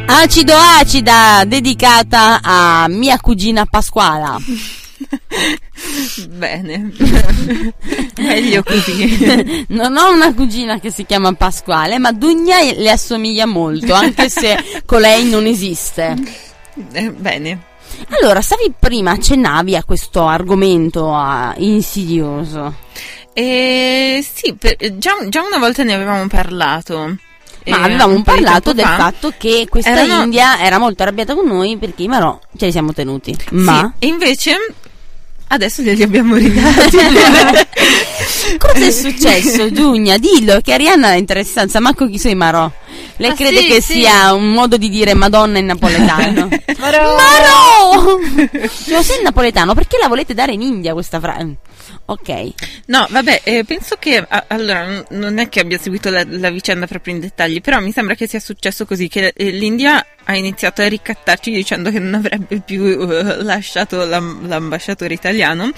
Acido 0.06 0.54
acida, 0.56 1.44
dedicata 1.46 2.40
a 2.42 2.88
mia 2.90 3.18
cugina 3.20 3.66
Pasquala. 3.66 4.38
Bene. 6.30 6.92
Meglio 8.18 8.64
così. 8.64 9.66
non 9.70 9.96
ho 9.98 10.12
una 10.14 10.34
cugina 10.34 10.80
che 10.80 10.92
si 10.92 11.06
chiama 11.06 11.34
Pasquale, 11.34 11.98
ma 12.00 12.12
Dugna 12.12 12.58
le 12.62 12.90
assomiglia 12.90 13.46
molto, 13.46 13.94
anche 13.94 14.30
se 14.30 14.58
colei 14.86 15.30
non 15.30 15.46
esiste. 15.46 16.16
Eh, 16.92 17.12
bene. 17.12 17.72
Allora, 18.20 18.42
stavi 18.42 18.74
prima, 18.78 19.12
accennavi 19.12 19.76
a 19.76 19.84
questo 19.84 20.26
argomento 20.26 21.14
ah, 21.14 21.54
insidioso. 21.58 22.74
Eh, 23.34 24.26
sì, 24.34 24.54
per- 24.56 24.98
già, 24.98 25.12
già 25.30 25.42
una 25.42 25.58
volta 25.58 25.84
ne 25.84 25.94
avevamo 25.94 26.28
parlato. 26.28 27.16
Ma 27.66 27.78
Eh, 27.78 27.82
avevamo 27.82 28.14
un 28.14 28.24
parlato 28.24 28.74
del 28.74 28.84
fa. 28.86 28.96
fatto 28.98 29.34
che 29.38 29.68
questa 29.70 29.92
Erano- 29.92 30.24
India 30.24 30.60
era 30.60 30.80
molto 30.80 31.04
arrabbiata 31.04 31.34
con 31.34 31.46
noi 31.48 31.78
perché 31.78 32.04
i 32.04 32.08
marò 32.10 32.38
ce 32.58 32.66
li 32.66 32.72
siamo 32.72 32.92
tenuti. 32.92 33.34
Ma 33.52 33.94
Sì, 33.98 34.06
e 34.06 34.10
invece 34.10 34.58
adesso 35.54 35.82
glieli 35.82 36.04
abbiamo 36.04 36.36
ridati. 36.36 36.98
cosa 38.58 38.86
è 38.86 38.92
successo, 38.92 39.72
Giugna? 39.72 40.18
Dillo 40.18 40.60
che 40.62 40.74
Arianna 40.74 41.10
ha 41.10 41.16
interessanza, 41.16 41.80
manco 41.80 42.08
chi 42.08 42.18
sei 42.18 42.36
marò. 42.36 42.70
Lei 43.18 43.30
Ah, 43.32 43.34
crede 43.36 43.60
sì, 43.60 43.68
che 43.68 43.82
sì. 43.82 43.94
sia 44.00 44.34
un 44.34 44.52
modo 44.52 44.76
di 44.78 44.90
dire 44.90 45.14
Madonna 45.14 45.60
in 45.60 45.66
napoletano. 45.66 46.50
Marò! 46.80 47.16
Marò! 47.16 48.18
Se 48.70 48.92
lo 48.94 49.02
sei 49.04 49.18
in 49.18 49.24
napoletano, 49.24 49.74
perché 49.74 49.98
la 50.02 50.08
volete 50.08 50.34
dare 50.34 50.54
in 50.54 50.62
India 50.62 50.94
questa 50.94 51.20
frase? 51.20 51.56
Ok. 52.06 52.52
No, 52.88 53.08
vabbè, 53.10 53.42
eh, 53.46 53.64
penso 53.64 53.96
che 53.98 54.18
a- 54.18 54.44
allora 54.48 55.04
non 55.12 55.38
è 55.38 55.48
che 55.48 55.62
abbia 55.62 55.78
seguito 55.78 56.10
la, 56.10 56.26
la 56.28 56.50
vicenda 56.50 56.86
proprio 56.86 57.14
in 57.14 57.22
dettagli, 57.22 57.62
però 57.62 57.80
mi 57.80 57.94
sembra 57.94 58.14
che 58.14 58.28
sia 58.28 58.42
successo 58.42 58.86
così 58.86 59.08
che 59.08 59.32
eh, 59.34 59.50
l'India 59.52 60.06
ha 60.26 60.36
iniziato 60.36 60.82
a 60.82 60.88
ricattarci 60.88 61.50
dicendo 61.52 61.92
che 61.92 62.00
non 62.00 62.14
avrebbe 62.16 62.60
più 62.60 62.84
eh, 62.84 63.42
lasciato 63.44 64.04
l'am- 64.06 64.46
l'ambasciatore 64.48 65.14
italiano 65.14 65.72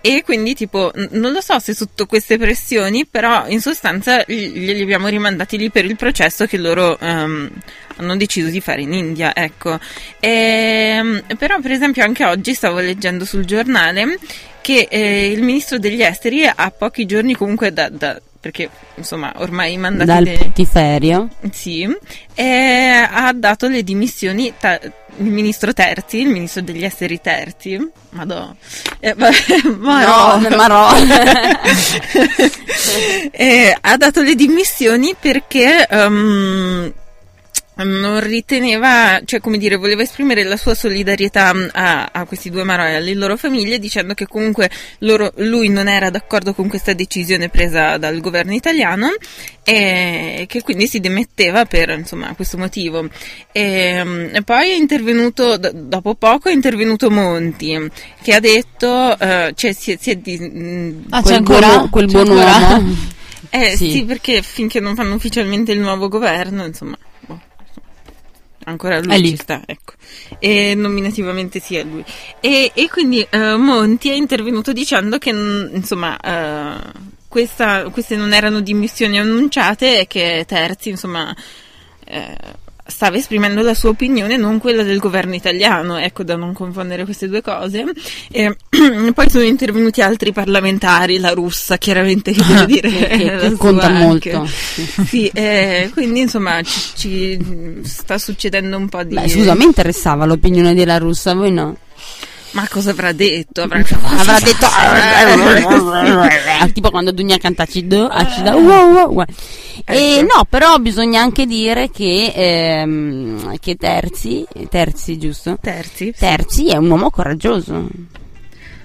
e 0.00 0.22
quindi 0.24 0.54
tipo 0.54 0.90
n- 0.96 1.08
non 1.12 1.30
lo 1.32 1.40
so 1.40 1.58
se 1.60 1.74
sotto 1.74 2.06
queste 2.06 2.38
pressioni, 2.38 3.06
però 3.06 3.46
in 3.48 3.60
sostanza 3.60 4.24
gli- 4.26 4.48
glieli 4.58 4.82
abbiamo 4.82 5.06
rimandati 5.06 5.56
lì 5.56 5.70
per 5.70 5.84
il 5.84 5.94
processo 5.96 6.46
che 6.46 6.58
loro 6.58 6.98
ehm, 6.98 7.50
hanno 7.98 8.16
deciso 8.16 8.48
di 8.48 8.60
fare 8.60 8.82
in 8.82 8.92
India, 8.92 9.34
ecco. 9.34 9.78
Ehm, 10.20 11.22
però 11.38 11.60
per 11.60 11.70
esempio 11.72 12.02
anche 12.04 12.24
oggi 12.24 12.54
stavo 12.54 12.78
leggendo 12.78 13.24
sul 13.24 13.44
giornale 13.44 14.18
che 14.60 14.86
eh, 14.90 15.30
il 15.30 15.42
ministro 15.42 15.78
degli 15.78 16.02
esteri 16.02 16.44
a 16.46 16.70
pochi 16.70 17.06
giorni 17.06 17.34
comunque 17.34 17.72
da, 17.72 17.88
da- 17.88 18.20
perché 18.40 18.68
insomma 18.94 19.32
ormai 19.36 19.76
mandati 19.76 20.06
Dal 20.10 20.24
de- 20.24 20.36
putiferio. 20.38 21.28
sì, 21.50 21.88
eh, 22.34 23.08
ha 23.10 23.32
dato 23.34 23.66
le 23.68 23.82
dimissioni 23.82 24.52
ta- 24.58 24.78
il 25.20 25.24
ministro 25.24 25.72
Terzi, 25.72 26.18
il 26.20 26.28
ministro 26.28 26.62
degli 26.62 26.84
esteri 26.84 27.20
Terzi, 27.20 27.84
madò, 28.10 28.54
eh, 29.00 29.14
va- 29.14 29.30
ma 29.78 30.38
No, 30.38 30.48
ma 30.56 30.66
no. 30.68 30.88
Eh, 33.32 33.76
ha 33.80 33.96
dato 33.96 34.22
le 34.22 34.34
dimissioni 34.34 35.14
perché 35.18 35.86
ehm, 35.88 36.92
non 37.84 38.20
riteneva, 38.20 39.20
cioè 39.24 39.40
come 39.40 39.58
dire, 39.58 39.76
voleva 39.76 40.02
esprimere 40.02 40.42
la 40.42 40.56
sua 40.56 40.74
solidarietà 40.74 41.54
mm, 41.54 41.66
a, 41.72 42.08
a 42.12 42.24
questi 42.26 42.50
due 42.50 42.64
maroi 42.64 42.90
e 42.92 42.94
alle 42.96 43.14
loro 43.14 43.36
famiglie 43.36 43.78
dicendo 43.78 44.14
che 44.14 44.26
comunque 44.26 44.68
loro- 45.00 45.32
lui 45.36 45.68
non 45.68 45.88
era 45.88 46.10
d'accordo 46.10 46.54
con 46.54 46.68
questa 46.68 46.92
decisione 46.92 47.48
presa 47.48 47.96
dal 47.96 48.20
governo 48.20 48.52
italiano 48.54 49.08
e 49.62 50.44
che 50.48 50.62
quindi 50.62 50.86
si 50.86 50.98
dimetteva 51.00 51.64
per 51.66 51.90
insomma 51.90 52.34
questo 52.34 52.56
motivo. 52.58 53.08
E, 53.52 54.02
mm, 54.04 54.34
e 54.34 54.42
poi 54.42 54.70
è 54.70 54.74
intervenuto, 54.74 55.56
dopo 55.58 56.14
poco 56.14 56.48
è 56.48 56.52
intervenuto 56.52 57.10
Monti 57.10 57.78
che 58.22 58.34
ha 58.34 58.40
detto, 58.40 59.18
eh, 59.18 59.52
cioè 59.54 59.72
si 59.72 59.92
è, 59.92 59.98
si 60.00 60.10
è 60.10 60.16
di- 60.16 60.38
mm, 60.40 61.00
Ah, 61.10 61.22
quel 61.22 61.32
c'è 61.32 61.38
ancora? 61.38 61.66
buon, 61.76 61.88
quel 61.90 62.06
C'è 62.06 62.12
buon 62.24 62.38
ancora? 62.38 62.76
uomo. 62.76 62.94
eh 63.50 63.76
sì. 63.76 63.90
Sì. 63.92 64.04
perché 64.04 64.42
finché 64.42 64.80
non 64.80 64.94
fanno 64.94 65.14
ufficialmente 65.14 65.72
il 65.72 65.78
nuovo 65.80 66.08
governo, 66.08 66.64
insomma, 66.64 66.96
ancora 68.68 69.00
lui 69.00 69.14
È 69.14 69.18
lì. 69.18 69.30
ci 69.30 69.36
sta, 69.36 69.62
ecco. 69.66 69.92
E 70.38 70.74
nominativamente 70.74 71.60
sì, 71.60 71.76
è 71.76 71.84
lui. 71.84 72.04
E, 72.40 72.70
e 72.74 72.88
quindi 72.88 73.26
eh, 73.28 73.56
Monti 73.56 74.08
è 74.10 74.14
intervenuto 74.14 74.72
dicendo 74.72 75.18
che, 75.18 75.32
mm, 75.32 75.74
insomma, 75.74 76.16
eh, 76.18 76.92
questa- 77.28 77.88
queste 77.90 78.16
non 78.16 78.32
erano 78.32 78.60
dimissioni 78.60 79.18
annunciate 79.18 80.00
e 80.00 80.06
che 80.06 80.44
Terzi, 80.46 80.90
insomma, 80.90 81.34
eh, 82.04 82.36
stava 82.90 83.18
esprimendo 83.18 83.60
la 83.62 83.74
sua 83.74 83.90
opinione, 83.90 84.38
non 84.38 84.58
quella 84.58 84.82
del 84.82 84.98
governo 84.98 85.34
italiano, 85.34 85.98
ecco, 85.98 86.22
da 86.22 86.36
non 86.36 86.54
confondere 86.54 87.04
queste 87.04 87.28
due 87.28 87.42
cose. 87.42 87.84
E, 88.30 88.56
poi 89.14 89.28
sono 89.30 89.44
intervenuti 89.44 90.00
altri 90.00 90.32
parlamentari, 90.32 91.18
la 91.18 91.32
russa, 91.32 91.76
chiaramente, 91.76 92.32
che 92.32 92.42
deve 92.48 92.66
dire 92.66 92.88
Che, 92.90 93.06
che- 93.08 93.36
che 93.50 93.52
conta 93.56 93.86
anche. 93.88 94.32
molto. 94.32 94.46
Sì. 95.06 95.30
Eh, 95.34 95.90
quindi 95.92 96.20
insomma 96.20 96.62
ci, 96.62 96.80
ci 96.96 97.80
sta 97.84 98.16
succedendo 98.16 98.76
un 98.78 98.88
po' 98.88 99.02
di... 99.04 99.14
Beh, 99.14 99.28
scusa, 99.28 99.52
a 99.52 99.54
me 99.54 99.64
interessava 99.64 100.24
l'opinione 100.24 100.74
della 100.74 100.96
russa, 100.98 101.34
voi 101.34 101.52
no? 101.52 101.76
Ma 102.52 102.66
cosa 102.68 102.90
avrà 102.90 103.12
detto? 103.12 103.62
Avrà, 103.62 103.78
Avrà 104.02 104.38
detto 104.40 104.66
tipo 106.72 106.90
quando 106.90 107.12
Dunia 107.12 107.38
canta 107.38 107.64
Cido, 107.66 108.06
acida, 108.06 108.54
wow, 108.56 109.12
wow. 109.12 109.24
E 109.84 110.16
Ecco. 110.18 110.34
no, 110.36 110.44
però 110.48 110.78
bisogna 110.78 111.20
anche 111.20 111.46
dire 111.46 111.90
che, 111.90 112.32
ehm, 112.34 113.58
che 113.58 113.76
Terzi, 113.76 114.46
Terzi 114.68 115.18
giusto? 115.18 115.58
Terzi? 115.60 116.14
Terzi 116.16 116.68
è 116.68 116.76
un 116.76 116.90
uomo 116.90 117.10
coraggioso 117.10 117.88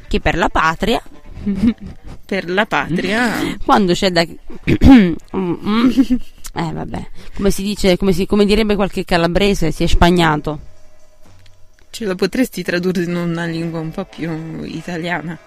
che 0.08 0.20
per 0.20 0.36
la 0.38 0.50
patria 0.50 1.02
Per 2.26 2.50
la 2.50 2.66
patria. 2.66 3.58
quando 3.66 3.94
c'è 3.94 4.10
da 4.12 4.24
Mm, 5.36 5.54
mm. 5.66 5.90
eh 6.56 6.72
vabbè 6.72 7.08
come 7.36 7.50
si 7.52 7.64
dice 7.64 7.98
come, 7.98 8.12
si, 8.14 8.26
come 8.28 8.46
direbbe 8.46 8.76
qualche 8.76 9.04
calabrese 9.04 9.72
si 9.72 9.84
è 9.84 9.88
spagnato 9.88 10.60
Ce 11.94 12.06
la 12.06 12.16
potresti 12.16 12.64
tradurre 12.64 13.04
in 13.04 13.16
una 13.16 13.46
lingua 13.46 13.80
un 13.80 13.92
po' 13.92 14.04
più 14.06 14.64
italiana? 14.64 15.38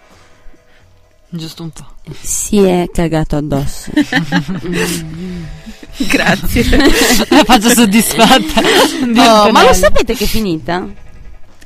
Giusto 1.29 1.65
un 1.65 1.71
po'. 1.71 1.85
si 2.21 2.59
è 2.63 2.89
cagato 2.93 3.35
addosso 3.37 3.91
Grazie. 6.09 6.63
La 7.31 7.43
faccio 7.45 7.69
soddisfatta. 7.71 8.61
di 8.61 9.19
Oh, 9.19 9.51
ma 9.51 9.65
lo 9.65 9.73
sapete 9.73 10.15
che 10.15 10.23
è 10.25 10.27
finita? 10.29 10.87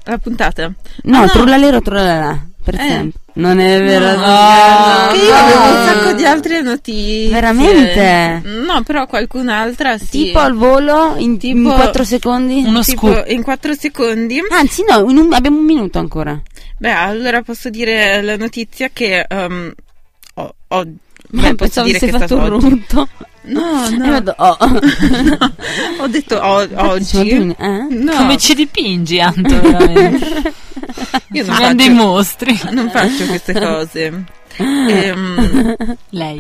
la 0.05 0.17
puntata? 0.19 0.73
no, 1.03 1.17
Ah, 1.19 1.21
no. 1.25 1.29
trullalero 1.29 1.83
trullalà 1.83 2.47
per 2.65 2.75
Eh. 2.75 2.79
sempre 2.89 3.20
non 3.35 3.59
è 3.61 3.83
vero 3.83 4.17
No, 4.17 5.13
che 5.13 5.19
io 5.19 5.35
avevo 5.35 5.63
un 5.65 5.87
sacco 5.87 6.13
di 6.13 6.25
altre 6.25 6.61
notizie. 6.63 7.31
Veramente? 7.31 8.43
No, 8.45 8.83
però 8.83 9.07
qualcun'altra 9.07 9.99
sì. 9.99 10.09
tipo 10.09 10.39
al 10.39 10.55
volo 10.55 11.15
in, 11.19 11.39
Tipo- 11.39 11.73
4 11.73 12.05
secondi 12.05 12.63
Uno 12.67 12.83
Tipo, 12.83 13.13
scoop. 13.13 13.25
in 13.29 13.43
4 13.43 13.75
secondi. 13.75 14.41
anzi 14.51 14.85
no 14.89 15.09
in 15.11 15.17
un- 15.17 15.33
abbiamo 15.33 15.59
un 15.59 15.65
minuto 15.65 15.99
ancora 15.99 16.41
Beh, 16.79 16.91
allora 16.91 17.43
posso 17.43 17.69
dire 17.71 18.23
la 18.23 18.37
notizia 18.37 18.89
che 18.93 19.27
um, 19.29 19.73
ho, 20.35 20.55
ho- 20.69 20.85
Ma 21.33 21.43
beh, 21.43 21.55
posso 21.55 21.55
pensavo 21.57 21.87
dire 21.87 21.99
che 21.99 22.07
è 22.07 22.11
fatto 22.11 22.25
stato 22.27 22.41
un 22.47 22.53
oggi. 22.55 22.69
rutto 22.69 23.09
No, 23.43 23.87
E 23.87 23.97
no. 23.97 24.11
vado, 24.11 24.35
oh. 24.37 24.57
ho 26.03 26.07
detto 26.09 26.37
o- 26.37 26.69
oggi. 26.75 27.31
Eh? 27.31 27.87
No, 27.89 28.13
Come 28.17 28.37
ci 28.37 28.55
dipingi, 28.55 29.19
Anto, 29.21 29.55
io 31.33 31.45
non 31.47 31.57
Siamo 31.57 31.75
dei 31.75 31.87
faccio, 31.89 31.93
mostri. 32.03 32.61
non 32.73 32.91
faccio 32.91 33.25
queste 33.27 33.53
cose. 33.59 34.25
Ehm, 34.57 35.97
Lei. 36.11 36.39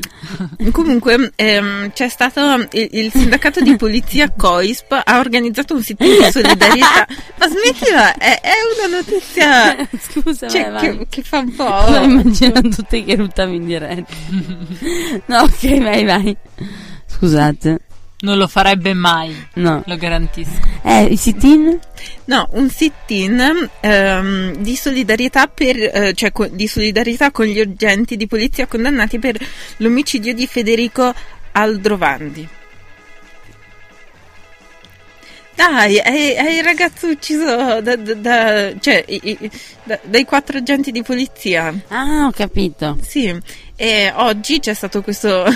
comunque 0.72 1.32
ehm, 1.36 1.90
c'è 1.92 2.08
stato 2.10 2.66
il, 2.72 2.88
il 2.90 3.10
sindacato 3.10 3.60
di 3.62 3.76
polizia 3.76 4.30
COISP 4.36 5.00
ha 5.04 5.18
organizzato 5.18 5.74
un 5.76 5.82
sit-in 5.82 6.18
di 6.20 6.30
solidarietà 6.30 7.06
ma 7.38 7.46
smettila 7.48 8.14
è, 8.18 8.40
è 8.42 8.52
una 8.76 8.96
notizia 8.98 9.88
scusa 9.98 10.48
cioè, 10.48 10.70
vai, 10.70 10.88
vai. 10.88 10.98
che, 10.98 11.06
che 11.08 11.22
fa 11.22 11.38
un 11.38 11.52
Sto 11.52 11.64
po' 11.64 11.96
immaginando 12.02 12.76
te 12.86 13.04
che 13.04 13.14
ruttavi 13.14 13.56
in 13.56 13.64
diretta. 13.64 14.12
no, 15.26 15.38
ok, 15.38 15.78
vai, 15.80 16.04
vai. 16.04 16.36
Scusate. 17.20 17.80
Non 18.22 18.36
lo 18.38 18.48
farebbe 18.48 18.92
mai, 18.94 19.34
No. 19.54 19.82
lo 19.86 19.96
garantisco. 19.96 20.58
Eh, 20.82 21.04
i 21.04 21.16
sit-in? 21.16 21.78
No, 22.26 22.48
un 22.52 22.68
sit-in 22.70 23.68
ehm, 23.80 24.56
di 24.56 24.74
solidarietà 24.76 25.46
per, 25.46 25.76
eh, 25.78 26.12
cioè 26.14 26.32
co- 26.32 26.48
di 26.48 26.66
solidarietà 26.66 27.30
con 27.30 27.44
gli 27.46 27.60
agenti 27.60 28.16
di 28.16 28.26
polizia 28.26 28.66
condannati 28.66 29.18
per 29.18 29.38
l'omicidio 29.78 30.34
di 30.34 30.46
Federico 30.46 31.14
Aldrovandi. 31.52 32.48
Dai, 35.54 35.96
è, 35.96 36.34
è 36.36 36.50
il 36.58 36.64
ragazzo 36.64 37.06
ucciso 37.08 37.80
da, 37.80 37.96
da- 37.96 38.14
da- 38.14 38.78
cioè, 38.80 39.04
i- 39.08 39.20
i- 39.40 39.50
da- 39.84 39.98
dai 40.04 40.24
quattro 40.24 40.56
agenti 40.58 40.90
di 40.90 41.02
polizia. 41.02 41.74
Ah, 41.88 42.26
ho 42.26 42.30
capito. 42.32 42.96
Sì, 43.02 43.34
e 43.76 44.12
oggi 44.14 44.58
c'è 44.60 44.72
stato 44.74 45.02
questo... 45.02 45.44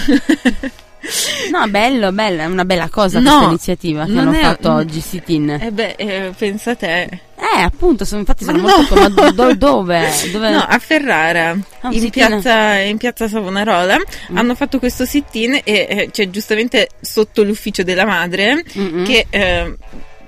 No, 1.50 1.66
bello, 1.68 2.12
bello, 2.12 2.42
è 2.42 2.46
una 2.46 2.64
bella 2.64 2.88
cosa 2.88 3.18
No, 3.20 3.28
questa 3.30 3.46
iniziativa 3.48 4.04
che 4.06 4.18
hanno 4.18 4.32
è- 4.32 4.40
fatto 4.40 4.72
oggi 4.72 5.00
sit-in. 5.00 5.50
eh 5.50 5.70
beh, 5.70 5.94
eh, 5.96 6.32
pensa 6.36 6.74
te. 6.74 7.02
Eh, 7.36 7.60
appunto, 7.60 8.04
sono, 8.04 8.20
infatti 8.20 8.44
sono 8.44 8.58
Ma 8.58 8.76
molto 8.76 8.94
no. 8.94 9.00
ma 9.02 9.08
do- 9.08 9.30
do- 9.32 9.54
dove? 9.56 10.08
dove? 10.32 10.50
No, 10.50 10.58
a 10.66 10.78
Ferrara, 10.78 11.52
un 11.52 11.92
in, 11.92 12.10
piazza, 12.10 12.78
in 12.78 12.96
piazza 12.96 13.28
Savonarola, 13.28 13.98
Mm. 14.32 14.36
hanno 14.36 14.54
fatto 14.54 14.78
questo 14.78 15.04
sit-in 15.04 15.54
e 15.54 15.62
eh, 15.64 16.08
c'è 16.10 16.30
giustamente 16.30 16.88
sotto 17.00 17.42
l'ufficio 17.42 17.82
della 17.82 18.06
madre 18.06 18.64
Mm-mm. 18.78 19.04
che, 19.04 19.26
eh, 19.30 19.74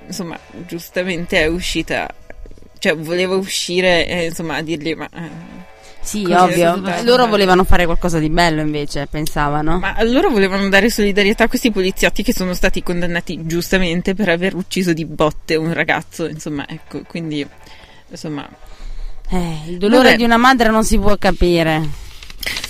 insomma, 0.05 0.37
giustamente 0.67 1.41
è 1.41 1.47
uscita, 1.47 2.07
cioè 2.77 2.95
voleva 2.95 3.35
uscire 3.35 4.05
e 4.07 4.25
insomma 4.25 4.57
a 4.57 4.61
dirgli 4.61 4.93
ma... 4.93 5.09
eh, 6.07 6.19
Sì, 6.19 6.23
così 6.23 6.33
ovvio. 6.61 6.77
stato- 6.77 7.03
Loro 7.03 7.27
volevano 7.27 7.63
fare 7.63 7.85
qualcosa 7.85 8.19
di 8.19 8.29
bello 8.29 8.61
invece, 8.61 9.07
pensavano. 9.09 9.79
Ma 9.79 9.95
loro 10.03 10.29
volevano 10.29 10.67
dare 10.69 10.89
solidarietà 10.89 11.43
a 11.45 11.47
questi 11.47 11.71
poliziotti 11.71 12.23
che 12.23 12.33
sono 12.33 12.53
stati 12.53 12.81
condannati 12.81 13.45
giustamente 13.45 14.13
per 14.15 14.29
aver 14.29 14.55
ucciso 14.55 14.93
di 14.93 15.05
botte 15.05 15.55
un 15.55 15.73
ragazzo, 15.73 16.25
insomma, 16.27 16.65
ecco, 16.67 17.01
quindi, 17.07 17.45
insomma, 18.09 18.47
Eh, 19.29 19.63
il 19.67 19.77
dolore 19.77 20.03
Vabbè. 20.03 20.15
di 20.15 20.23
una 20.23 20.37
madre 20.37 20.69
non 20.69 20.85
si 20.85 20.97
può 20.97 21.17
capire. 21.17 22.05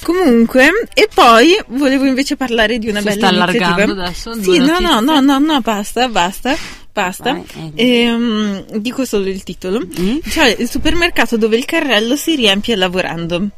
Comunque, 0.03 0.71
e 0.93 1.09
poi 1.13 1.57
volevo 1.67 2.05
invece 2.05 2.35
parlare 2.35 2.77
di 2.79 2.87
una 2.87 2.99
Si 2.99 3.05
bella 3.05 3.17
sta 3.17 3.27
allargando 3.27 4.01
adesso, 4.01 4.41
Sì, 4.41 4.57
no, 4.59 4.79
no, 4.79 4.99
no, 4.99 5.19
no, 5.19 5.37
no, 5.39 5.59
basta, 5.61 6.07
basta, 6.07 6.55
basta. 6.93 7.33
Vai, 7.33 7.71
eh. 7.75 8.01
Ehm, 8.03 8.65
dico 8.77 9.05
solo 9.05 9.27
il 9.27 9.43
titolo. 9.43 9.79
Mm? 9.99 10.17
Cioè, 10.27 10.55
il 10.59 10.69
supermercato 10.69 11.37
dove 11.37 11.57
il 11.57 11.65
carrello 11.65 12.15
si 12.15 12.35
riempie 12.35 12.75
lavorando. 12.75 13.49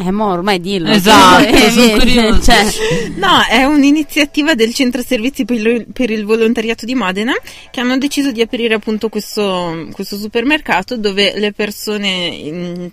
Eh, 0.00 0.12
mo 0.12 0.30
ormai 0.30 0.60
dillo. 0.60 0.90
Esatto, 0.90 1.44
Eh, 1.44 1.70
sono 1.72 1.86
vedi, 1.86 1.98
curiosa. 1.98 2.52
cioè, 2.52 3.08
No, 3.16 3.42
è 3.50 3.64
un'iniziativa 3.64 4.54
del 4.54 4.72
Centro 4.72 5.02
Servizi 5.02 5.44
per 5.44 5.56
il, 5.56 5.86
per 5.92 6.10
il 6.10 6.24
Volontariato 6.24 6.86
di 6.86 6.94
Modena 6.94 7.32
che 7.72 7.80
hanno 7.80 7.98
deciso 7.98 8.30
di 8.30 8.40
aprire 8.40 8.74
appunto 8.74 9.08
questo, 9.08 9.88
questo 9.92 10.16
supermercato 10.16 10.96
dove 10.96 11.36
le 11.36 11.52
persone 11.52 12.08
in 12.26 12.90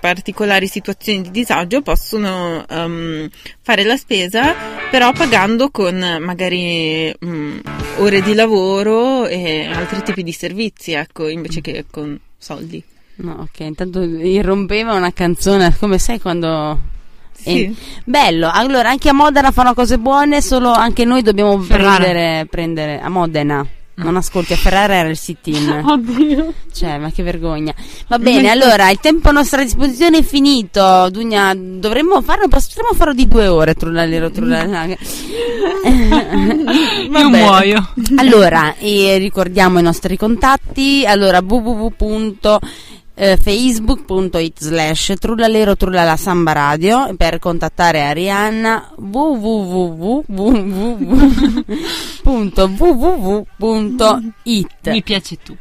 particolari 0.00 0.66
situazioni 0.66 1.22
di 1.22 1.30
disagio 1.30 1.82
possono 1.82 2.64
ehm, 2.68 3.28
fare 3.62 3.84
la 3.84 3.96
spesa 3.96 4.54
però 4.90 5.12
pagando 5.12 5.70
con 5.70 6.18
magari 6.20 7.14
mm, 7.24 7.58
ore 7.98 8.22
di 8.22 8.34
lavoro 8.34 9.26
e 9.26 9.66
altri 9.66 10.02
tipi 10.02 10.22
di 10.22 10.32
servizi, 10.32 10.92
ecco, 10.92 11.28
invece 11.28 11.60
che 11.60 11.84
con 11.90 12.18
soldi. 12.38 12.82
No, 13.16 13.36
ok, 13.40 13.60
intanto 13.60 14.00
irrompeva 14.02 14.94
una 14.94 15.12
canzone, 15.12 15.74
come 15.78 15.98
sai 15.98 16.20
quando... 16.20 16.96
Sì. 17.32 17.74
Bello, 18.04 18.50
allora 18.52 18.88
anche 18.88 19.08
a 19.08 19.12
Modena 19.12 19.52
fanno 19.52 19.74
cose 19.74 19.98
buone, 19.98 20.40
solo 20.40 20.70
anche 20.72 21.04
noi 21.04 21.22
dobbiamo 21.22 21.56
prendere, 21.58 22.46
prendere... 22.48 23.00
A 23.00 23.08
Modena, 23.08 23.66
non 23.98 24.16
ascolti, 24.16 24.52
a 24.52 24.56
Ferrara 24.56 24.94
era 24.94 25.08
il 25.08 25.16
sit-in. 25.16 25.82
Oddio. 25.86 26.52
Cioè, 26.72 26.98
ma 26.98 27.10
che 27.10 27.22
vergogna. 27.22 27.74
Va 28.06 28.18
bene, 28.18 28.50
allora, 28.50 28.90
il 28.90 28.98
tempo 29.00 29.28
a 29.28 29.32
nostra 29.32 29.62
disposizione 29.62 30.18
è 30.18 30.22
finito. 30.22 31.08
Dugna, 31.10 31.54
dovremmo 31.54 32.22
farlo, 32.22 32.48
potremmo 32.48 32.94
farlo 32.94 33.14
di 33.14 33.26
due 33.26 33.48
ore, 33.48 33.74
trullalero, 33.74 34.30
trullalero. 34.30 34.96
Io 37.10 37.28
muoio. 37.28 37.92
Allora, 38.16 38.74
eh, 38.78 39.18
ricordiamo 39.18 39.78
i 39.78 39.82
nostri 39.82 40.16
contatti. 40.16 41.04
Allora, 41.06 41.42
www.facebook.it 43.18 44.62
slash 44.62 45.14
trullalero 45.18 45.74
trullala 45.74 46.16
samba 46.16 46.52
radio 46.52 47.12
per 47.16 47.40
contattare 47.40 48.02
Arianna 48.02 48.92
www.www.it 48.96 50.26
Mi 54.84 55.02
piace 55.02 55.36
tu. 55.42 55.56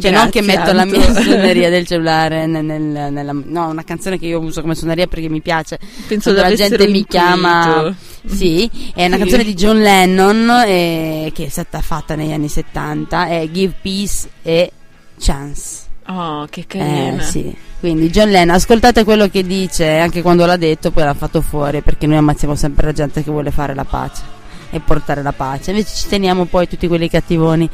Cioè, 0.00 0.10
non 0.12 0.28
che 0.30 0.40
Grazie, 0.40 0.42
metto 0.42 0.72
la 0.72 0.84
mia 0.84 1.12
suoneria 1.12 1.68
del 1.70 1.84
cellulare 1.88 2.46
nel- 2.46 2.64
nel- 2.64 3.12
nella. 3.12 3.32
No, 3.32 3.68
una 3.68 3.82
canzone 3.82 4.18
che 4.18 4.26
io 4.26 4.38
uso 4.40 4.60
come 4.60 4.74
suoneria 4.74 5.06
perché 5.06 5.28
mi 5.28 5.40
piace. 5.40 5.78
Penso 6.06 6.32
la 6.32 6.52
gente 6.54 6.86
mi 6.88 7.04
chiama. 7.06 7.64
intuito. 7.66 7.96
Sì, 8.36 8.70
è 8.94 9.04
una 9.06 9.14
Sì. 9.16 9.20
canzone 9.22 9.44
di 9.44 9.54
John 9.54 9.80
Lennon 9.80 10.50
eh, 10.66 11.30
che 11.34 11.46
è 11.46 11.48
stata 11.48 11.80
fatta 11.80 12.14
negli 12.14 12.32
anni 12.32 12.48
70. 12.48 13.26
È 13.28 13.48
Give 13.50 13.74
Peace 13.82 14.28
e 14.42 14.70
Chance. 15.18 15.86
Oh, 16.06 16.46
che 16.48 16.60
Eh, 16.60 16.66
carina. 16.66 17.22
sì. 17.22 17.54
Quindi 17.80 18.10
John 18.10 18.30
Lennon, 18.30 18.54
ascoltate 18.56 19.04
quello 19.04 19.28
che 19.28 19.42
dice, 19.44 19.98
anche 19.98 20.22
quando 20.22 20.46
l'ha 20.46 20.56
detto, 20.56 20.90
poi 20.90 21.04
l'ha 21.04 21.14
fatto 21.14 21.40
fuori, 21.42 21.80
perché 21.82 22.06
noi 22.06 22.16
ammazziamo 22.16 22.54
sempre 22.54 22.86
la 22.86 22.92
gente 22.92 23.22
che 23.22 23.30
vuole 23.30 23.50
fare 23.50 23.74
la 23.74 23.84
pace 23.84 24.22
e 24.70 24.80
portare 24.80 25.22
la 25.22 25.32
pace. 25.32 25.70
Invece 25.70 25.94
ci 25.94 26.08
teniamo 26.08 26.44
poi 26.46 26.66
tutti 26.68 26.88
quelli 26.88 27.08
cattivoni. 27.08 27.68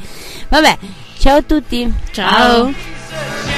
Vabbè, 0.49 0.77
Ciao 1.25 1.37
a 1.37 1.41
tutti. 1.41 1.91
Ciao. 2.11 2.71
Ciao. 2.71 3.54